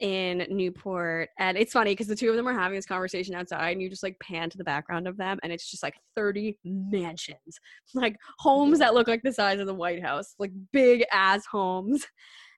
in 0.00 0.46
Newport. 0.50 1.30
And 1.38 1.56
it's 1.56 1.72
funny 1.72 1.92
because 1.92 2.06
the 2.06 2.16
two 2.16 2.30
of 2.30 2.36
them 2.36 2.48
are 2.48 2.58
having 2.58 2.76
this 2.76 2.86
conversation 2.86 3.34
outside, 3.34 3.72
and 3.72 3.82
you 3.82 3.88
just 3.88 4.02
like 4.02 4.18
pan 4.20 4.50
to 4.50 4.58
the 4.58 4.64
background 4.64 5.06
of 5.06 5.16
them, 5.16 5.38
and 5.42 5.52
it's 5.52 5.70
just 5.70 5.82
like 5.82 5.94
30 6.16 6.58
mansions, 6.64 7.58
like 7.94 8.16
homes 8.38 8.78
that 8.80 8.94
look 8.94 9.08
like 9.08 9.22
the 9.22 9.32
size 9.32 9.60
of 9.60 9.66
the 9.66 9.74
White 9.74 10.02
House, 10.02 10.34
like 10.38 10.52
big 10.72 11.04
ass 11.12 11.46
homes. 11.46 12.06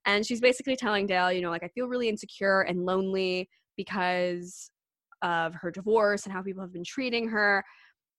And 0.06 0.24
she's 0.24 0.40
basically 0.40 0.76
telling 0.76 1.06
Dale, 1.06 1.32
you 1.32 1.42
know, 1.42 1.50
like, 1.50 1.64
I 1.64 1.68
feel 1.68 1.88
really 1.88 2.08
insecure 2.08 2.60
and 2.62 2.86
lonely 2.86 3.48
because 3.76 4.70
of 5.22 5.52
her 5.54 5.72
divorce 5.72 6.24
and 6.24 6.32
how 6.32 6.42
people 6.42 6.62
have 6.62 6.72
been 6.72 6.84
treating 6.84 7.28
her. 7.28 7.64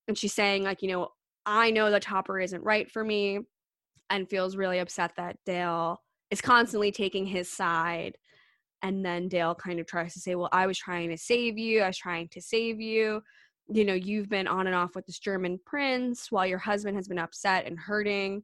And 0.09 0.17
she's 0.17 0.33
saying, 0.33 0.63
like, 0.63 0.81
you 0.81 0.89
know, 0.89 1.09
I 1.45 1.71
know 1.71 1.89
that 1.89 2.01
Topper 2.01 2.39
isn't 2.39 2.61
right 2.61 2.91
for 2.91 3.05
me 3.05 3.39
and 4.09 4.29
feels 4.29 4.57
really 4.57 4.79
upset 4.79 5.13
that 5.15 5.37
Dale 5.45 6.01
is 6.29 6.41
constantly 6.41 6.91
taking 6.91 7.25
his 7.25 7.49
side. 7.49 8.17
And 8.83 9.03
then 9.03 9.27
Dale 9.27 9.55
kind 9.55 9.79
of 9.79 9.87
tries 9.87 10.13
to 10.13 10.19
say, 10.19 10.35
Well, 10.35 10.49
I 10.51 10.67
was 10.67 10.77
trying 10.77 11.09
to 11.09 11.17
save 11.17 11.57
you. 11.57 11.81
I 11.81 11.87
was 11.87 11.97
trying 11.97 12.29
to 12.29 12.41
save 12.41 12.79
you. 12.79 13.21
You 13.69 13.85
know, 13.85 13.93
you've 13.93 14.29
been 14.29 14.47
on 14.47 14.67
and 14.67 14.75
off 14.75 14.95
with 14.95 15.05
this 15.05 15.19
German 15.19 15.59
prince 15.65 16.31
while 16.31 16.45
your 16.45 16.59
husband 16.59 16.95
has 16.95 17.07
been 17.07 17.19
upset 17.19 17.65
and 17.65 17.77
hurting. 17.77 18.43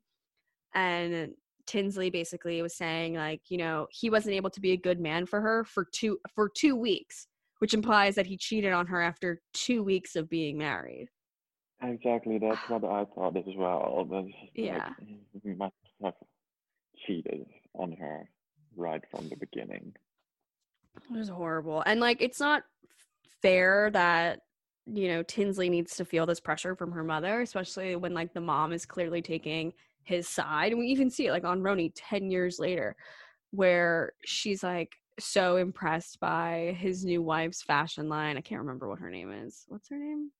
And 0.75 1.33
Tinsley 1.65 2.09
basically 2.09 2.61
was 2.61 2.75
saying, 2.75 3.13
like, 3.15 3.41
you 3.49 3.57
know, 3.57 3.87
he 3.91 4.09
wasn't 4.09 4.35
able 4.35 4.49
to 4.49 4.59
be 4.59 4.71
a 4.71 4.77
good 4.77 4.99
man 4.99 5.25
for 5.25 5.39
her 5.39 5.63
for 5.63 5.85
two 5.85 6.19
for 6.33 6.49
two 6.49 6.75
weeks, 6.75 7.27
which 7.59 7.73
implies 7.73 8.15
that 8.15 8.25
he 8.25 8.37
cheated 8.37 8.73
on 8.73 8.87
her 8.87 9.01
after 9.01 9.41
two 9.53 9.83
weeks 9.83 10.15
of 10.15 10.29
being 10.29 10.57
married. 10.57 11.07
Exactly, 11.81 12.37
that's 12.37 12.59
what 12.69 12.83
I 12.83 13.05
thought 13.15 13.37
as 13.37 13.55
well. 13.55 14.07
That's 14.11 14.27
Yeah. 14.55 14.89
like, 14.99 15.43
he 15.43 15.53
must 15.53 15.75
have 16.03 16.15
cheated 17.05 17.45
on 17.75 17.91
her 17.93 18.29
right 18.75 19.03
from 19.11 19.29
the 19.29 19.35
beginning. 19.35 19.93
It 20.97 21.17
was 21.17 21.29
horrible. 21.29 21.83
And 21.85 21.99
like 21.99 22.21
it's 22.21 22.39
not 22.39 22.63
fair 23.41 23.89
that 23.91 24.39
you 24.85 25.07
know 25.07 25.23
Tinsley 25.23 25.69
needs 25.69 25.95
to 25.97 26.05
feel 26.05 26.25
this 26.25 26.39
pressure 26.39 26.75
from 26.75 26.91
her 26.91 27.03
mother, 27.03 27.41
especially 27.41 27.95
when 27.95 28.13
like 28.13 28.33
the 28.33 28.41
mom 28.41 28.73
is 28.73 28.85
clearly 28.85 29.21
taking 29.21 29.73
his 30.03 30.27
side. 30.27 30.71
And 30.71 30.79
we 30.79 30.87
even 30.87 31.09
see 31.09 31.27
it 31.27 31.31
like 31.31 31.45
on 31.45 31.61
RHONY 31.61 31.93
10 31.95 32.29
years 32.29 32.59
later 32.59 32.95
where 33.51 34.13
she's 34.25 34.63
like 34.63 34.91
so 35.19 35.57
impressed 35.57 36.19
by 36.19 36.75
his 36.79 37.05
new 37.05 37.21
wife's 37.21 37.61
fashion 37.61 38.09
line. 38.09 38.37
I 38.37 38.41
can't 38.41 38.61
remember 38.61 38.89
what 38.89 38.99
her 38.99 39.09
name 39.09 39.31
is. 39.31 39.63
What's 39.67 39.89
her 39.89 39.97
name? 39.97 40.31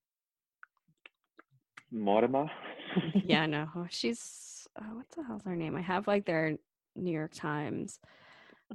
Mortimer? 1.92 2.50
yeah, 3.14 3.46
no. 3.48 3.68
She's 3.90 4.68
uh, 4.80 4.96
what 4.96 5.06
the 5.16 5.24
hell's 5.24 5.44
her 5.44 5.56
name? 5.56 5.76
I 5.76 5.82
have 5.82 6.08
like 6.08 6.26
their 6.26 6.58
New 6.96 7.12
York 7.12 7.34
Times 7.34 8.00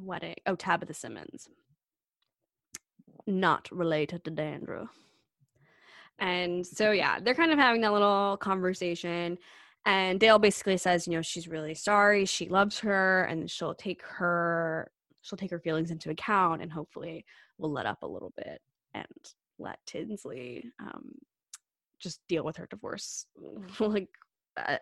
wedding. 0.01 0.37
Oh, 0.47 0.55
Tabitha 0.55 0.95
Simmons. 0.95 1.49
Not 3.29 3.69
related 3.71 4.25
to 4.25 4.31
Dandruff. 4.31 4.89
And 6.19 6.67
so 6.67 6.93
yeah, 6.93 7.21
they're 7.21 7.35
kind 7.35 7.53
of 7.53 7.59
having 7.59 7.83
that 7.83 7.93
little 7.93 8.39
conversation. 8.39 9.37
And 9.85 10.19
Dale 10.19 10.39
basically 10.39 10.79
says, 10.79 11.07
you 11.07 11.13
know, 11.13 11.21
she's 11.21 11.47
really 11.47 11.75
sorry, 11.75 12.25
she 12.25 12.49
loves 12.49 12.79
her, 12.81 13.25
and 13.25 13.51
she'll 13.51 13.75
take 13.75 14.03
her 14.03 14.91
she'll 15.21 15.37
take 15.37 15.51
her 15.51 15.59
feelings 15.59 15.91
into 15.91 16.09
account 16.09 16.63
and 16.63 16.73
hopefully 16.73 17.23
will 17.59 17.71
let 17.71 17.85
up 17.85 18.03
a 18.03 18.07
little 18.07 18.33
bit 18.35 18.63
and 18.95 19.07
let 19.59 19.79
Tinsley 19.85 20.65
um, 20.81 21.13
just 21.99 22.21
deal 22.29 22.45
with 22.45 22.57
her 22.57 22.67
divorce 22.71 23.27
like 23.79 24.09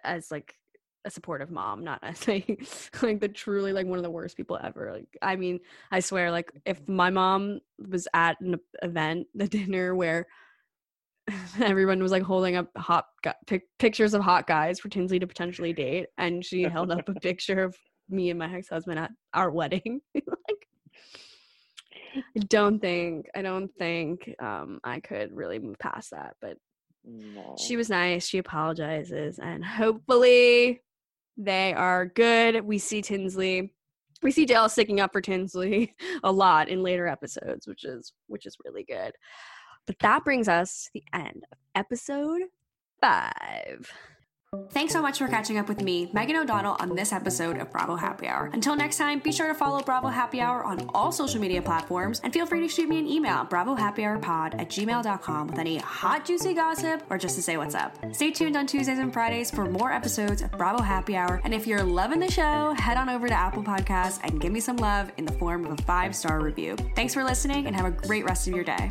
as 0.04 0.30
like 0.30 0.54
a 1.06 1.10
supportive 1.10 1.50
mom, 1.50 1.84
not 1.84 2.00
as 2.02 2.28
a 2.28 2.44
like 3.02 3.20
the 3.20 3.28
truly 3.28 3.72
like 3.72 3.86
one 3.86 3.98
of 3.98 4.02
the 4.04 4.10
worst 4.10 4.36
people 4.36 4.58
ever. 4.62 4.92
Like 4.92 5.16
I 5.22 5.36
mean, 5.36 5.60
I 5.90 6.00
swear, 6.00 6.30
like 6.30 6.52
if 6.66 6.86
my 6.88 7.08
mom 7.10 7.60
was 7.78 8.06
at 8.12 8.38
an 8.40 8.56
event, 8.82 9.28
the 9.34 9.48
dinner 9.48 9.94
where 9.94 10.26
everyone 11.60 12.02
was 12.02 12.12
like 12.12 12.22
holding 12.22 12.56
up 12.56 12.68
hot 12.76 13.06
gu- 13.22 13.30
pic- 13.46 13.68
pictures 13.78 14.14
of 14.14 14.22
hot 14.22 14.46
guys 14.46 14.78
for 14.80 14.88
Tinsley 14.88 15.18
to 15.18 15.26
potentially 15.26 15.72
date, 15.72 16.06
and 16.18 16.44
she 16.44 16.62
held 16.64 16.90
up 16.90 17.08
a 17.08 17.14
picture 17.14 17.62
of 17.62 17.76
me 18.08 18.30
and 18.30 18.38
my 18.38 18.52
ex 18.54 18.68
husband 18.68 18.98
at 18.98 19.10
our 19.34 19.50
wedding. 19.50 20.00
like, 20.14 20.68
I 22.14 22.40
don't 22.48 22.78
think 22.80 23.26
I 23.34 23.42
don't 23.42 23.70
think 23.78 24.34
um, 24.40 24.80
I 24.84 25.00
could 25.00 25.34
really 25.36 25.58
move 25.58 25.78
past 25.78 26.10
that, 26.12 26.36
but 26.40 26.56
No. 27.04 27.56
she 27.58 27.76
was 27.76 27.90
nice. 27.90 28.26
She 28.26 28.38
apologizes, 28.38 29.38
and 29.38 29.64
hopefully 29.64 30.80
they 31.36 31.74
are 31.74 32.06
good. 32.06 32.64
We 32.64 32.78
see 32.78 33.02
Tinsley. 33.02 33.72
We 34.22 34.30
see 34.30 34.46
Dale 34.46 34.68
sticking 34.68 35.00
up 35.00 35.12
for 35.12 35.20
Tinsley 35.20 35.94
a 36.24 36.32
lot 36.32 36.68
in 36.68 36.82
later 36.82 37.06
episodes, 37.06 37.66
which 37.66 37.84
is 37.84 38.12
which 38.26 38.46
is 38.46 38.56
really 38.64 38.84
good. 38.84 39.12
But 39.86 39.98
that 40.00 40.24
brings 40.24 40.48
us 40.48 40.84
to 40.84 40.90
the 40.94 41.04
end 41.12 41.44
of 41.52 41.58
episode 41.74 42.42
five. 43.00 43.90
Thanks 44.70 44.92
so 44.92 45.00
much 45.00 45.18
for 45.18 45.28
catching 45.28 45.58
up 45.58 45.68
with 45.68 45.80
me, 45.80 46.10
Megan 46.12 46.36
O'Donnell, 46.36 46.76
on 46.80 46.94
this 46.94 47.12
episode 47.12 47.58
of 47.58 47.70
Bravo 47.70 47.96
Happy 47.96 48.26
Hour. 48.26 48.50
Until 48.52 48.76
next 48.76 48.98
time, 48.98 49.20
be 49.20 49.32
sure 49.32 49.48
to 49.48 49.54
follow 49.54 49.80
Bravo 49.82 50.08
Happy 50.08 50.40
Hour 50.40 50.64
on 50.64 50.90
all 50.94 51.12
social 51.12 51.40
media 51.40 51.62
platforms 51.62 52.20
and 52.22 52.32
feel 52.32 52.46
free 52.46 52.60
to 52.60 52.68
shoot 52.68 52.88
me 52.88 52.98
an 52.98 53.06
email, 53.06 53.44
bravohappyhourpod 53.46 54.60
at 54.60 54.68
gmail.com 54.68 55.46
with 55.46 55.58
any 55.58 55.78
hot, 55.78 56.24
juicy 56.24 56.54
gossip 56.54 57.02
or 57.10 57.18
just 57.18 57.36
to 57.36 57.42
say 57.42 57.56
what's 57.56 57.74
up. 57.74 57.96
Stay 58.12 58.30
tuned 58.30 58.56
on 58.56 58.66
Tuesdays 58.66 58.98
and 58.98 59.12
Fridays 59.12 59.50
for 59.50 59.64
more 59.64 59.92
episodes 59.92 60.42
of 60.42 60.50
Bravo 60.52 60.82
Happy 60.82 61.16
Hour. 61.16 61.40
And 61.44 61.54
if 61.54 61.66
you're 61.66 61.82
loving 61.82 62.20
the 62.20 62.30
show, 62.30 62.74
head 62.78 62.96
on 62.96 63.08
over 63.08 63.28
to 63.28 63.34
Apple 63.34 63.62
Podcasts 63.62 64.20
and 64.22 64.40
give 64.40 64.52
me 64.52 64.60
some 64.60 64.76
love 64.76 65.10
in 65.16 65.24
the 65.24 65.32
form 65.32 65.64
of 65.64 65.78
a 65.78 65.82
five 65.82 66.14
star 66.14 66.40
review. 66.40 66.76
Thanks 66.94 67.14
for 67.14 67.24
listening 67.24 67.66
and 67.66 67.74
have 67.74 67.86
a 67.86 67.90
great 67.90 68.24
rest 68.24 68.46
of 68.46 68.54
your 68.54 68.64
day. 68.64 68.90